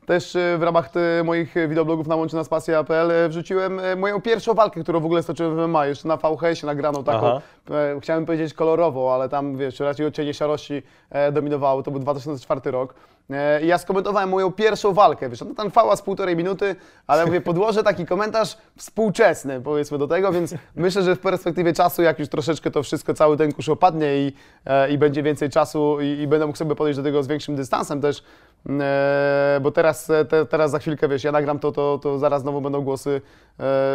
też 0.06 0.36
e, 0.36 0.58
w 0.58 0.64
ramach 0.64 0.90
te, 0.90 1.24
moich 1.24 1.56
wideoblogów 1.68 2.08
na 2.08 2.16
łączy 2.16 2.36
nas 2.36 2.50
pasja.pl 2.50 3.12
e, 3.12 3.30
wrzuciłem 3.30 3.80
e, 3.80 3.96
moją 3.96 4.22
pierwszą 4.22 4.54
walkę, 4.54 4.84
którą 4.84 5.00
w 5.00 5.06
ogóle 5.06 5.24
stoczyłem 5.24 5.56
w 5.56 5.68
MMA, 5.68 5.86
jeszcze 5.86 6.08
na 6.08 6.18
VHS 6.18 6.64
nagraną 6.64 7.04
taką, 7.04 7.28
Aha. 7.28 7.42
e, 7.72 8.00
chciałem 8.02 8.26
powiedzieć 8.26 8.54
kolorową, 8.54 9.14
ale 9.14 9.30
tam 9.30 9.58
wiesz, 9.58 9.80
raczej 9.80 10.06
odcienie 10.06 10.34
szarości 10.34 10.84
e, 11.10 11.32
dominowało, 11.32 11.84
to 11.84 11.92
był 11.92 12.00
2004 12.00 12.72
rok. 12.72 12.94
E, 13.30 13.66
ja 13.66 13.78
skomentowałem 13.78 14.30
moją 14.30 14.52
pierwszą 14.52 14.94
walkę, 14.94 15.30
wiesz, 15.30 15.42
no 15.42 15.56
tam 15.56 15.68
trwała 15.68 15.96
z 15.96 16.02
półtorej 16.02 16.36
minuty, 16.36 16.76
ale 17.08 17.26
mówię, 17.26 17.42
podłożę 17.42 17.84
taki 17.84 18.06
komentarz 18.06 18.58
współczesny, 18.78 19.62
powiedzmy 19.62 19.98
do 19.98 20.08
tego, 20.08 20.32
więc 20.32 20.56
myślę, 20.76 21.04
że 21.04 21.16
w 21.16 21.20
perspektywie 21.20 21.74
czasu, 21.74 22.02
jak 22.02 22.20
już 22.20 22.30
troszeczkę 22.30 22.72
to 22.72 22.84
wszystko, 22.84 23.14
cały 23.14 23.38
ten 23.38 23.54
kurz 23.54 23.70
opadnie 23.70 24.18
i, 24.18 24.34
e, 24.66 24.92
i 24.92 24.98
będzie 24.98 25.24
więcej 25.24 25.50
czasu 25.50 26.02
i, 26.02 26.06
i 26.06 26.28
będę 26.28 26.46
mógł 26.46 26.58
sobie 26.58 26.76
podejść 26.76 26.98
do 26.98 27.04
tego 27.04 27.24
z 27.24 27.28
większym 27.28 27.56
dystansem 27.56 28.02
też, 28.02 28.24
e, 28.70 29.60
bo 29.62 29.72
teraz, 29.72 30.12
te, 30.30 30.46
teraz 30.46 30.72
za 30.72 30.80
chwilkę, 30.80 31.08
wiesz, 31.08 31.24
ja 31.24 31.32
nagram 31.32 31.60
to, 31.60 31.72
to, 31.72 32.00
to 32.04 32.20
zaraz 32.20 32.42
znowu 32.42 32.62
będą 32.62 32.82
głosy 32.82 33.22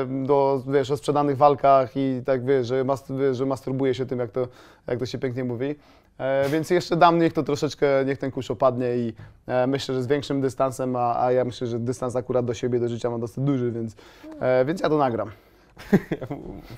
do, 0.08 0.62
wiesz, 0.68 0.90
o 0.90 0.96
sprzedanych 0.96 1.36
walkach 1.36 1.90
i 1.96 2.22
tak, 2.26 2.44
wiesz, 2.44 2.66
że, 2.66 2.84
mas, 2.84 3.04
wiesz, 3.20 3.36
że 3.36 3.46
masturbuje 3.46 3.94
się 3.94 4.06
tym, 4.06 4.18
jak 4.18 4.30
to, 4.30 4.48
jak 4.86 4.98
to 4.98 5.06
się 5.06 5.18
pięknie 5.18 5.44
mówi. 5.44 5.74
E, 6.18 6.48
więc 6.48 6.70
jeszcze 6.70 6.96
dam, 6.96 7.18
niech 7.18 7.32
to 7.32 7.42
troszeczkę, 7.42 7.86
niech 8.06 8.18
ten 8.18 8.30
kurz 8.30 8.50
opadnie 8.50 8.96
i 8.96 9.14
e, 9.46 9.66
myślę, 9.66 9.94
że 9.94 10.02
z 10.02 10.06
większym 10.06 10.40
dystansem, 10.40 10.96
a, 10.96 11.24
a 11.24 11.32
ja 11.32 11.44
myślę, 11.44 11.66
że 11.66 11.78
dystans 11.78 12.16
akurat 12.16 12.44
do 12.44 12.54
siebie, 12.54 12.80
do 12.80 12.88
życia 12.88 13.10
mam 13.10 13.20
dosyć 13.20 13.44
duży, 13.44 13.72
więc, 13.72 13.96
e, 14.40 14.64
więc 14.64 14.80
ja 14.80 14.88
to 14.88 14.98
nagram. 14.98 15.30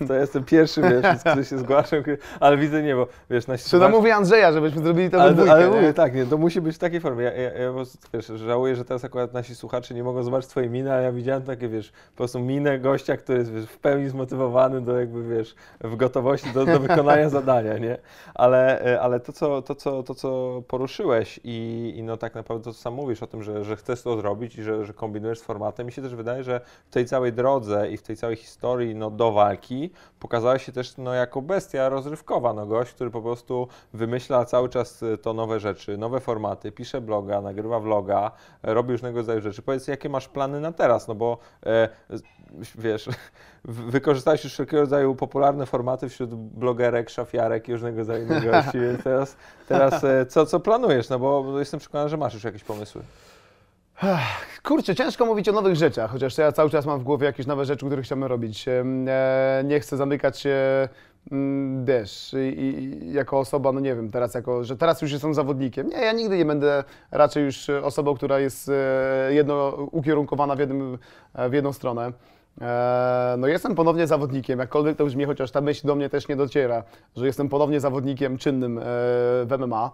To 0.08 0.14
jestem 0.14 0.44
pierwszy, 0.44 0.82
wiesz, 0.82 1.20
który 1.20 1.44
się 1.44 1.58
zgłaszał, 1.58 2.02
ale 2.40 2.56
widzę 2.56 2.82
nie, 2.82 2.94
bo 2.94 3.06
wiesz, 3.30 3.46
nasi 3.46 3.70
Czy 3.70 3.78
to 3.78 3.88
mówi 3.88 4.10
Andrzeja, 4.10 4.52
żebyśmy 4.52 4.82
zrobili 4.82 5.10
to 5.10 5.22
ale, 5.22 5.32
dwójkę, 5.32 5.52
ale 5.52 5.70
mówię, 5.70 5.94
tak, 5.94 6.14
nie, 6.14 6.26
to 6.26 6.38
musi 6.38 6.60
być 6.60 6.76
w 6.76 6.78
takiej 6.78 7.00
formie. 7.00 7.24
Ja, 7.24 7.32
ja, 7.32 7.52
ja 7.52 7.68
po 7.68 7.74
prostu, 7.74 7.98
wiesz, 8.14 8.26
żałuję, 8.26 8.76
że 8.76 8.84
teraz 8.84 9.04
akurat 9.04 9.32
nasi 9.32 9.54
słuchacze 9.54 9.94
nie 9.94 10.04
mogą 10.04 10.22
zobaczyć 10.22 10.50
twojej 10.50 10.70
miny, 10.70 10.92
a 10.92 11.00
ja 11.00 11.12
widziałem 11.12 11.42
takie, 11.42 11.68
wiesz, 11.68 11.90
po 11.90 12.16
prostu 12.16 12.40
minę 12.40 12.78
gościa, 12.78 13.16
który 13.16 13.38
jest 13.38 13.52
wiesz, 13.52 13.64
w 13.64 13.78
pełni 13.78 14.08
zmotywowany 14.08 14.80
do 14.80 14.98
jakby, 14.98 15.36
wiesz, 15.36 15.54
w 15.80 15.96
gotowości 15.96 16.52
do, 16.54 16.66
do 16.66 16.80
wykonania 16.88 17.28
zadania, 17.28 17.78
nie? 17.78 17.98
Ale, 18.34 18.84
e, 18.94 19.00
ale 19.00 19.20
to, 19.20 19.32
co, 19.32 19.62
to, 19.62 19.74
co, 19.74 20.02
to, 20.02 20.14
co 20.14 20.62
poruszyłeś 20.68 21.40
i, 21.44 21.94
i 21.96 22.02
no 22.02 22.16
tak 22.16 22.34
naprawdę 22.34 22.64
to, 22.64 22.72
co 22.72 22.80
sam 22.80 22.94
mówisz 22.94 23.22
o 23.22 23.26
tym, 23.26 23.42
że, 23.42 23.64
że 23.64 23.76
chcesz 23.76 24.02
to 24.02 24.16
zrobić 24.16 24.58
i 24.58 24.62
że, 24.62 24.84
że 24.84 24.92
kombinujesz 24.92 25.38
z 25.38 25.42
formatem, 25.42 25.86
mi 25.86 25.92
się 25.92 26.02
też 26.02 26.14
wydaje, 26.14 26.44
że 26.44 26.60
w 26.90 26.90
tej 26.90 27.06
całej 27.06 27.32
drodze 27.32 27.90
i 27.90 27.96
w 27.96 28.02
tej 28.02 28.16
całej 28.16 28.36
historii 28.36 28.87
no, 28.94 29.10
do 29.10 29.32
walki 29.32 29.90
pokazałeś 30.20 30.66
się 30.66 30.72
też 30.72 30.96
no, 30.96 31.14
jako 31.14 31.42
bestia 31.42 31.88
rozrywkowa, 31.88 32.52
no 32.52 32.66
gość, 32.66 32.92
który 32.92 33.10
po 33.10 33.22
prostu 33.22 33.68
wymyśla 33.92 34.44
cały 34.44 34.68
czas 34.68 35.02
y, 35.02 35.18
to 35.18 35.32
nowe 35.34 35.60
rzeczy, 35.60 35.98
nowe 35.98 36.20
formaty, 36.20 36.72
pisze 36.72 37.00
bloga, 37.00 37.40
nagrywa 37.40 37.80
vloga, 37.80 38.30
e, 38.62 38.74
robi 38.74 38.92
różnego 38.92 39.18
rodzaju 39.18 39.40
rzeczy. 39.40 39.62
Powiedz, 39.62 39.88
jakie 39.88 40.08
masz 40.08 40.28
plany 40.28 40.60
na 40.60 40.72
teraz, 40.72 41.08
no 41.08 41.14
bo 41.14 41.38
e, 41.66 41.88
wiesz, 42.74 43.08
wykorzystałeś 43.64 44.44
już 44.44 44.52
wszelkiego 44.52 44.80
rodzaju 44.80 45.14
popularne 45.14 45.66
formaty 45.66 46.08
wśród 46.08 46.34
blogerek, 46.34 47.10
szafiarek 47.10 47.68
i 47.68 47.72
różnego 47.72 47.98
rodzaju 47.98 48.26
gości, 48.50 48.80
więc 48.80 49.02
teraz, 49.02 49.36
teraz 49.68 50.04
e, 50.04 50.26
co, 50.26 50.46
co 50.46 50.60
planujesz, 50.60 51.08
no 51.08 51.18
bo 51.18 51.58
jestem 51.58 51.80
przekonany, 51.80 52.10
że 52.10 52.16
masz 52.16 52.34
już 52.34 52.44
jakieś 52.44 52.64
pomysły. 52.64 53.02
Kurczę, 54.62 54.94
ciężko 54.94 55.26
mówić 55.26 55.48
o 55.48 55.52
nowych 55.52 55.76
rzeczach, 55.76 56.10
chociaż 56.10 56.38
ja 56.38 56.52
cały 56.52 56.70
czas 56.70 56.86
mam 56.86 57.00
w 57.00 57.02
głowie 57.02 57.26
jakieś 57.26 57.46
nowe 57.46 57.64
rzeczy, 57.64 57.86
które 57.86 58.02
chciałbym 58.02 58.28
robić. 58.28 58.68
E, 58.68 58.84
nie 59.64 59.80
chcę 59.80 59.96
zamykać 59.96 60.38
się, 60.38 60.88
mm, 61.32 61.86
i, 62.52 63.00
jako 63.12 63.38
osoba, 63.38 63.72
no 63.72 63.80
nie 63.80 63.94
wiem, 63.94 64.10
teraz 64.10 64.34
jako, 64.34 64.64
że 64.64 64.76
teraz 64.76 65.02
już 65.02 65.12
jestem 65.12 65.34
zawodnikiem. 65.34 65.88
Nie, 65.88 65.96
ja 65.96 66.12
nigdy 66.12 66.38
nie 66.38 66.44
będę 66.44 66.84
raczej 67.10 67.44
już 67.44 67.70
osobą, 67.70 68.14
która 68.14 68.38
jest 68.38 68.68
e, 68.68 69.34
jedno, 69.34 69.68
ukierunkowana 69.90 70.56
w, 70.56 70.58
jednym, 70.58 70.98
e, 71.34 71.48
w 71.48 71.52
jedną 71.52 71.72
stronę. 71.72 72.12
No 73.38 73.46
jestem 73.46 73.74
ponownie 73.74 74.06
zawodnikiem, 74.06 74.58
jakkolwiek 74.58 74.96
to 74.96 75.04
brzmi, 75.04 75.24
chociaż 75.24 75.50
ta 75.50 75.60
myśl 75.60 75.86
do 75.86 75.94
mnie 75.94 76.08
też 76.08 76.28
nie 76.28 76.36
dociera, 76.36 76.82
że 77.16 77.26
jestem 77.26 77.48
ponownie 77.48 77.80
zawodnikiem 77.80 78.38
czynnym 78.38 78.80
w 79.44 79.56
MMA, 79.58 79.90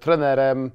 trenerem, 0.00 0.70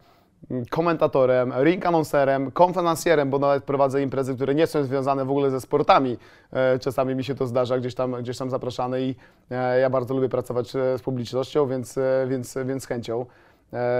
komentatorem, 0.70 1.54
ring 1.64 1.86
announcerem, 1.86 2.52
konferencjerem, 2.52 3.30
bo 3.30 3.40
nawet 3.40 3.64
prowadzę 3.64 4.02
imprezy, 4.02 4.36
które 4.36 4.56
nie 4.56 4.68
są 4.68 4.84
związane 4.84 5.26
w 5.26 5.30
ogóle 5.30 5.52
ze 5.52 5.62
sportami. 5.62 6.18
E, 6.54 6.80
Czasami 6.80 7.16
mi 7.16 7.24
się 7.24 7.36
to 7.36 7.48
zdarza, 7.48 7.80
gdzieś 7.80 7.96
tam, 7.96 8.12
gdzieś 8.12 8.38
tam 8.38 8.50
zapraszany 8.50 9.02
i 9.02 9.16
e, 9.52 9.80
ja 9.80 9.90
bardzo 9.90 10.14
lubię 10.14 10.30
pracować 10.30 10.76
e, 10.76 10.98
z 10.98 11.02
publicznością, 11.02 11.68
więc, 11.68 12.00
więc, 12.28 12.58
więc 12.66 12.84
z 12.84 12.88
chęcią. 12.88 13.26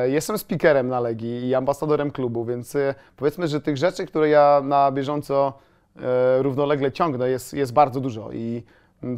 Jestem 0.06 0.38
speakerem 0.38 0.88
na 0.88 1.00
Legii 1.00 1.48
i 1.48 1.56
ambasadorem 1.56 2.12
klubu, 2.12 2.46
więc 2.46 2.78
powiedzmy, 3.16 3.48
że 3.48 3.62
tych 3.62 3.78
rzeczy, 3.78 4.06
które 4.06 4.30
ja 4.30 4.62
na 4.64 4.92
bieżąco 4.92 5.54
równolegle 6.40 6.92
ciągnę, 6.92 7.30
jest, 7.30 7.54
jest 7.54 7.74
bardzo 7.74 8.00
dużo 8.00 8.32
i 8.32 8.64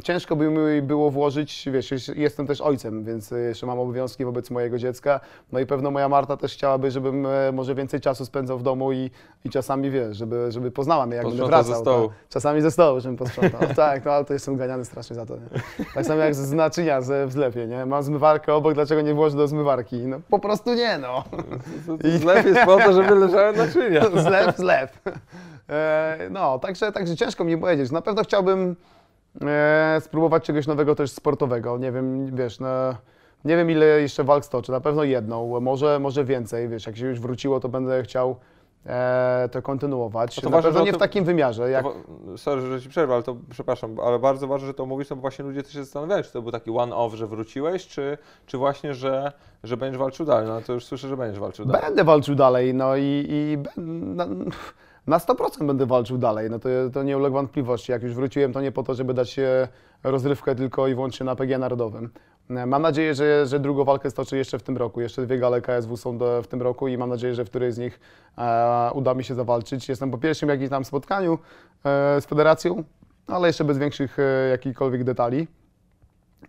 ciężko 0.04 0.36
by 0.36 0.50
mi 0.50 0.82
było 0.82 1.12
włożyć, 1.12 1.70
wiesz, 1.72 1.94
jestem 2.16 2.48
też 2.48 2.62
ojcem, 2.62 3.04
więc 3.04 3.32
e, 3.34 3.40
jeszcze 3.40 3.66
mam 3.66 3.80
obowiązki 3.80 4.26
wobec 4.26 4.52
mojego 4.52 4.78
dziecka, 4.78 5.20
no 5.52 5.60
i 5.60 5.66
pewno 5.66 5.92
moja 5.92 6.10
Marta 6.10 6.38
też 6.38 6.54
chciałaby, 6.54 6.92
żebym 6.92 7.26
e, 7.26 7.52
może 7.52 7.76
więcej 7.76 8.02
czasu 8.02 8.26
spędzał 8.26 8.58
w 8.60 8.64
domu 8.64 8.92
i, 8.92 9.12
i 9.46 9.50
czasami, 9.50 9.92
wiesz, 9.92 10.18
żeby, 10.18 10.52
żeby 10.52 10.72
poznała 10.72 11.06
mnie, 11.06 11.16
jak 11.16 11.26
będę 11.26 11.40
Posprzątał 11.42 11.64
ze 11.64 11.70
wracał. 11.70 11.84
stołu. 11.84 12.08
tak. 12.08 12.18
Czasami 12.30 12.62
ze 12.62 12.72
stołu, 12.72 13.00
żebym 13.00 13.18
posprzątał. 13.18 13.62
tak, 13.76 14.06
no 14.06 14.12
ale 14.12 14.26
to 14.26 14.34
jestem 14.34 14.58
ganiany 14.58 14.86
strasznie 14.86 15.16
za 15.16 15.26
to, 15.26 15.36
nie? 15.36 15.86
Tak 15.96 16.06
samo 16.06 16.22
jak 16.22 16.36
z 16.36 16.52
naczynia 16.54 17.02
ze- 17.02 17.28
w 17.28 17.32
zlepie, 17.32 17.68
nie? 17.68 17.86
Mam 17.86 18.04
zmywarkę 18.04 18.54
obok, 18.54 18.74
dlaczego 18.74 19.02
nie 19.02 19.14
włożę 19.14 19.38
do 19.38 19.48
zmywarki? 19.48 19.98
No 19.98 20.20
po 20.30 20.40
prostu 20.40 20.74
nie, 20.74 20.98
no. 20.98 21.24
Zlew 22.22 22.46
jest 22.46 22.62
po 22.66 22.78
to, 22.78 22.94
żeby 22.94 23.16
leżały 23.16 23.58
naczynia. 23.58 24.02
Zlew, 24.28 24.58
zlew. 24.58 25.02
E, 25.70 26.18
No, 26.32 26.60
także, 26.60 26.92
także 26.92 27.16
ciężko 27.16 27.44
mi 27.44 27.58
powiedzieć. 27.58 27.92
Na 27.92 28.02
pewno 28.02 28.24
chciałbym 28.24 28.76
e, 29.42 30.02
spróbować 30.02 30.44
czegoś 30.44 30.68
nowego 30.68 30.96
też 30.96 31.12
sportowego. 31.12 31.78
Nie 31.78 31.92
wiem, 31.92 32.36
wiesz, 32.36 32.60
no, 32.60 32.68
nie 33.46 33.58
wiem 33.58 33.72
ile 33.72 33.86
jeszcze 33.86 34.24
walk 34.24 34.46
stoczę. 34.46 34.72
Na 34.72 34.82
pewno 34.82 35.04
jedną, 35.04 35.60
może, 35.62 36.00
może 36.00 36.26
więcej. 36.26 36.70
Wiesz, 36.70 36.88
jak 36.88 36.98
się 36.98 37.06
już 37.06 37.20
wróciło, 37.20 37.60
to 37.60 37.70
będę 37.70 38.04
chciał 38.04 38.36
e, 38.86 39.50
to 39.52 39.62
kontynuować. 39.62 40.36
To 40.36 40.50
Na 40.50 40.56
ważne, 40.56 40.70
pewno 40.70 40.86
nie 40.86 40.94
w 40.94 40.98
takim 40.98 41.26
wymiarze. 41.26 41.70
Jak, 41.70 41.86
To 41.86 42.38
Sorry, 42.38 42.62
że 42.62 42.82
ci 42.82 42.90
przerwę, 42.90 43.14
ale 43.14 43.24
to 43.24 43.36
przepraszam, 43.50 44.00
ale 44.00 44.20
bardzo 44.20 44.48
ważne, 44.48 44.68
że 44.68 44.74
to 44.74 44.86
mówisz, 44.86 45.10
no 45.10 45.16
bo 45.16 45.22
właśnie 45.22 45.46
ludzie 45.46 45.64
też 45.64 45.74
się 45.74 45.84
zastanawiają, 45.84 46.24
czy 46.24 46.34
to 46.34 46.42
był 46.42 46.52
taki 46.52 46.72
one-off, 46.72 47.14
że 47.14 47.28
wróciłeś, 47.28 47.88
czy, 47.88 48.18
czy 48.46 48.58
właśnie, 48.58 48.94
że, 48.94 49.32
że 49.64 49.78
będziesz 49.78 50.00
walczył 50.00 50.26
dalej. 50.26 50.48
No 50.48 50.62
to 50.62 50.74
już 50.74 50.86
słyszę, 50.86 51.08
że 51.08 51.18
będziesz 51.18 51.40
walczył 51.40 51.66
dalej. 51.66 51.82
Będę 51.82 52.04
walczył 52.04 52.36
dalej, 52.36 52.74
no 52.74 52.96
i, 52.96 53.26
i 53.30 53.58
na, 53.78 54.28
na 55.08 55.18
100% 55.18 55.66
będę 55.68 55.86
walczył 55.86 56.18
dalej, 56.18 56.50
no 56.50 56.60
to, 56.60 56.70
to 56.94 57.04
nie 57.04 57.18
ulega 57.18 57.34
wątpliwości. 57.34 57.92
Jak 57.92 58.04
już 58.04 58.14
wróciłem, 58.14 58.54
to 58.54 58.62
nie 58.62 58.72
po 58.72 58.84
to, 58.84 58.94
żeby 58.94 59.14
dać 59.14 59.30
się 59.30 59.68
rozrywkę 60.04 60.56
tylko 60.56 60.88
i 60.88 60.96
wyłącznie 60.96 61.26
na 61.26 61.36
PG 61.36 61.58
Narodowym. 61.58 62.10
E, 62.50 62.66
Mam 62.66 62.82
nadzieję, 62.82 63.16
że, 63.16 63.46
że 63.46 63.60
drugą 63.60 63.84
walkę 63.84 64.12
stoczę 64.12 64.38
jeszcze 64.38 64.60
w 64.60 64.64
tym 64.64 64.78
roku. 64.78 65.02
Jeszcze 65.02 65.26
dwie 65.26 65.38
gale 65.38 65.62
KSW 65.62 65.98
są 65.98 66.18
do, 66.18 66.42
w 66.42 66.48
tym 66.48 66.62
roku 66.62 66.88
i 66.88 66.98
mam 66.98 67.10
nadzieję, 67.10 67.36
że 67.36 67.46
w 67.46 67.50
którejś 67.50 67.74
z 67.74 67.78
nich 67.78 68.00
e, 68.38 68.92
uda 68.94 69.14
mi 69.14 69.24
się 69.24 69.36
zawalczyć. 69.36 69.90
Jestem 69.90 70.12
po 70.12 70.18
pierwszym 70.18 70.50
jakimś 70.50 70.70
tam 70.70 70.86
spotkaniu 70.86 71.34
e, 71.86 72.22
z 72.22 72.26
federacją, 72.26 72.84
ale 73.28 73.48
jeszcze 73.48 73.64
bez 73.64 73.78
większych 73.78 74.20
e, 74.20 74.50
jakichkolwiek 74.50 75.04
detali. 75.04 75.48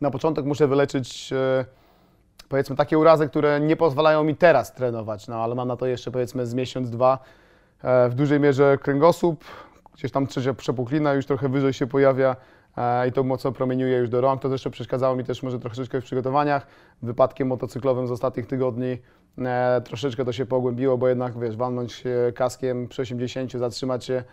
Na 0.01 0.11
początek 0.11 0.45
muszę 0.45 0.69
wyleczyć 0.69 1.33
e, 1.33 1.65
powiedzmy 2.49 2.77
takie 2.77 2.99
urazy, 2.99 3.29
które 3.29 3.61
nie 3.61 3.77
pozwalają 3.77 4.25
mi 4.25 4.37
teraz 4.37 4.75
trenować, 4.75 5.29
no 5.29 5.37
ale 5.37 5.55
mam 5.55 5.69
na 5.69 5.77
to 5.77 5.87
jeszcze 5.87 6.11
powiedzmy 6.11 6.47
z 6.47 6.55
miesiąc, 6.55 6.91
dwa. 6.91 7.19
E, 7.83 8.09
W 8.09 8.14
dużej 8.14 8.41
mierze 8.41 8.78
kręgosłup, 8.83 9.45
gdzieś 9.95 10.12
tam 10.12 10.26
trzecia 10.26 10.55
przepuklina 10.55 11.12
już 11.12 11.26
trochę 11.26 11.49
wyżej 11.49 11.72
się 11.72 11.87
pojawia 11.87 12.37
e, 12.76 13.09
i 13.09 13.12
to 13.12 13.22
mocno 13.24 13.53
promieniuje 13.53 13.99
już 13.99 14.09
do 14.09 14.20
rąk. 14.20 14.43
To 14.43 14.49
zresztą 14.49 14.70
przeszkadzało 14.70 15.16
mi 15.16 15.24
też 15.24 15.43
może 15.43 15.59
troszeczkę 15.59 16.01
w 16.01 16.05
przygotowaniach. 16.05 16.66
Wypadkiem 17.03 17.49
motocyklowym 17.49 18.07
z 18.07 18.11
ostatnich 18.11 18.47
tygodni 18.47 18.99
e, 19.39 19.81
troszeczkę 19.85 20.24
to 20.24 20.33
się 20.33 20.47
pogłębiło, 20.47 20.99
bo 20.99 21.09
jednak 21.09 21.39
wiesz, 21.39 21.57
walnąć 21.57 22.05
kaskiem 22.35 22.89
przy 22.89 23.03
80, 23.03 23.53
zatrzymać 23.53 24.05
się, 24.05 24.24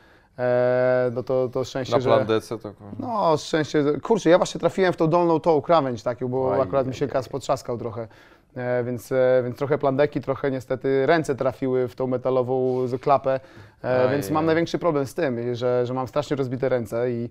no 1.11 1.23
to, 1.23 1.49
to 1.49 1.63
szczęście, 1.63 1.95
Na 1.95 1.99
że... 2.01 2.09
plan 2.09 2.25
D, 2.27 2.41
co 2.41 2.57
to? 2.57 2.73
No, 2.99 3.37
szczęście. 3.37 3.83
Kurczę, 4.03 4.29
ja 4.29 4.37
właśnie 4.37 4.59
trafiłem 4.61 4.93
w 4.93 4.97
tą 4.97 5.07
dolną 5.09 5.39
tą 5.39 5.61
krawędź 5.61 6.03
taką, 6.03 6.27
bo 6.27 6.53
Aj, 6.53 6.61
akurat 6.61 6.87
mi 6.87 6.95
się 6.95 7.07
kas 7.07 7.29
potrzaskał 7.29 7.77
trochę. 7.77 8.07
E, 8.55 8.83
więc, 8.83 9.11
e, 9.11 9.41
więc 9.43 9.57
trochę 9.57 9.77
plandeki, 9.77 10.21
trochę 10.21 10.51
niestety 10.51 11.05
ręce 11.05 11.35
trafiły 11.35 11.87
w 11.87 11.95
tą 11.95 12.07
metalową 12.07 12.85
klapę, 13.01 13.39
e, 13.83 14.03
Aj, 14.03 14.11
więc 14.11 14.31
mam 14.31 14.43
aj. 14.43 14.45
największy 14.45 14.79
problem 14.79 15.05
z 15.05 15.13
tym, 15.13 15.55
że, 15.55 15.85
że 15.85 15.93
mam 15.93 16.07
strasznie 16.07 16.35
rozbite 16.35 16.69
ręce 16.69 17.11
i 17.11 17.29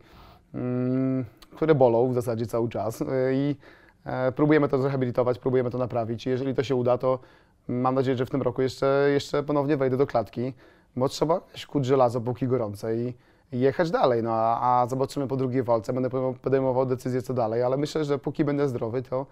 mm, 0.55 1.25
które 1.57 1.75
bolą 1.75 2.09
w 2.09 2.15
zasadzie 2.15 2.47
cały 2.47 2.69
czas. 2.69 3.05
I 3.33 3.57
próbujemy 4.37 4.69
to 4.69 4.79
zrehabilitować, 4.79 5.39
próbujemy 5.39 5.71
to 5.71 5.79
naprawić. 5.79 6.27
I 6.27 6.31
jeżeli 6.31 6.55
to 6.55 6.63
się 6.63 6.75
uda, 6.75 6.99
to 6.99 7.19
mam 7.69 7.95
nadzieję, 7.95 8.17
że 8.17 8.27
w 8.27 8.31
tym 8.31 8.43
roku 8.43 8.63
jeszcze, 8.63 9.09
jeszcze 9.13 9.43
ponownie 9.43 9.77
wejdę 9.77 9.97
do 9.97 10.07
klatki, 10.07 10.53
bo 10.97 11.09
trzeba 11.09 11.41
kuć 11.69 11.87
żelazo 11.87 12.21
póki 12.21 12.47
gorące 12.47 12.97
i, 12.97 13.15
jechać 13.53 13.91
dalej. 13.91 14.23
No 14.23 14.31
a, 14.33 14.83
a 14.83 14.87
zobaczymy 14.87 15.27
po 15.27 15.37
drugiej 15.37 15.63
walce, 15.63 15.93
będę 15.93 16.11
podejmował 16.43 16.87
decyzję 16.87 17.23
co 17.23 17.35
dalej, 17.35 17.63
ale 17.63 17.77
myślę, 17.77 18.05
że 18.05 18.19
póki 18.19 18.45
będę 18.45 18.69
zdrowy, 18.69 19.03
to 19.03 19.27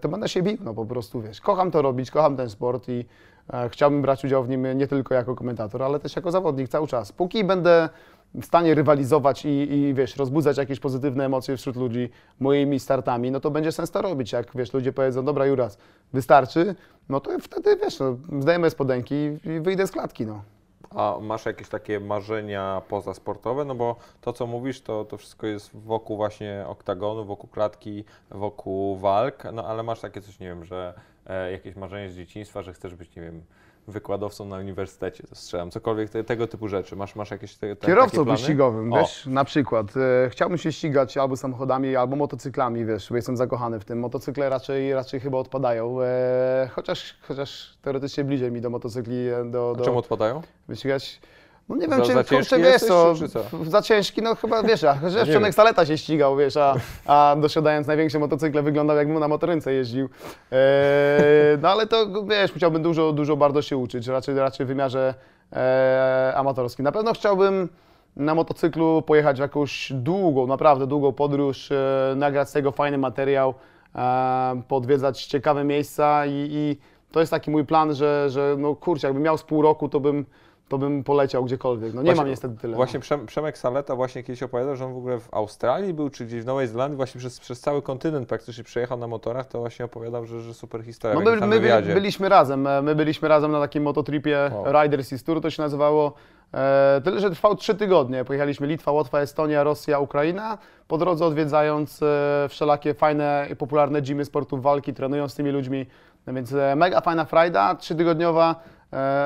to 0.00 0.08
będę 0.08 0.28
się 0.28 0.42
bił, 0.42 0.56
no 0.64 0.74
po 0.74 0.86
prostu, 0.86 1.22
wiesz, 1.22 1.40
kocham 1.40 1.70
to 1.70 1.82
robić, 1.82 2.10
kocham 2.10 2.36
ten 2.36 2.50
sport 2.50 2.88
i 2.88 3.04
e, 3.52 3.68
chciałbym 3.68 4.02
brać 4.02 4.24
udział 4.24 4.44
w 4.44 4.48
nim 4.48 4.78
nie 4.78 4.86
tylko 4.86 5.14
jako 5.14 5.34
komentator, 5.34 5.82
ale 5.82 6.00
też 6.00 6.16
jako 6.16 6.30
zawodnik 6.30 6.68
cały 6.68 6.86
czas. 6.86 7.12
Póki 7.12 7.44
będę 7.44 7.88
w 8.34 8.44
stanie 8.44 8.74
rywalizować 8.74 9.44
i, 9.44 9.72
i 9.72 9.94
wiesz, 9.94 10.16
rozbudzać 10.16 10.58
jakieś 10.58 10.80
pozytywne 10.80 11.24
emocje 11.24 11.56
wśród 11.56 11.76
ludzi 11.76 12.10
moimi 12.40 12.80
startami, 12.80 13.30
no 13.30 13.40
to 13.40 13.50
będzie 13.50 13.72
sens 13.72 13.90
to 13.90 14.02
robić. 14.02 14.32
Jak 14.32 14.46
wiesz, 14.54 14.72
ludzie 14.72 14.92
powiedzą, 14.92 15.24
dobra 15.24 15.46
Juras, 15.46 15.78
wystarczy, 16.12 16.74
no 17.08 17.20
to 17.20 17.38
wtedy 17.38 17.76
wiesz, 17.76 17.98
no, 17.98 18.16
zdejmę 18.40 18.70
spodenki 18.70 19.14
i 19.14 19.60
wyjdę 19.60 19.86
z 19.86 19.92
klatki, 19.92 20.26
no. 20.26 20.42
A 20.90 21.18
masz 21.20 21.46
jakieś 21.46 21.68
takie 21.68 22.00
marzenia 22.00 22.82
pozasportowe? 22.88 23.64
No 23.64 23.74
bo 23.74 23.96
to, 24.20 24.32
co 24.32 24.46
mówisz, 24.46 24.80
to, 24.80 25.04
to 25.04 25.16
wszystko 25.16 25.46
jest 25.46 25.76
wokół 25.76 26.16
właśnie 26.16 26.64
oktagonu, 26.66 27.24
wokół 27.24 27.50
klatki, 27.50 28.04
wokół 28.30 28.96
walk, 28.96 29.44
no 29.52 29.64
ale 29.64 29.82
masz 29.82 30.00
takie 30.00 30.20
coś, 30.20 30.40
nie 30.40 30.46
wiem, 30.46 30.64
że 30.64 30.94
e, 31.26 31.52
jakieś 31.52 31.76
marzenie 31.76 32.10
z 32.10 32.16
dzieciństwa, 32.16 32.62
że 32.62 32.72
chcesz 32.72 32.94
być, 32.94 33.16
nie 33.16 33.22
wiem, 33.22 33.42
wykładowcą 33.88 34.44
na 34.44 34.56
uniwersytecie, 34.56 35.24
to 35.28 35.34
strzelam, 35.34 35.70
cokolwiek 35.70 36.10
te, 36.10 36.24
tego 36.24 36.46
typu 36.46 36.68
rzeczy. 36.68 36.96
Masz, 36.96 37.16
masz 37.16 37.30
jakieś 37.30 37.56
te, 37.56 37.76
te, 37.76 37.86
Kierowcą 37.86 38.24
wyścigowym, 38.24 38.92
O. 38.92 38.96
wiesz, 38.96 39.26
na 39.26 39.44
przykład. 39.44 39.86
E, 39.96 40.30
chciałbym 40.30 40.58
się 40.58 40.72
ścigać 40.72 41.16
albo 41.16 41.36
samochodami, 41.36 41.96
albo 41.96 42.16
motocyklami, 42.16 42.84
wiesz, 42.84 43.08
bo 43.10 43.16
jestem 43.16 43.36
zakochany 43.36 43.80
w 43.80 43.84
tym. 43.84 43.98
Motocykle 43.98 44.48
raczej, 44.48 44.94
raczej 44.94 45.20
chyba 45.20 45.38
odpadają, 45.38 46.02
e, 46.02 46.70
chociaż, 46.72 47.18
chociaż 47.22 47.76
teoretycznie 47.82 48.24
bliżej 48.24 48.52
mi 48.52 48.60
do 48.60 48.70
motocykli, 48.70 49.28
e, 49.28 49.44
do, 49.44 49.74
do 49.78 49.84
czemu 49.84 49.98
odpadają? 49.98 50.42
wyścigać. 50.68 51.20
No 51.68 51.76
nie 51.76 51.88
wiem, 51.88 51.98
Za- 51.98 52.06
czy 52.06 52.12
za 52.12 52.24
kurczę, 52.24 52.58
wiesz 52.58 52.82
co, 52.82 53.14
za 53.62 53.82
ciężki, 53.82 54.22
no 54.22 54.34
chyba 54.34 54.62
wiesz, 54.62 54.84
a 54.84 54.94
że 55.10 55.18
wiem. 55.18 55.26
Wczonek 55.26 55.54
Saleta 55.54 55.86
się 55.86 55.98
ścigał, 55.98 56.36
wiesz, 56.36 56.56
a, 56.56 56.74
a 57.06 57.36
dosiadając 57.40 57.86
największe 57.86 58.18
motocykle 58.18 58.62
wyglądał 58.62 58.96
jakby 58.96 59.20
na 59.20 59.28
motorynce 59.28 59.72
jeździł. 59.72 60.08
E, 60.52 61.58
no 61.62 61.68
ale 61.68 61.86
to 61.86 62.22
wiesz, 62.24 62.54
musiałbym 62.54 62.82
dużo, 62.82 63.12
dużo 63.12 63.36
bardzo 63.36 63.62
się 63.62 63.76
uczyć, 63.76 64.06
raczej, 64.06 64.34
raczej 64.34 64.66
w 64.66 64.68
wymiarze 64.68 65.14
e, 65.52 66.32
amatorskim. 66.36 66.84
Na 66.84 66.92
pewno 66.92 67.12
chciałbym 67.12 67.68
na 68.16 68.34
motocyklu 68.34 69.02
pojechać 69.02 69.36
w 69.36 69.40
jakąś 69.40 69.92
długą, 69.92 70.46
naprawdę 70.46 70.86
długą 70.86 71.12
podróż, 71.12 71.72
e, 71.72 72.14
nagrać 72.16 72.48
z 72.48 72.52
tego 72.52 72.72
fajny 72.72 72.98
materiał, 72.98 73.54
e, 73.94 74.62
podwiedzać 74.68 75.24
ciekawe 75.24 75.64
miejsca 75.64 76.26
i, 76.26 76.48
i 76.50 76.76
to 77.12 77.20
jest 77.20 77.30
taki 77.32 77.50
mój 77.50 77.64
plan, 77.64 77.94
że, 77.94 78.30
że 78.30 78.54
no 78.58 78.74
kurczę, 78.74 79.06
jakbym 79.06 79.22
miał 79.22 79.38
z 79.38 79.42
pół 79.42 79.62
roku, 79.62 79.88
to 79.88 80.00
bym, 80.00 80.26
to 80.68 80.78
bym 80.78 81.04
poleciał 81.04 81.44
gdziekolwiek. 81.44 81.94
No 81.94 82.02
nie 82.02 82.06
Właśnie- 82.06 82.20
mam 82.22 82.30
niestety 82.30 82.56
tyle. 82.60 82.76
Właśnie 82.76 83.00
Przem, 83.00 83.26
Przemek 83.26 83.58
Saleta 83.58 83.96
właśnie 83.96 84.22
kiedyś 84.22 84.42
opowiadał, 84.42 84.76
że 84.76 84.84
on 84.84 84.94
w 84.94 84.96
ogóle 84.96 85.20
w 85.20 85.34
Australii 85.34 85.94
był, 85.94 86.10
czy 86.10 86.26
gdzieś 86.26 86.42
w 86.42 86.46
Nowej 86.46 86.68
Zelandii, 86.68 86.96
właśnie 86.96 87.18
przez, 87.18 87.40
przez 87.40 87.60
cały 87.60 87.82
kontynent 87.82 88.28
praktycznie 88.28 88.64
przejechał 88.64 88.98
na 88.98 89.06
motorach, 89.06 89.46
to 89.46 89.58
właśnie 89.58 89.84
opowiadał, 89.84 90.26
że, 90.26 90.40
że 90.40 90.54
super 90.54 90.84
historia 90.84 91.20
No 91.20 91.30
my, 91.30 91.46
my 91.46 91.82
byliśmy 91.94 92.28
razem, 92.28 92.66
e, 92.66 92.82
my 92.82 92.94
byliśmy 92.94 93.28
razem 93.28 93.52
na 93.52 93.60
takim 93.60 93.82
mototripie 93.82 94.50
Wow. 94.54 94.82
Riders 94.82 95.12
East 95.12 95.26
Tour, 95.26 95.40
to 95.40 95.50
się 95.50 95.62
nazywało. 95.62 96.12
E, 96.54 97.00
tyle, 97.04 97.20
że 97.20 97.30
trwał 97.30 97.56
trzy 97.56 97.74
tygodnie. 97.74 98.24
Pojechaliśmy 98.24 98.66
Litwa, 98.66 98.92
Łotwa, 98.92 99.20
Estonia, 99.20 99.64
Rosja, 99.64 99.98
Ukraina. 99.98 100.58
Po 100.88 100.98
drodze 100.98 101.24
odwiedzając 101.26 102.02
e, 102.02 102.46
wszelakie 102.48 102.94
fajne 102.94 103.46
i 103.52 103.56
popularne 103.56 104.02
gymy 104.02 104.24
sportów 104.24 104.62
walki, 104.62 104.94
trenując 104.94 105.32
z 105.32 105.34
tymi 105.34 105.50
ludźmi. 105.50 105.86
No 106.26 106.32
więc 106.34 106.52
e, 106.52 106.76
mega 106.76 107.00
fajna 107.00 107.24
frajda, 107.24 107.74
trzytygodniowa. 107.74 108.54
E, 108.54 108.75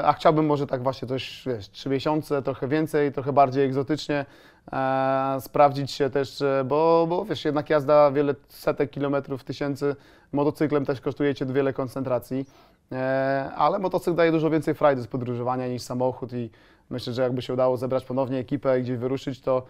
a 0.04 0.12
chciałbym 0.12 0.46
może 0.46 0.66
tak 0.66 0.82
właśnie 0.82 1.08
coś, 1.08 1.42
wiesz, 1.46 1.70
trzy 1.70 1.88
miesiące, 1.88 2.42
trochę 2.42 2.68
więcej, 2.68 3.12
trochę 3.12 3.32
bardziej 3.32 3.64
egzotycznie 3.64 4.26
e, 4.72 5.36
sprawdzić 5.40 5.90
się 5.90 6.10
też, 6.10 6.42
e, 6.42 6.64
bo, 6.64 7.06
bo 7.08 7.24
wiesz, 7.24 7.44
jednak 7.44 7.70
jazda 7.70 8.10
wiele 8.10 8.34
setek 8.48 8.90
kilometrów, 8.90 9.44
tysięcy 9.44 9.96
motocyklem 10.32 10.84
też 10.84 11.00
kosztuje 11.00 11.34
Cię 11.34 11.46
wiele 11.46 11.72
koncentracji, 11.72 12.46
e, 12.92 13.50
ale 13.56 13.78
motocykl 13.78 14.16
daje 14.16 14.32
dużo 14.32 14.50
więcej 14.50 14.74
frajdy 14.74 15.02
z 15.02 15.06
podróżowania 15.06 15.68
niż 15.68 15.82
samochód 15.82 16.32
i 16.32 16.50
myślę, 16.90 17.12
że 17.12 17.22
jakby 17.22 17.42
się 17.42 17.52
udało 17.52 17.76
zebrać 17.76 18.04
ponownie 18.04 18.38
ekipę 18.38 18.80
i 18.80 18.82
gdzieś 18.82 18.96
wyruszyć, 18.96 19.40
to 19.40 19.58
e, 19.58 19.62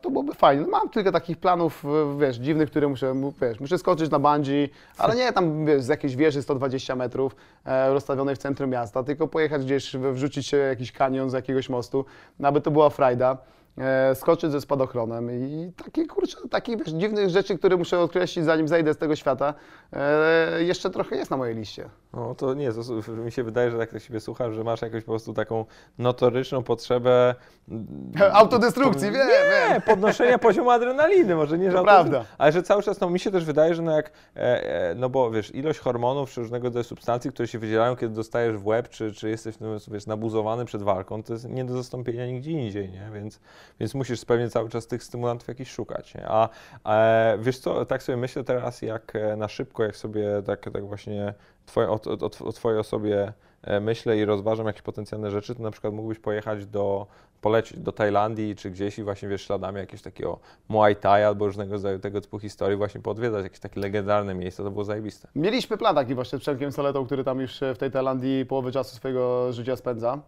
to 0.00 0.10
byłoby 0.10 0.34
fajnie. 0.34 0.62
No, 0.62 0.68
mam 0.68 0.88
kilka 0.88 1.12
takich 1.12 1.36
planów, 1.38 1.84
e, 1.84 2.18
wiesz, 2.18 2.36
dziwnych, 2.36 2.70
które 2.70 2.88
muszę, 2.88 3.14
mu- 3.14 3.32
wiesz, 3.42 3.60
muszę 3.60 3.78
skoczyć 3.78 4.10
na 4.10 4.18
bungee, 4.18 4.68
ale 4.98 5.14
nie 5.16 5.32
tam, 5.32 5.66
wiesz, 5.66 5.82
z 5.82 5.88
jakiejś 5.88 6.16
wieży 6.16 6.42
120 6.42 6.96
metrów 6.96 7.36
e, 7.64 7.92
rozstawionej 7.92 8.34
w 8.34 8.38
centrum 8.38 8.70
miasta, 8.70 9.02
tylko 9.02 9.28
pojechać 9.28 9.64
gdzieś, 9.64 9.96
wrzucić 9.96 10.46
się 10.46 10.56
jakiś 10.56 10.92
kanion 10.92 11.30
z 11.30 11.32
jakiegoś 11.32 11.68
mostu, 11.68 12.04
aby 12.42 12.60
to 12.60 12.70
była 12.70 12.90
frajda. 12.90 13.36
E, 13.78 14.14
skoczyć 14.14 14.50
ze 14.52 14.60
spadochronem 14.60 15.30
i 15.30 15.72
takie, 15.84 16.06
kurczę, 16.06 16.36
takich 16.50 16.78
wiesz, 16.78 16.88
dziwnych 16.88 17.30
rzeczy, 17.30 17.58
które 17.58 17.76
muszę 17.76 18.00
określić, 18.00 18.44
zanim 18.44 18.68
zejdę 18.68 18.94
z 18.94 18.98
tego 18.98 19.16
świata, 19.16 19.54
e, 19.92 20.62
jeszcze 20.62 20.90
trochę 20.90 21.16
jest 21.16 21.30
na 21.30 21.36
mojej 21.36 21.56
liście. 21.56 21.88
No 22.12 22.34
to 22.34 22.54
nie, 22.54 22.72
to, 22.72 23.12
mi 23.12 23.32
się 23.32 23.42
wydaje, 23.42 23.70
że 23.70 23.78
tak 23.78 23.90
to 23.90 23.98
siebie 23.98 24.20
słuchasz, 24.20 24.54
że 24.54 24.64
masz 24.64 24.82
jakąś 24.82 25.04
po 25.04 25.12
prostu 25.12 25.32
taką 25.32 25.64
notoryczną 25.98 26.62
potrzebę... 26.62 27.34
Autodestrukcji, 28.32 29.10
wiem, 29.10 29.28
Nie, 29.28 29.70
wiem. 29.70 29.82
podnoszenia 29.82 30.38
poziomu 30.48 30.70
adrenaliny, 30.70 31.34
może 31.34 31.58
nie, 31.58 31.70
że 31.70 31.82
prawda. 31.82 32.24
ale 32.38 32.52
że 32.52 32.62
cały 32.62 32.82
czas, 32.82 33.00
no 33.00 33.10
mi 33.10 33.18
się 33.18 33.30
też 33.30 33.44
wydaje, 33.44 33.74
że 33.74 33.82
no 33.82 33.96
jak, 33.96 34.10
e, 34.34 34.94
no 34.94 35.08
bo 35.08 35.30
wiesz, 35.30 35.54
ilość 35.54 35.78
hormonów 35.78 36.30
czy 36.30 36.40
różnego 36.40 36.64
rodzaju 36.64 36.84
substancji, 36.84 37.30
które 37.30 37.48
się 37.48 37.58
wydzielają, 37.58 37.96
kiedy 37.96 38.14
dostajesz 38.14 38.56
w 38.56 38.66
łeb, 38.66 38.88
czy, 38.88 39.12
czy 39.12 39.28
jesteś, 39.30 39.60
no, 39.60 39.68
wiesz, 39.88 40.06
nabuzowany 40.06 40.64
przed 40.64 40.82
walką, 40.82 41.22
to 41.22 41.32
jest 41.32 41.48
nie 41.48 41.64
do 41.64 41.74
zastąpienia 41.74 42.26
nigdzie 42.26 42.50
indziej, 42.50 42.90
nie? 42.90 43.10
Więc, 43.14 43.40
więc 43.80 43.94
musisz 43.94 44.24
pewnie 44.24 44.50
cały 44.50 44.68
czas 44.68 44.86
tych 44.86 45.02
stymulantów 45.02 45.48
jakichś 45.48 45.70
szukać, 45.70 46.14
nie? 46.14 46.24
A 46.28 46.48
e, 46.86 47.38
wiesz 47.40 47.58
co, 47.58 47.86
tak 47.86 48.02
sobie 48.02 48.16
myślę 48.16 48.44
teraz, 48.44 48.82
jak 48.82 49.16
e, 49.16 49.36
na 49.36 49.48
szybko, 49.48 49.84
jak 49.84 49.96
sobie 49.96 50.42
tak, 50.46 50.70
tak 50.72 50.86
właśnie 50.86 51.34
twoje, 51.66 51.88
o, 51.88 52.00
o, 52.20 52.46
o 52.46 52.52
twojej 52.52 52.78
osobie 52.78 53.32
e, 53.62 53.80
myślę 53.80 54.18
i 54.18 54.24
rozważam 54.24 54.66
jakieś 54.66 54.82
potencjalne 54.82 55.30
rzeczy, 55.30 55.54
to 55.54 55.62
na 55.62 55.70
przykład 55.70 55.94
mógłbyś 55.94 56.18
pojechać 56.18 56.66
do, 56.66 57.06
polecieć 57.40 57.80
do 57.80 57.92
Tajlandii 57.92 58.56
czy 58.56 58.70
gdzieś 58.70 58.98
i 58.98 59.02
właśnie 59.02 59.28
wiesz, 59.28 59.42
śladami 59.46 59.78
jakiegoś 59.78 60.02
takiego 60.02 60.38
Muay 60.68 60.96
Thai 60.96 61.22
albo 61.22 61.46
różnego 61.46 61.72
rodzaju 61.72 61.98
tego 61.98 62.20
typu 62.20 62.38
historii 62.38 62.76
właśnie 62.76 63.00
poodwiedzać 63.00 63.42
jakieś 63.44 63.60
takie 63.60 63.80
legendarne 63.80 64.34
miejsca, 64.34 64.62
to 64.62 64.70
było 64.70 64.84
zajebiste. 64.84 65.28
Mieliśmy 65.34 65.76
plan 65.76 65.94
taki 65.94 66.14
właśnie 66.14 66.38
z 66.38 66.42
Przemkiem 66.42 66.72
Soletą, 66.72 67.06
który 67.06 67.24
tam 67.24 67.40
już 67.40 67.60
w 67.74 67.78
tej 67.78 67.90
Tajlandii 67.90 68.46
połowę 68.46 68.72
czasu 68.72 68.96
swojego 68.96 69.52
życia 69.52 69.76
spędza. 69.76 70.18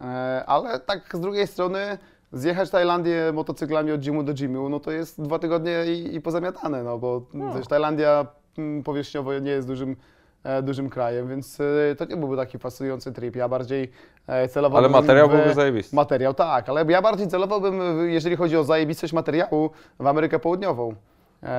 E, 0.00 0.04
Ale 0.46 0.80
tak 0.80 1.16
z 1.16 1.20
drugiej 1.20 1.46
strony 1.46 1.98
zjechać 2.34 2.70
Tajlandię 2.70 3.32
motocyklami 3.34 3.92
od 3.92 4.00
gymu 4.04 4.22
do 4.22 4.34
gymu, 4.34 4.68
no 4.68 4.80
to 4.80 4.90
jest 4.90 5.22
dwa 5.22 5.38
tygodnie 5.38 5.84
i, 5.86 6.14
i 6.14 6.20
pozamiatane, 6.20 6.82
no 6.82 6.98
bo 6.98 7.22
też 7.54 7.66
Tajlandia 7.66 8.26
mm, 8.58 8.82
powierzchniowo 8.82 9.38
nie 9.38 9.50
jest 9.50 9.68
dużym, 9.68 9.96
e, 10.44 10.62
dużym 10.62 10.90
krajem, 10.90 11.28
więc 11.28 11.60
e, 11.60 11.94
to 11.98 12.04
nie 12.04 12.16
byłby 12.16 12.36
taki 12.36 12.58
fascynujący 12.58 13.12
trip. 13.12 13.36
Ja 13.36 13.48
bardziej 13.48 13.82
e, 14.28 14.32
Ale 14.32 14.48
celowałbym 14.48 14.90
materiał 14.92 15.28
w- 15.28 15.32
byłby 15.32 15.54
zajebisty. 15.54 15.96
Materiał, 15.96 16.34
tak, 16.34 16.68
ale 16.68 16.84
ja 16.88 17.02
bardziej 17.02 17.28
celowałbym, 17.28 17.80
jeżeli 18.10 18.36
chodzi 18.36 18.56
o 18.56 18.64
zajebistość 18.64 19.12
materiału, 19.12 19.70
w 20.00 20.06
Amerykę 20.06 20.38
Południową. 20.38 20.94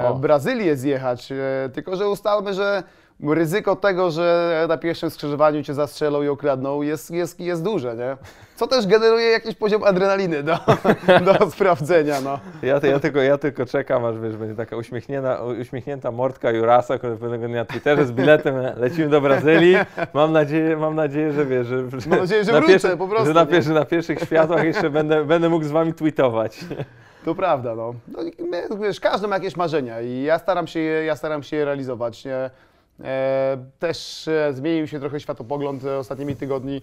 O. 0.07 0.13
Brazylię 0.15 0.75
zjechać, 0.75 1.29
tylko 1.73 1.95
że 1.95 2.09
ustalmy, 2.09 2.53
że 2.53 2.83
ryzyko 3.19 3.75
tego, 3.75 4.11
że 4.11 4.65
na 4.69 4.77
pierwszym 4.77 5.09
skrzyżowaniu 5.09 5.63
cię 5.63 5.73
zastrzelą 5.73 6.23
i 6.23 6.27
okradną 6.27 6.81
jest, 6.81 7.11
jest, 7.11 7.39
jest 7.39 7.63
duże, 7.63 7.95
nie? 7.95 8.17
Co 8.55 8.67
też 8.67 8.87
generuje 8.87 9.25
jakiś 9.25 9.55
poziom 9.55 9.83
adrenaliny 9.83 10.43
do, 10.43 10.57
do 11.25 11.49
sprawdzenia, 11.51 12.21
no. 12.21 12.39
Ja, 12.61 12.79
ja, 12.83 12.99
tylko, 12.99 13.19
ja 13.19 13.37
tylko 13.37 13.65
czekam, 13.65 14.05
aż 14.05 14.19
wiesz, 14.19 14.37
będzie 14.37 14.55
taka 14.55 14.77
uśmiechnięta, 14.77 15.43
uśmiechnięta 15.61 16.11
mordka 16.11 16.51
Jurasa, 16.51 16.97
który 16.97 17.17
pewnego 17.17 17.47
dnia 17.47 17.55
na 17.57 17.65
Twitterze 17.65 18.05
z 18.05 18.11
biletem 18.11 18.55
lecimy 18.77 19.09
do 19.09 19.21
Brazylii. 19.21 19.75
Mam 20.13 20.31
nadzieję, 20.31 20.77
mam 20.77 20.95
nadzieję 20.95 21.33
że 21.33 21.45
wiesz, 21.45 21.67
że, 21.67 21.83
Mam 22.07 22.19
nadzieję, 22.19 22.43
że 22.43 22.51
na 22.51 22.57
wrócę, 22.57 22.73
pierwszy- 22.73 22.97
po 22.97 23.07
prostu, 23.07 23.25
Że 23.25 23.33
na, 23.73 23.79
na 23.79 23.85
pierwszych 23.85 24.19
światłach 24.19 24.63
jeszcze 24.63 24.89
będę, 24.89 25.25
będę 25.25 25.49
mógł 25.49 25.65
z 25.65 25.71
wami 25.71 25.93
tweetować. 25.93 26.65
To 27.25 27.35
prawda, 27.35 27.75
no. 27.75 27.93
no 28.07 28.19
my, 28.51 28.67
wiesz, 28.81 28.99
każdy 28.99 29.27
ma 29.27 29.35
jakieś 29.35 29.55
marzenia 29.55 30.01
i 30.01 30.21
ja 30.21 30.39
staram 30.39 30.67
się 30.67 30.79
je, 30.79 31.05
ja 31.05 31.15
staram 31.15 31.43
się 31.43 31.57
je 31.57 31.65
realizować. 31.65 32.25
Nie? 32.25 32.49
E, 33.03 33.57
też 33.79 34.27
e, 34.27 34.53
zmienił 34.53 34.87
się 34.87 34.99
trochę 34.99 35.19
światopogląd 35.19 35.85
e, 35.85 35.97
ostatnimi 35.97 36.35
tygodni, 36.35 36.81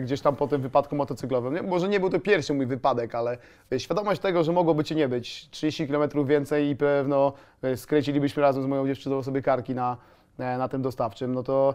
gdzieś 0.00 0.20
tam 0.20 0.36
po 0.36 0.46
tym 0.48 0.62
wypadku 0.62 0.96
motocyklowym. 0.96 1.68
Może 1.68 1.88
nie 1.88 2.00
był 2.00 2.10
to 2.10 2.20
pierwszy 2.20 2.54
mój 2.54 2.66
wypadek, 2.66 3.14
ale 3.14 3.38
świadomość 3.78 4.20
tego, 4.20 4.44
że 4.44 4.52
mogłoby 4.52 4.84
cię 4.84 4.94
nie 4.94 5.08
być, 5.08 5.48
30 5.50 5.88
km 5.88 6.26
więcej 6.26 6.68
i 6.68 6.76
pewno 6.76 7.32
skręcilibyśmy 7.76 8.42
razem 8.42 8.62
z 8.62 8.66
moją 8.66 8.86
dziewczyną 8.86 9.22
sobie 9.22 9.42
karki 9.42 9.74
na, 9.74 9.96
na 10.38 10.68
tym 10.68 10.82
dostawczym, 10.82 11.34
no 11.34 11.42
to 11.42 11.74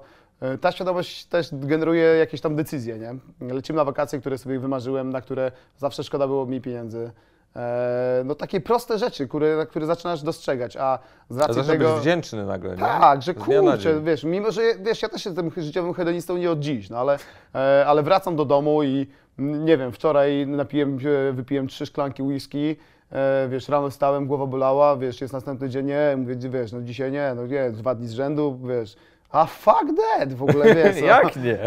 ta 0.62 0.72
świadomość 0.72 1.26
też 1.26 1.50
generuje 1.52 2.04
jakieś 2.04 2.42
tam 2.42 2.56
decyzje, 2.56 2.98
nie? 2.98 3.16
Lecimy 3.54 3.78
na 3.78 3.84
wakacje, 3.84 4.20
które 4.20 4.38
sobie 4.38 4.60
wymarzyłem, 4.60 5.10
na 5.10 5.22
które 5.22 5.52
zawsze 5.78 6.04
szkoda 6.04 6.28
było 6.28 6.46
mi 6.46 6.62
pieniędzy. 6.62 7.12
E, 7.56 8.22
no 8.26 8.36
takie 8.36 8.62
proste 8.62 8.98
rzeczy, 8.98 9.28
które, 9.28 9.66
które 9.70 9.86
zaczynasz 9.86 10.22
dostrzegać, 10.24 10.78
a 10.78 11.00
z 11.30 11.38
racji 11.38 11.56
Zawsze 11.56 11.72
tego... 11.72 11.90
być 11.92 12.02
wdzięczny 12.02 12.46
nagle, 12.46 12.70
nie? 12.72 12.78
Tak, 12.78 13.22
że 13.22 13.34
kurczę, 13.34 14.02
wiesz, 14.02 14.24
mimo 14.24 14.52
że 14.52 14.62
wiesz, 14.82 15.02
ja 15.02 15.10
też 15.10 15.26
jestem 15.26 15.52
życiowym 15.58 15.94
hedonistą 15.94 16.38
nie 16.38 16.52
od 16.52 16.60
dziś, 16.60 16.90
no 16.90 16.98
ale, 16.98 17.18
e, 17.56 17.86
ale 17.88 18.04
wracam 18.04 18.36
do 18.36 18.46
domu 18.46 18.84
i 18.84 19.08
mm, 19.40 19.66
nie 19.66 19.78
wiem, 19.78 19.92
wczoraj 19.92 20.48
napiłem, 20.48 21.00
się- 21.00 21.32
wypiłem 21.34 21.68
trzy 21.68 21.86
szklanki 21.86 22.24
whisky, 22.24 22.76
e, 23.12 23.48
wiesz, 23.50 23.70
rano 23.70 23.92
stałem, 23.92 24.28
głowa 24.28 24.46
bolała, 24.46 24.98
wiesz, 24.98 25.22
jest 25.22 25.34
następny 25.34 25.70
dzień, 25.70 25.86
nie, 25.86 26.16
mówię, 26.18 26.36
wiesz, 26.36 26.72
no 26.72 26.82
dzisiaj 26.82 27.12
nie, 27.12 27.34
no 27.36 27.48
nie, 27.48 27.72
dwa 27.72 27.96
dni 27.96 28.08
z 28.08 28.12
rzędu, 28.12 28.60
wiesz, 28.68 28.96
a 29.32 29.46
fuck 29.46 29.86
that, 29.98 30.34
w 30.34 30.44
ogóle, 30.44 30.76
wiesz. 30.76 31.02
no. 31.02 31.08
Jak 31.16 31.36
nie? 31.44 31.58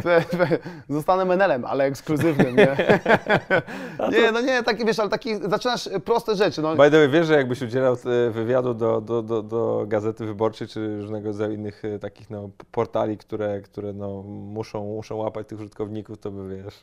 Zostanę 0.89 1.25
menelem, 1.25 1.65
ale 1.65 1.85
ekskluzywnym, 1.85 2.57
nie? 2.57 2.77
Nie, 4.13 4.33
no 4.33 4.41
nie, 4.41 4.63
taki, 4.63 4.85
wiesz, 4.85 4.99
ale 4.99 5.11
taki, 5.11 5.37
zaczynasz 5.37 5.89
proste 6.05 6.37
rzeczy, 6.37 6.63
no. 6.63 6.77
By 6.77 6.91
the 6.91 6.99
way, 6.99 7.09
wiesz, 7.09 7.27
że 7.27 7.35
jakbyś 7.35 7.63
udzielał 7.63 7.97
e, 8.27 8.31
wywiadu 8.31 8.75
do, 8.75 9.01
do, 9.01 9.23
do, 9.23 9.43
do 9.43 9.85
Gazety 9.89 10.27
Wyborczej, 10.27 10.69
czy 10.69 11.01
różnego 11.01 11.29
rodzaju 11.29 11.53
innych 11.53 11.85
e, 11.85 11.99
takich 11.99 12.31
no, 12.31 12.51
portali, 12.71 13.19
które, 13.19 13.61
które 13.61 13.93
no, 13.93 14.23
muszą, 14.27 14.85
muszą 14.85 15.17
łapać 15.17 15.47
tych 15.47 15.59
użytkowników, 15.59 16.19
to 16.19 16.31
by, 16.31 16.57
wiesz, 16.57 16.81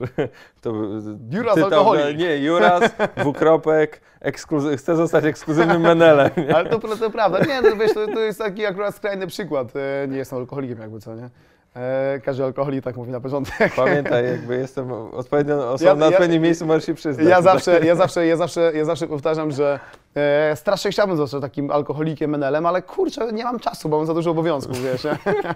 to 0.61 0.71
by... 0.71 0.87
Juras 1.31 1.57
alkoholik. 1.57 2.17
Nie, 2.17 2.37
Juras, 2.37 2.91
dwukropek, 3.17 4.01
ekskluzy- 4.21 4.77
chce 4.77 4.95
zostać 4.95 5.25
ekskluzywnym 5.25 5.81
menelem. 5.81 6.29
nie? 6.37 6.55
Ale 6.55 6.69
to, 6.69 6.79
to 6.79 7.09
prawda. 7.09 7.39
Nie, 7.39 7.61
no 7.61 7.75
wiesz, 7.75 7.93
to, 7.93 8.07
to 8.07 8.19
jest 8.19 8.39
taki 8.39 8.65
akurat 8.65 8.95
skrajny 8.95 9.27
przykład. 9.27 9.73
Nie 10.07 10.17
jestem 10.17 10.39
alkoholikiem 10.39 10.68
jakby, 10.77 10.99
co 10.99 11.15
nie? 11.15 11.29
E, 11.75 12.19
Każdy 12.25 12.43
alkoholik 12.43 12.83
tak 12.83 12.97
mówi 12.97 13.11
na 13.11 13.19
początek. 13.19 13.75
Pamiętaj, 13.75 14.25
jakby 14.31 14.57
jestem 14.57 14.91
odpowiednią 14.91 15.55
osobą 15.57 15.89
Ja- 15.89 15.95
na 15.95 16.05
ja- 16.05 16.11
odpowiednim 16.11 16.41
miejscu, 16.43 16.65
możesz 16.65 16.85
się 16.85 16.93
przyznać. 16.93 17.27
Ja 17.27 17.41
zawsze, 17.41 17.85
ja 17.85 17.95
zawsze, 17.95 18.25
ja 18.27 18.37
zawsze, 18.37 18.71
ja 18.75 18.85
zawsze 18.85 19.07
powtarzam, 19.07 19.51
że 19.51 19.79
e, 20.15 20.55
strasznie 20.55 20.91
chciałbym 20.91 21.17
zostać 21.17 21.41
takim 21.41 21.71
alkoholikiem, 21.71 22.31
menelem, 22.31 22.65
ale 22.65 22.81
kurczę, 22.81 23.33
nie 23.33 23.43
mam 23.43 23.59
czasu, 23.59 23.89
bo 23.89 23.97
mam 23.97 24.05
za 24.05 24.13
dużo 24.13 24.31
obowiązków, 24.31 24.81
wiesz, 24.83 25.07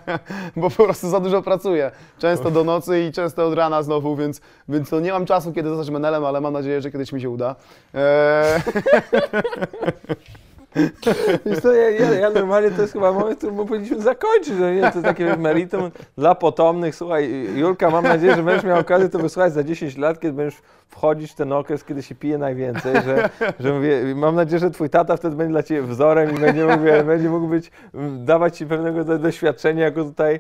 bo 0.56 0.70
po 0.70 0.84
prostu 0.84 1.10
za 1.10 1.20
dużo 1.20 1.42
pracuję. 1.42 1.92
Często 2.20 2.52
do 2.52 2.64
nocy 2.64 3.02
i 3.02 3.12
często 3.12 3.48
od 3.48 3.54
rana 3.54 3.84
znowu, 3.84 4.16
więc, 4.16 4.42
więc 4.70 4.92
no 4.92 5.00
nie 5.00 5.12
mam 5.12 5.26
czasu, 5.26 5.54
kiedy 5.54 5.70
zostać 5.70 5.90
menelem, 5.90 6.26
ale 6.26 6.42
mam 6.42 6.54
nadzieję, 6.54 6.82
że 6.82 6.92
kiedyś 6.92 7.12
mi 7.14 7.22
się 7.22 7.30
uda. 7.30 7.56
E, 7.96 8.62
Ja, 11.76 11.90
ja, 11.90 12.14
ja 12.14 12.30
normalnie 12.30 12.72
to 12.72 12.82
jest 12.82 12.94
chyba 12.94 13.14
moment, 13.14 13.38
który 13.38 13.54
my 13.54 13.66
powinniśmy 13.66 14.02
zakończyć. 14.02 14.54
No 14.60 14.74
nie? 14.74 14.92
To 14.92 15.02
takie 15.02 15.38
meritum 15.38 15.92
dla 16.18 16.36
potomnych. 16.36 16.96
Słuchaj, 16.96 17.48
Julka, 17.56 17.90
mam 17.90 18.04
nadzieję, 18.04 18.36
że 18.36 18.44
będziesz 18.44 18.64
miał 18.64 18.80
okazję 18.80 19.10
to 19.10 19.20
wysłuchać 19.20 19.54
za 19.54 19.64
10 19.64 19.98
lat, 19.98 20.20
kiedy 20.20 20.34
będziesz 20.34 20.62
wchodzić 20.94 21.32
w 21.32 21.36
ten 21.36 21.52
okres, 21.52 21.84
kiedy 21.84 22.04
się 22.04 22.16
pije 22.16 22.38
najwięcej, 22.38 22.96
że, 23.06 23.30
że 23.60 23.74
mówię, 23.74 24.16
mam 24.16 24.36
nadzieję, 24.36 24.60
że 24.60 24.72
twój 24.72 24.90
tata 24.90 25.18
wtedy 25.18 25.36
będzie 25.36 25.52
dla 25.52 25.64
ciebie 25.64 25.82
wzorem 25.82 26.36
i 26.36 26.40
będzie 26.40 26.66
mógł, 26.66 26.84
będzie 27.06 27.30
mógł 27.30 27.48
być, 27.48 27.72
dawać 28.18 28.58
ci 28.58 28.66
pewnego 28.66 29.04
do- 29.04 29.18
doświadczenia 29.20 29.84
jako 29.84 30.04
tutaj 30.04 30.40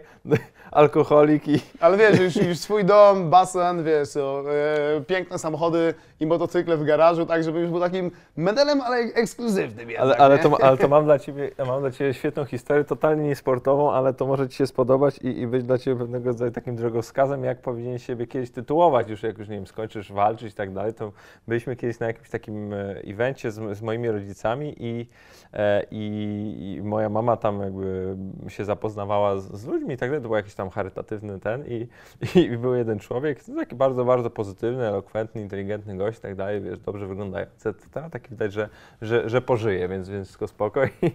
alkoholik 0.71 1.47
i 1.47 1.59
Ale 1.79 1.97
wiesz, 1.97 2.19
już, 2.19 2.47
już 2.47 2.57
swój 2.57 2.85
dom, 2.85 3.29
basen, 3.29 3.83
wiesz, 3.83 4.17
o, 4.17 4.43
e, 4.97 5.01
piękne 5.01 5.39
samochody 5.39 5.93
i 6.19 6.25
motocykle 6.25 6.77
w 6.77 6.83
garażu, 6.83 7.25
tak 7.25 7.43
żeby 7.43 7.59
już 7.59 7.69
był 7.69 7.79
takim 7.79 8.11
medelem, 8.37 8.81
ale 8.81 8.97
ekskluzywnym 8.97 9.89
jednak, 9.89 10.01
Ale, 10.01 10.17
ale, 10.17 10.39
to, 10.39 10.63
ale 10.63 10.77
to 10.77 10.87
mam 10.95 11.05
dla 11.05 11.19
ciebie, 11.19 11.51
mam 11.67 11.81
dla 11.81 11.91
ciebie 11.91 12.13
świetną 12.13 12.45
historię, 12.45 12.83
totalnie 12.83 13.23
niesportową, 13.27 13.91
ale 13.91 14.13
to 14.13 14.25
może 14.27 14.49
ci 14.49 14.57
się 14.57 14.67
spodobać 14.67 15.17
i, 15.17 15.39
i 15.39 15.47
być 15.47 15.63
dla 15.63 15.77
ciebie 15.77 15.97
pewnego 15.99 16.29
rodzaju 16.29 16.51
takim 16.51 16.75
drogowskazem, 16.75 17.43
jak 17.43 17.61
powinien 17.61 17.99
siebie 17.99 18.27
kiedyś 18.27 18.51
tytułować, 18.51 19.09
już 19.09 19.23
jak 19.23 19.37
już 19.37 19.49
nie 19.49 19.55
wiem, 19.55 19.67
skończysz 19.67 20.11
walczyć 20.11 20.42
i 20.51 20.55
tak 20.55 20.73
dalej. 20.73 20.93
To 20.93 21.11
byliśmy 21.47 21.75
kiedyś 21.75 21.99
na 21.99 22.07
jakimś 22.07 22.29
takim 22.29 22.73
e, 22.73 23.01
evencie 23.07 23.51
z, 23.51 23.77
z 23.77 23.81
moimi 23.81 24.09
rodzicami 24.09 24.75
i, 24.79 25.09
e, 25.53 25.83
i, 25.91 26.75
i 26.77 26.81
moja 26.81 27.09
mama 27.09 27.37
tam 27.37 27.61
jakby 27.61 28.15
się 28.47 28.65
zapoznawała 28.65 29.37
z, 29.37 29.51
z 29.51 29.65
ludźmi 29.65 29.93
i 29.93 29.97
tak 29.97 30.09
dalej. 30.09 30.21
To 30.21 30.27
był 30.27 30.37
jakiś 30.37 30.55
tam 30.55 30.69
charytatywny 30.69 31.39
ten 31.39 31.63
i, 31.67 31.87
i 32.53 32.57
był 32.57 32.75
jeden 32.75 32.99
człowiek, 32.99 33.43
taki 33.43 33.75
bardzo, 33.75 34.05
bardzo 34.05 34.29
pozytywny, 34.29 34.87
elokwentny, 34.87 35.41
inteligentny 35.41 35.97
gość 35.97 36.19
i 36.19 36.21
tak 36.21 36.35
dalej, 36.35 36.61
wiesz, 36.61 36.79
dobrze 36.79 37.07
wyglądający. 37.07 37.73
Taki 38.11 38.29
widać, 38.29 38.53
że, 38.53 38.69
że, 39.01 39.29
że 39.29 39.41
pożyje, 39.41 39.87
więc, 39.87 40.09
więc 40.09 40.27
wszystko 40.27 40.47
spoko 40.47 40.81
i, 41.01 41.11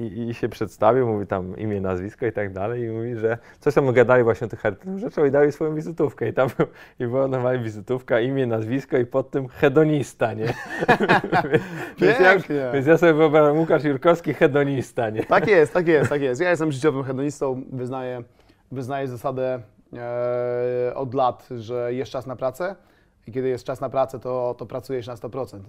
i, 0.00 0.28
i 0.28 0.34
się 0.34 0.48
przedstawił, 0.48 1.06
mówi 1.06 1.26
tam 1.26 1.56
imię, 1.56 1.80
nazwisko 1.80 2.26
i 2.26 2.32
tak 2.32 2.52
dalej 2.52 2.82
i 2.82 2.88
mówi, 2.88 3.16
że 3.16 3.38
coś 3.60 3.74
tam 3.74 3.92
gadali 3.92 4.24
właśnie 4.24 4.46
o 4.46 4.50
tych 4.50 4.60
charytatywnych 4.60 5.00
rzeczach 5.00 5.26
i 5.26 5.30
dali 5.30 5.52
swoją 5.52 5.74
wizytówkę 5.74 6.28
i 6.28 6.32
tam 6.32 6.48
był, 6.58 6.66
i 7.00 7.06
była 7.06 7.28
normalnie 7.28 7.64
wizytówka, 7.64 8.20
imię, 8.20 8.46
nazwisko 8.46 8.65
i 9.02 9.06
pod 9.06 9.30
tym 9.30 9.48
hedonista, 9.48 10.32
nie? 10.32 10.46
więc, 12.00 12.18
ja, 12.20 12.38
więc 12.72 12.86
ja 12.86 12.98
sobie 12.98 13.14
wyobrażam 13.14 13.58
Łukasz 13.58 13.84
Jurkowski, 13.84 14.34
hedonista, 14.34 15.10
nie? 15.10 15.24
Tak 15.24 15.48
jest, 15.48 15.72
tak 15.72 15.88
jest, 15.88 16.10
tak 16.10 16.22
jest. 16.22 16.40
Ja 16.40 16.50
jestem 16.50 16.72
życiowym 16.72 17.04
hedonistą, 17.04 17.62
wyznaję, 17.72 18.22
wyznaję 18.72 19.08
zasadę 19.08 19.60
e, 19.92 20.94
od 20.94 21.14
lat, 21.14 21.48
że 21.58 21.94
jest 21.94 22.10
czas 22.12 22.26
na 22.26 22.36
pracę 22.36 22.76
i 23.26 23.32
kiedy 23.32 23.48
jest 23.48 23.64
czas 23.64 23.80
na 23.80 23.90
pracę, 23.90 24.18
to, 24.18 24.54
to 24.58 24.66
pracujesz 24.66 25.06
na 25.06 25.14
100%. 25.14 25.60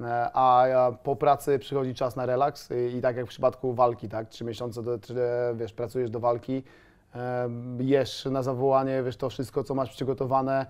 E, 0.00 0.30
A 0.34 0.66
ja 0.68 0.92
po 1.02 1.16
pracy 1.16 1.58
przychodzi 1.58 1.94
czas 1.94 2.16
na 2.16 2.26
relaks 2.26 2.68
i, 2.96 3.00
tak 3.00 3.16
jak 3.16 3.26
w 3.26 3.28
przypadku 3.28 3.74
walki, 3.74 4.08
tak, 4.08 4.28
trzy 4.28 4.44
miesiące, 4.44 4.82
do, 4.82 4.98
wiesz, 5.54 5.72
pracujesz 5.72 6.10
do 6.10 6.20
walki, 6.20 6.62
e, 7.14 7.48
jesz 7.78 8.24
na 8.24 8.42
zawołanie, 8.42 9.02
wiesz, 9.02 9.16
to 9.16 9.30
wszystko, 9.30 9.64
co 9.64 9.74
masz 9.74 9.90
przygotowane, 9.90 10.60
e, 10.60 10.66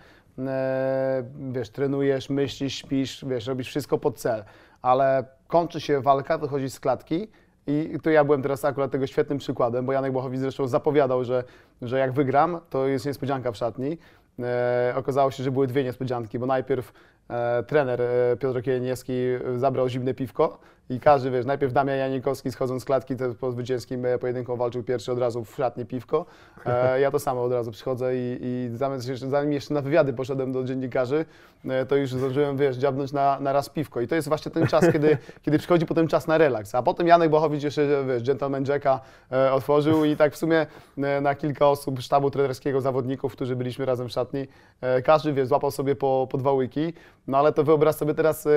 wiesz, 1.53 1.70
trenujesz, 1.70 2.30
myślisz, 2.30 2.74
śpisz, 2.74 3.24
wiesz, 3.28 3.47
robisz 3.47 3.68
wszystko 3.68 3.99
pod 3.99 4.18
cel, 4.18 4.45
ale 4.82 5.24
kończy 5.49 5.80
się 5.80 6.01
walka, 6.01 6.39
wychodzisz 6.39 6.72
z 6.72 6.80
klatki 6.80 7.28
i 7.66 7.99
tu 8.03 8.11
ja 8.11 8.24
byłem 8.24 8.43
teraz 8.43 8.64
akurat 8.64 8.91
tego 8.91 9.07
świetnym 9.07 9.39
przykładem, 9.39 9.86
bo 9.86 9.93
Janek 9.93 10.12
Bochowicz 10.12 10.41
zresztą 10.41 10.68
zapowiadał, 10.68 11.24
że, 11.24 11.45
że 11.82 11.99
jak 11.99 12.12
wygram, 12.12 12.61
to 12.70 12.86
jest 12.86 13.07
niespodzianka 13.07 13.53
w 13.53 13.57
szatni. 13.57 13.99
E, 14.43 14.93
okazało 14.97 15.30
się, 15.30 15.43
że 15.43 15.51
były 15.51 15.66
dwie 15.66 15.84
niespodzianki, 15.84 16.39
bo 16.39 16.47
najpierw 16.47 16.93
e, 17.30 17.62
trener 17.62 18.03
e, 18.03 18.36
Piotr 18.36 18.62
Kielniewski 18.62 19.12
zabrał 19.57 19.89
zimne 19.89 20.14
piwko 20.14 20.59
i 20.91 21.01
każdy, 21.01 21.30
wiesz, 21.30 21.47
najpierw 21.47 21.72
Damian 21.72 21.99
Janikowski 21.99 22.53
schodząc 22.53 22.82
z 22.82 22.84
klatki 22.84 23.16
to 23.16 23.34
po 23.34 23.53
zwycięskim 23.53 24.07
e, 24.07 24.18
pojedynku 24.18 24.57
walczył 24.57 24.82
pierwszy 24.82 25.12
od 25.12 25.18
razu 25.18 25.45
w 25.45 25.55
szatni 25.55 25.86
piwko. 25.86 26.26
E, 26.66 27.01
ja 27.01 27.11
to 27.11 27.18
samo 27.18 27.43
od 27.43 27.53
razu 27.53 27.70
przychodzę 27.70 28.16
i, 28.16 28.39
i 28.41 28.70
zamiast 28.76 29.09
jeszcze, 29.09 29.28
zanim 29.28 29.53
jeszcze 29.53 29.74
na 29.74 29.80
wywiady 29.80 30.12
poszedłem 30.12 30.53
do 30.53 30.64
dziennikarzy, 30.64 31.24
e, 31.64 31.86
to 31.86 31.97
już 31.97 32.11
zdążyłem, 32.11 32.57
wiesz, 32.57 32.76
dziabnąć 32.76 33.12
na, 33.12 33.41
na 33.41 33.53
raz 33.53 33.68
piwko. 33.68 34.01
I 34.01 34.09
to 34.09 34.14
jest 34.14 34.28
właśnie 34.28 34.53
ten 34.53 34.66
czas, 34.66 34.84
kiedy, 34.93 35.18
kiedy 35.43 35.59
przychodzi 35.59 35.86
potem 35.86 36.09
czas 36.09 36.26
na 36.26 36.39
relaks. 36.39 36.74
A 36.74 36.82
potem 36.82 37.07
Janek 37.07 37.30
Bochowicz 37.30 37.62
jeszcze, 37.62 38.05
wiesz, 38.09 38.22
Gentleman 38.22 38.64
Jacka 38.68 39.01
e, 39.32 39.53
otworzył 39.53 40.05
i 40.05 40.16
tak 40.16 40.32
w 40.32 40.36
sumie 40.36 40.66
e, 40.99 41.20
na 41.20 41.34
kilka 41.34 41.68
osób 41.68 42.01
sztabu 42.01 42.30
trenerskiego, 42.30 42.80
zawodników, 42.80 43.32
którzy 43.32 43.57
byliśmy 43.57 43.84
razem 43.84 44.09
w 44.09 44.12
szatni, 44.12 44.47
e, 44.80 45.03
każdy, 45.03 45.32
wiesz, 45.32 45.49
złapał 45.49 45.70
sobie 45.70 45.95
po, 45.95 46.28
po 46.30 46.39
dwa 46.39 46.53
łyki, 46.53 46.93
no 47.26 47.39
ale 47.39 47.53
to 47.53 47.64
wyobraź 47.64 47.95
sobie 47.95 48.14
teraz, 48.14 48.49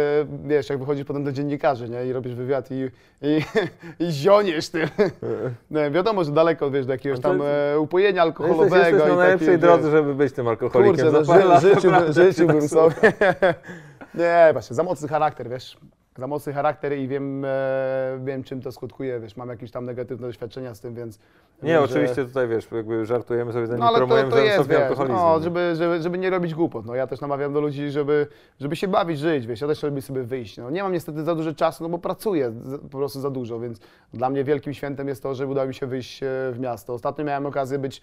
wiesz, 0.46 0.70
jak 0.70 0.80
wychodzisz 0.80 1.06
potem 1.06 1.24
do 1.24 1.32
dziennikarzy, 1.32 1.90
nie, 1.90 2.06
i 2.06 2.14
robisz 2.22 2.36
wywiad 2.36 2.72
i, 2.72 2.90
i, 3.22 3.42
i 4.00 4.12
zioniesz 4.12 4.70
tym. 4.70 4.88
Nie, 5.72 5.92
wiadomo, 5.92 6.24
że 6.24 6.32
daleko, 6.32 6.72
wiesz, 6.72 6.86
do 6.86 6.92
jakiegoś 6.92 7.22
No 7.22 7.30
tam 7.30 7.42
e, 7.42 7.80
upojenia 7.80 8.26
Jesteś, 8.26 8.42
alkoholowego 8.42 8.76
jesteś 8.78 9.08
na 9.08 9.14
i 9.14 9.18
najlepszej 9.18 9.60
drodze, 9.60 9.84
wiesz, 9.84 9.92
żeby 9.92 10.16
być 10.16 10.34
tym 10.34 10.48
alkoholikiem. 10.48 11.12
Kurczę, 11.12 11.24
no, 11.28 11.60
ży, 11.60 11.70
życzyłbym, 11.76 12.14
życzyłbym 12.14 12.70
sobie. 12.70 12.96
Nie, 14.16 14.50
właśnie, 14.54 14.76
za 14.76 14.84
mocny 14.84 15.08
charakter, 15.08 15.50
wiesz. 15.50 15.78
Za 16.18 16.28
mocny 16.28 16.54
charakter 16.54 16.98
i 16.98 17.08
wiem, 17.08 17.46
e, 17.46 18.20
wiem 18.24 18.44
czym 18.44 18.62
to 18.62 18.72
skutkuje, 18.72 19.20
wiesz, 19.20 19.38
mam 19.38 19.50
jakieś 19.50 19.72
tam 19.72 19.86
negatywne 19.86 20.28
doświadczenia 20.28 20.76
z 20.76 20.80
tym, 20.80 20.96
więc... 20.96 21.20
Nie, 21.64 21.70
wiem, 21.74 21.88
że- 21.88 21.94
oczywiście 21.94 22.26
tutaj 22.26 22.48
wiesz, 22.48 22.68
jakby 22.72 23.06
żartujemy 23.06 23.54
sobie, 23.54 23.68
No 23.68 23.86
ale 23.88 23.98
promujemy 23.98 24.32
to 24.32 24.40
jest, 24.40 24.70
wiesz, 24.70 24.80
alkoholizmu. 24.80 25.18
no, 25.18 25.40
żeby, 25.40 25.76
żeby, 25.76 26.02
żeby 26.02 26.18
nie 26.18 26.30
robić 26.30 26.54
głupot. 26.56 26.86
No, 26.86 26.96
ja 26.96 27.08
też 27.08 27.22
namawiam 27.22 27.54
do 27.54 27.62
ludzi, 27.62 27.90
żeby, 27.90 28.28
żeby 28.60 28.76
się 28.76 28.88
bawić, 28.88 29.20
żyć, 29.20 29.48
wiesz, 29.48 29.62
ja 29.62 29.68
też 29.68 29.84
lubię 29.84 30.02
sobie 30.02 30.24
wyjść. 30.24 30.58
No, 30.58 30.70
nie 30.70 30.84
mam 30.84 30.92
niestety 30.94 31.24
za 31.24 31.36
dużo 31.36 31.54
czasu, 31.54 31.84
no 31.84 31.90
bo 31.90 31.98
pracuję 31.98 32.54
po 32.92 32.98
prostu 32.98 33.20
za 33.22 33.30
dużo, 33.30 33.60
więc 33.60 33.80
dla 34.14 34.30
mnie 34.30 34.44
wielkim 34.44 34.74
świętem 34.74 35.08
jest 35.08 35.24
to, 35.24 35.36
że 35.36 35.48
udało 35.48 35.68
mi 35.68 35.74
się 35.74 35.88
wyjść 35.88 36.24
e, 36.24 36.28
w 36.52 36.58
miasto. 36.60 36.94
Ostatnio 36.94 37.26
miałem 37.26 37.46
okazję 37.46 37.80
być, 37.80 37.98
e, 38.00 38.02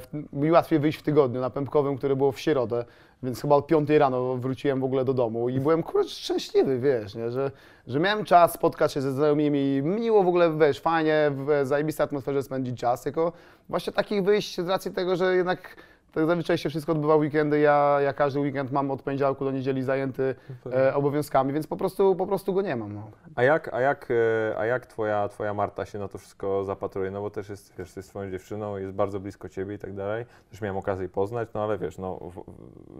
w, 0.00 0.08
mi 0.32 0.50
łatwiej 0.50 0.78
wyjść 0.78 0.98
w 0.98 1.02
tygodniu 1.02 1.40
na 1.40 1.50
Pępkowym, 1.50 1.96
które 1.98 2.16
było 2.16 2.32
w 2.32 2.40
środę, 2.40 2.84
więc 3.22 3.40
chyba 3.42 3.56
o 3.56 3.62
5 3.62 3.90
rano 3.90 4.36
wróciłem 4.36 4.80
w 4.80 4.84
ogóle 4.84 5.04
do 5.04 5.14
domu 5.14 5.48
i 5.48 5.60
byłem 5.60 5.82
kurczę 5.82 6.08
szczęśliwy, 6.10 6.78
wiesz, 6.78 7.14
nie? 7.14 7.30
Że, 7.32 7.50
że 7.86 8.00
miałem 8.00 8.24
czas 8.24 8.52
spotkać 8.52 8.92
się 8.92 9.00
ze 9.00 9.12
znajomymi, 9.12 9.82
miło 9.82 10.22
w 10.22 10.28
ogóle, 10.28 10.58
wiesz, 10.58 10.80
fajnie, 10.80 11.30
w 11.34 11.66
zajebistej 11.66 12.04
atmosferze 12.04 12.42
spędzić 12.42 12.80
czas, 12.80 13.02
tylko 13.02 13.32
właśnie 13.68 13.92
takich 13.92 14.24
wyjść 14.24 14.60
z 14.60 14.68
racji 14.68 14.90
tego, 14.90 15.16
że 15.16 15.36
jednak 15.36 15.76
tak 16.12 16.26
zazwyczaj 16.26 16.58
się 16.58 16.70
wszystko 16.70 16.92
odbywa 16.92 17.16
weekendy, 17.16 17.60
ja, 17.60 17.98
ja 18.00 18.12
każdy 18.12 18.40
weekend 18.40 18.72
mam 18.72 18.90
od 18.90 19.02
poniedziałku 19.02 19.44
do 19.44 19.50
niedzieli 19.50 19.82
zajęty 19.82 20.34
e, 20.72 20.94
obowiązkami, 20.94 21.52
więc 21.52 21.66
po 21.66 21.76
prostu, 21.76 22.16
po 22.16 22.26
prostu 22.26 22.54
go 22.54 22.62
nie 22.62 22.76
mam. 22.76 22.94
No. 22.94 23.10
A 23.34 23.42
jak, 23.42 23.74
a 23.74 23.80
jak, 23.80 24.08
e, 24.10 24.58
a 24.58 24.66
jak 24.66 24.86
twoja, 24.86 25.28
twoja 25.28 25.54
Marta 25.54 25.86
się 25.86 25.98
na 25.98 26.08
to 26.08 26.18
wszystko 26.18 26.64
zapatruje? 26.64 27.10
No 27.10 27.20
bo 27.20 27.30
też 27.30 27.48
jest, 27.48 27.74
wiesz, 27.78 27.96
jest 27.96 28.08
twoją 28.08 28.30
dziewczyną, 28.30 28.76
jest 28.76 28.94
bardzo 28.94 29.20
blisko 29.20 29.48
ciebie 29.48 29.74
i 29.74 29.78
tak 29.78 29.94
dalej. 29.94 30.24
Też 30.50 30.60
miałem 30.60 30.76
okazję 30.76 31.02
jej 31.02 31.10
poznać, 31.10 31.48
no 31.54 31.64
ale 31.64 31.78
wiesz, 31.78 31.98
no 31.98 32.14
w, 32.14 32.44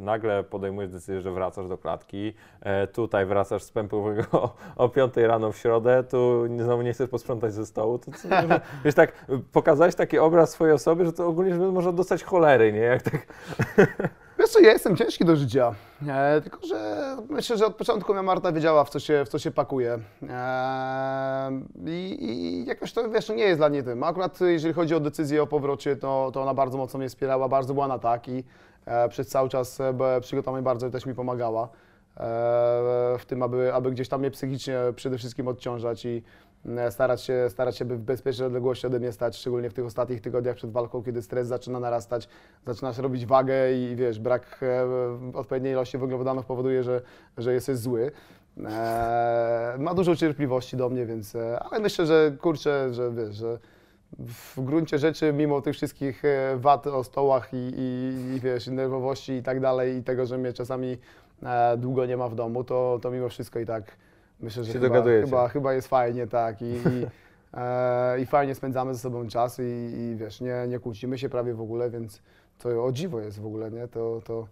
nagle 0.00 0.44
podejmujesz 0.44 0.90
decyzję, 0.90 1.20
że 1.20 1.30
wracasz 1.32 1.68
do 1.68 1.78
klatki, 1.78 2.34
e, 2.60 2.86
tutaj 2.86 3.26
wracasz 3.26 3.62
z 3.62 3.70
pępowego 3.70 4.24
o, 4.42 4.54
o 4.76 4.88
5 4.88 5.16
rano 5.16 5.52
w 5.52 5.56
środę, 5.56 6.04
tu 6.04 6.46
znowu 6.58 6.82
nie 6.82 6.92
chcesz 6.92 7.10
posprzątać 7.10 7.54
ze 7.54 7.66
stołu, 7.66 7.98
to 7.98 8.10
co, 8.10 8.28
wiesz, 8.84 8.94
tak, 8.94 9.26
pokazałeś 9.52 9.94
taki 9.94 10.18
obraz 10.18 10.50
swojej 10.50 10.74
osoby, 10.74 11.04
że 11.04 11.12
to 11.12 11.26
ogólnie 11.26 11.54
że 11.54 11.60
można 11.60 11.92
dostać 11.92 12.24
cholery, 12.24 12.72
nie? 12.72 12.80
Jak 12.80 13.01
tak, 13.02 13.26
Wiesz 14.38 14.50
co, 14.50 14.60
ja 14.60 14.72
jestem 14.72 14.96
ciężki 14.96 15.24
do 15.24 15.36
życia, 15.36 15.74
e, 16.08 16.40
tylko 16.40 16.66
że 16.66 17.02
myślę, 17.28 17.56
że 17.56 17.66
od 17.66 17.76
początku 17.76 18.12
moja 18.12 18.22
Marta 18.22 18.52
wiedziała, 18.52 18.84
w 18.84 18.90
co 18.90 19.00
się, 19.00 19.24
w 19.24 19.28
co 19.28 19.38
się 19.38 19.50
pakuje. 19.50 19.98
E, 20.28 21.50
i, 21.86 22.16
I 22.20 22.64
jakoś 22.66 22.92
to, 22.92 23.10
wiesz, 23.10 23.28
nie 23.28 23.44
jest 23.44 23.60
dla 23.60 23.68
niej 23.68 23.84
tym. 23.84 24.02
Akurat 24.02 24.40
jeżeli 24.40 24.74
chodzi 24.74 24.94
o 24.94 25.00
decyzję 25.00 25.42
o 25.42 25.46
powrocie, 25.46 25.96
to, 25.96 26.30
to 26.34 26.42
ona 26.42 26.54
bardzo 26.54 26.78
mocno 26.78 26.98
mnie 26.98 27.08
wspierała, 27.08 27.48
bardzo 27.48 27.74
była 27.74 27.88
na 27.88 27.98
tak 27.98 28.28
i 28.28 28.44
e, 28.86 29.08
przez 29.08 29.28
cały 29.28 29.48
czas 29.48 29.80
e, 29.80 30.20
przygotowań 30.20 30.62
bardzo 30.62 30.90
też 30.90 31.06
mi 31.06 31.14
pomagała. 31.14 31.68
E, 32.16 33.18
w 33.18 33.24
tym, 33.26 33.42
aby, 33.42 33.74
aby 33.74 33.90
gdzieś 33.90 34.08
tam 34.08 34.20
mnie 34.20 34.30
psychicznie 34.30 34.78
przede 34.96 35.18
wszystkim 35.18 35.48
odciążać 35.48 36.04
i 36.04 36.22
starać 36.90 37.22
się, 37.22 37.46
starać 37.48 37.76
się 37.76 37.84
by 37.84 37.96
w 37.96 38.00
bezpiecznej 38.00 38.46
odległości 38.46 38.86
ode 38.86 39.00
mnie 39.00 39.12
stać, 39.12 39.36
szczególnie 39.36 39.70
w 39.70 39.74
tych 39.74 39.84
ostatnich 39.84 40.20
tygodniach 40.20 40.56
przed 40.56 40.72
walką, 40.72 41.02
kiedy 41.02 41.22
stres 41.22 41.48
zaczyna 41.48 41.80
narastać, 41.80 42.28
zaczynasz 42.66 42.98
robić 42.98 43.26
wagę 43.26 43.72
i 43.72 43.96
wiesz, 43.96 44.20
brak 44.20 44.60
e, 44.62 44.88
odpowiedniej 45.34 45.72
ilości 45.72 45.98
węglowodanów 45.98 46.46
powoduje, 46.46 46.82
że, 46.82 47.00
że 47.38 47.52
jesteś 47.52 47.76
zły. 47.76 48.10
E, 48.66 49.76
ma 49.78 49.94
dużo 49.94 50.16
cierpliwości 50.16 50.76
do 50.76 50.88
mnie, 50.88 51.06
więc, 51.06 51.34
e, 51.34 51.58
ale 51.60 51.80
myślę, 51.80 52.06
że 52.06 52.36
kurczę, 52.40 52.94
że 52.94 53.12
wiesz, 53.12 53.34
że 53.34 53.58
w 54.18 54.60
gruncie 54.60 54.98
rzeczy, 54.98 55.32
mimo 55.32 55.60
tych 55.60 55.74
wszystkich 55.74 56.24
e, 56.24 56.56
wad 56.56 56.86
o 56.86 57.04
stołach 57.04 57.48
i, 57.52 57.56
i, 57.56 58.34
i 58.36 58.40
wiesz, 58.40 58.66
nerwowości 58.66 59.32
i 59.32 59.42
tak 59.42 59.60
dalej, 59.60 59.96
i 59.96 60.02
tego, 60.02 60.26
że 60.26 60.38
mnie 60.38 60.52
czasami 60.52 60.98
e, 61.42 61.76
długo 61.76 62.06
nie 62.06 62.16
ma 62.16 62.28
w 62.28 62.34
domu, 62.34 62.64
to, 62.64 62.98
to 63.02 63.10
mimo 63.10 63.28
wszystko 63.28 63.60
i 63.60 63.66
tak 63.66 63.84
myślę, 64.42 64.64
że 64.64 64.72
chyba, 64.72 65.02
chyba, 65.02 65.48
chyba 65.48 65.72
jest 65.74 65.88
fajnie, 65.88 66.26
tak. 66.26 66.62
I, 66.62 66.64
i, 66.64 67.06
e, 67.54 68.20
i 68.20 68.26
fajnie 68.26 68.54
spędzamy 68.54 68.94
ze 68.94 69.00
sobą 69.00 69.28
czas 69.28 69.58
i, 69.58 69.62
i 69.98 70.16
wiesz, 70.16 70.40
nie, 70.40 70.64
nie 70.68 70.78
kłócimy 70.78 71.18
się 71.18 71.28
prawie 71.28 71.54
w 71.54 71.60
ogóle, 71.60 71.90
więc 71.90 72.22
to 72.58 72.84
o 72.84 72.92
dziwo 72.92 73.20
jest 73.20 73.40
w 73.40 73.46
ogóle, 73.46 73.70
nie? 73.70 73.88
To, 73.88 74.20
to, 74.24 74.46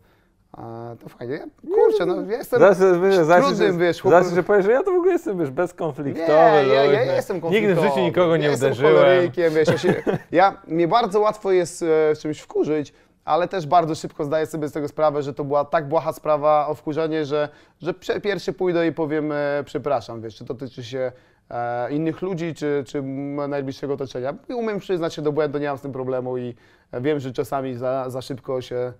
a, 0.52 0.94
to 1.02 1.08
fajnie. 1.08 1.34
Ja, 1.34 1.74
kurczę, 1.74 2.06
no 2.06 2.22
ja 2.22 2.38
jestem 2.38 2.60
Zaraz, 2.60 2.78
wiesz, 2.78 3.14
zaraz, 3.14 3.46
trudnym, 3.46 3.72
że, 3.72 3.78
wiesz, 3.78 3.96
zaraz, 4.02 4.22
chłopem. 4.26 4.34
że 4.34 4.42
powiesz, 4.42 4.64
że 4.64 4.72
ja 4.72 4.82
to 4.82 4.90
w 4.90 4.94
ogóle 4.94 5.12
jestem, 5.12 5.38
wiesz, 5.38 5.50
bezkonfliktowy. 5.50 6.28
Nie, 6.28 6.74
ja, 6.74 6.84
ja 6.84 7.14
jestem 7.14 7.36
Nigdy 7.36 7.48
w 7.48 7.52
konfliktowy. 7.52 7.88
życiu 7.88 8.00
nikogo 8.00 8.36
nie 8.36 8.44
ja 8.44 8.50
jestem 8.50 8.66
uderzyłem. 8.68 8.94
cholerykiem, 8.94 9.54
wiesz, 9.54 9.68
ja, 9.68 9.78
się, 9.78 9.94
ja, 10.32 10.62
mnie 10.68 10.88
bardzo 10.88 11.20
łatwo 11.20 11.52
jest 11.52 11.82
e, 11.82 12.16
czymś 12.16 12.40
wkurzyć, 12.40 12.92
ale 13.24 13.48
też 13.48 13.66
bardzo 13.66 13.94
szybko 13.94 14.24
zdaję 14.24 14.46
sobie 14.46 14.68
z 14.68 14.72
tego 14.72 14.88
sprawę, 14.88 15.22
że 15.22 15.34
to 15.34 15.44
była 15.44 15.64
tak 15.64 15.88
błaha 15.88 16.12
sprawa 16.12 16.66
o 16.66 16.74
wkurzenie, 16.74 17.24
że, 17.24 17.48
że 17.80 17.94
pierwszy 18.22 18.52
pójdę 18.52 18.86
i 18.86 18.92
powiem 18.92 19.32
e, 19.32 19.36
przepraszam, 19.64 20.22
wiesz, 20.22 20.36
czy 20.36 20.44
to 20.44 20.54
tyczy 20.54 20.84
się 20.84 21.12
e, 21.50 21.92
innych 21.92 22.22
ludzi, 22.22 22.54
czy, 22.54 22.84
czy 22.86 23.02
najbliższego 23.48 23.94
otoczenia. 23.94 24.34
I 24.48 24.54
umiem 24.54 24.78
przyznać 24.78 25.14
się 25.14 25.22
do 25.22 25.32
błędu, 25.32 25.58
nie 25.58 25.68
mam 25.68 25.78
z 25.78 25.80
tym 25.82 25.92
problemu 25.92 26.38
i 26.38 26.54
e, 26.92 27.00
wiem, 27.00 27.20
że 27.20 27.32
czasami 27.32 27.74
za, 27.74 28.10
za 28.10 28.22
szybko 28.22 28.60
się 28.60 28.92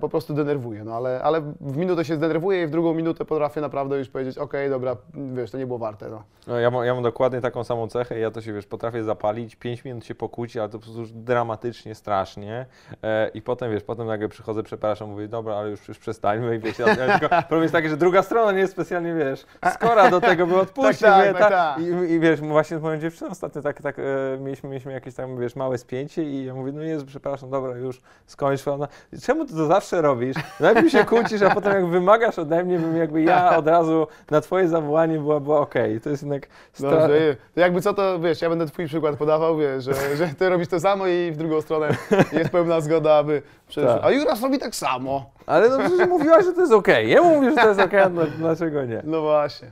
po 0.00 0.08
prostu 0.08 0.34
denerwuję, 0.34 0.84
no 0.84 0.94
ale, 0.94 1.22
ale 1.22 1.40
w 1.60 1.76
minutę 1.76 2.04
się 2.04 2.16
zdenerwuję 2.16 2.62
i 2.62 2.66
w 2.66 2.70
drugą 2.70 2.94
minutę 2.94 3.24
potrafię 3.24 3.60
naprawdę 3.60 3.98
już 3.98 4.08
powiedzieć, 4.08 4.38
okej, 4.38 4.70
dobra, 4.70 4.96
wiesz, 5.34 5.50
to 5.50 5.58
nie 5.58 5.66
było 5.66 5.78
warte, 5.78 6.08
no. 6.08 6.22
No, 6.46 6.58
ja, 6.58 6.70
mam, 6.70 6.84
ja 6.84 6.94
mam 6.94 7.02
dokładnie 7.02 7.40
taką 7.40 7.64
samą 7.64 7.88
cechę. 7.88 8.18
Ja 8.18 8.30
to 8.30 8.42
się, 8.42 8.52
wiesz, 8.52 8.66
potrafię 8.66 9.04
zapalić, 9.04 9.56
5 9.56 9.84
minut 9.84 10.04
się 10.04 10.14
pokłócić, 10.14 10.56
ale 10.56 10.68
to 10.68 10.78
po 10.78 10.84
prostu 10.84 11.00
już 11.00 11.12
dramatycznie, 11.12 11.94
strasznie. 11.94 12.66
E, 13.02 13.28
I 13.28 13.42
potem, 13.42 13.72
wiesz, 13.72 13.82
potem 13.82 14.06
nagle 14.06 14.28
przychodzę, 14.28 14.62
przepraszam, 14.62 15.10
mówię, 15.10 15.28
dobra, 15.28 15.56
ale 15.56 15.70
już, 15.70 15.88
już 15.88 15.98
przestańmy. 15.98 16.56
I 16.56 16.58
wiesz, 16.58 16.78
ja, 16.78 16.96
tylko, 16.96 17.28
problem 17.48 17.62
jest 17.62 17.72
taki, 17.72 17.88
że 17.88 17.96
druga 17.96 18.22
strona 18.22 18.52
nie 18.52 18.58
jest 18.58 18.72
specjalnie, 18.72 19.14
wiesz, 19.14 19.46
skora 19.74 20.10
do 20.10 20.20
tego, 20.20 20.46
by 20.46 20.60
odpuścić. 20.60 21.00
Tak, 21.00 21.24
tak, 21.24 21.38
tak, 21.38 21.50
tak. 21.50 21.80
I, 21.80 22.12
I 22.12 22.20
wiesz, 22.20 22.40
właśnie 22.40 22.78
z 22.78 22.82
moją 22.82 23.00
dziewczyną 23.00 23.30
ostatnio 23.30 23.62
tak, 23.62 23.82
tak 23.82 23.98
e, 23.98 24.02
mieliśmy, 24.40 24.68
mieliśmy 24.68 24.92
jakieś 24.92 25.14
tam, 25.14 25.38
wiesz, 25.40 25.56
małe 25.56 25.78
spięcie 25.78 26.24
i 26.24 26.44
ja 26.44 26.54
mówię, 26.54 26.72
no 26.72 26.82
Jezu, 26.82 27.06
przepraszam, 27.06 27.50
dobra, 27.50 27.76
już 27.76 28.00
skończ. 28.26 28.68
Ona, 28.68 28.88
czemu 29.22 29.46
to 29.46 29.54
zawsze 29.80 30.02
robisz? 30.02 30.36
Najpierw 30.60 30.90
się 30.92 31.04
kłócisz, 31.04 31.42
a 31.42 31.50
potem 31.54 31.72
jak 31.72 31.86
wymagasz 31.86 32.38
ode 32.38 32.64
mnie, 32.64 32.78
bym 32.78 32.96
jakby 32.96 33.22
ja 33.22 33.56
od 33.56 33.66
razu 33.66 34.06
na 34.30 34.40
twoje 34.40 34.68
zawołanie 34.68 35.18
była, 35.18 35.40
była 35.40 35.60
okej. 35.60 36.00
To 36.00 36.10
jest 36.10 36.22
jednak 36.22 36.46
stra- 36.74 36.90
Dobrze, 36.90 37.36
to 37.54 37.60
jakby 37.60 37.80
co 37.82 37.94
to, 37.94 38.20
wiesz, 38.20 38.42
ja 38.42 38.48
będę 38.48 38.66
twój 38.66 38.86
przykład 38.86 39.16
podawał, 39.16 39.56
wiesz, 39.56 39.84
że, 39.84 40.16
że 40.16 40.28
ty 40.28 40.48
robisz 40.48 40.68
to 40.68 40.80
samo 40.80 41.06
i 41.06 41.32
w 41.32 41.36
drugą 41.36 41.60
stronę 41.60 41.88
jest 42.32 42.50
pełna 42.50 42.80
zgoda, 42.80 43.14
aby 43.14 43.42
przecież, 43.68 43.90
Tak. 43.92 44.04
a 44.04 44.10
Juras 44.10 44.42
robi 44.42 44.58
tak 44.58 44.74
samo. 44.74 45.30
Ale 45.46 45.68
no 45.68 45.78
przecież 45.78 46.08
mówiłaś, 46.08 46.44
że 46.44 46.52
to 46.52 46.60
jest 46.60 46.72
okej. 46.72 47.08
Jemu 47.10 47.34
mówisz, 47.34 47.54
że 47.54 47.62
to 47.62 47.68
jest 47.68 47.80
okej, 47.80 48.04
no 48.10 48.22
dlaczego 48.38 48.84
nie? 48.84 49.02
No 49.04 49.20
właśnie. 49.22 49.68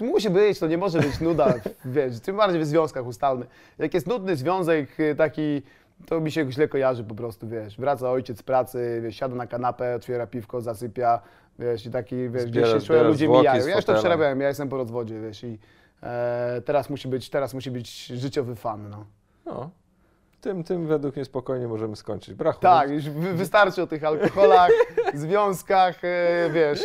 No, 0.00 0.06
musi 0.06 0.30
być, 0.30 0.58
to 0.58 0.66
nie 0.66 0.78
może 0.78 0.98
być 1.00 1.20
nuda, 1.20 1.54
wiesz, 1.84 2.20
tym 2.20 2.36
bardziej 2.36 2.60
w 2.60 2.66
związkach 2.66 3.06
ustalmy. 3.06 3.46
Jak 3.78 3.94
jest 3.94 4.06
nudny 4.06 4.36
związek 4.36 5.00
y, 5.00 5.14
taki, 5.14 5.62
to 6.06 6.20
mi 6.20 6.30
się 6.30 6.52
źle 6.52 6.68
kojarzy 6.68 7.04
po 7.04 7.14
prostu, 7.14 7.48
wiesz, 7.48 7.76
wraca 7.76 8.10
ojciec 8.10 8.38
z 8.38 8.42
pracy, 8.42 9.00
wiesz, 9.02 9.16
siada 9.16 9.34
na 9.34 9.46
kanapę, 9.46 9.94
otwiera 9.94 10.26
piwko, 10.26 10.60
zasypia, 10.60 11.20
wiesz, 11.58 11.86
i 11.86 11.90
taki, 11.90 12.28
wiesz, 12.28 12.42
Zbiera- 12.42 12.76
gdzieś 12.76 12.86
się 12.86 13.02
ludzie 13.02 13.28
mijają. 13.28 13.66
Ja 13.66 13.76
już 13.76 13.84
to 13.84 13.94
przerabiałem, 13.94 14.40
ja 14.40 14.48
jestem 14.48 14.68
po 14.68 14.76
rozwodzie, 14.76 15.20
wiesz, 15.20 15.44
i 15.44 15.58
e, 16.02 16.62
teraz 16.64 16.90
musi 16.90 17.08
być, 17.08 17.30
teraz 17.30 17.54
musi 17.54 17.70
być 17.70 18.06
życiowy 18.06 18.54
fan, 18.54 18.90
no. 18.90 19.06
No. 19.46 19.70
Tym, 20.40 20.64
tym 20.64 20.86
według 20.86 21.16
mnie 21.16 21.24
spokojnie 21.24 21.68
możemy 21.68 21.96
skończyć. 21.96 22.34
Brachu. 22.34 22.60
Tak, 22.60 22.90
już 22.90 23.10
wy, 23.10 23.32
wystarczy 23.32 23.82
o 23.82 23.86
tych 23.86 24.04
alkoholach, 24.04 24.70
związkach, 25.14 26.04
e, 26.04 26.50
wiesz, 26.52 26.84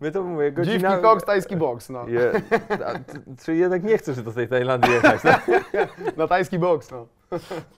my 0.00 0.10
to 0.10 0.22
mówię, 0.22 0.52
godzina... 0.52 0.78
dziwki 0.90 1.02
koks, 1.02 1.24
tajski 1.24 1.56
boks, 1.56 1.90
no. 1.90 2.08
Je, 2.08 2.32
a, 2.86 2.98
ty, 2.98 3.20
czy 3.44 3.54
jednak 3.56 3.82
nie 3.84 3.98
chcesz 3.98 4.22
do 4.22 4.32
tej 4.32 4.48
Tajlandii 4.48 4.92
jechać, 4.92 5.22
tak? 5.22 5.46
Na 6.16 6.28
tajski 6.28 6.58
boks, 6.58 6.90
no. 6.90 7.06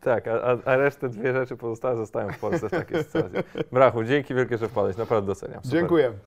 Tak, 0.00 0.28
a, 0.28 0.32
a- 0.42 0.56
a 0.72 0.76
resztę 0.76 1.08
dwie 1.08 1.32
rzeczy 1.32 1.56
pozostałe 1.56 1.96
zostają 1.96 2.28
w 2.32 2.38
Polsce 2.38 2.68
w 2.68 2.70
takiej 2.70 3.04
sytuacji. 3.04 3.38
Brachu, 3.72 4.04
dzięki 4.04 4.34
wielkie, 4.34 4.58
że 4.58 4.68
wpadłeś, 4.68 4.96
naprawdę 4.96 5.26
doceniam. 5.26 5.60
Super. 5.64 5.78
Dziękuję. 5.80 6.12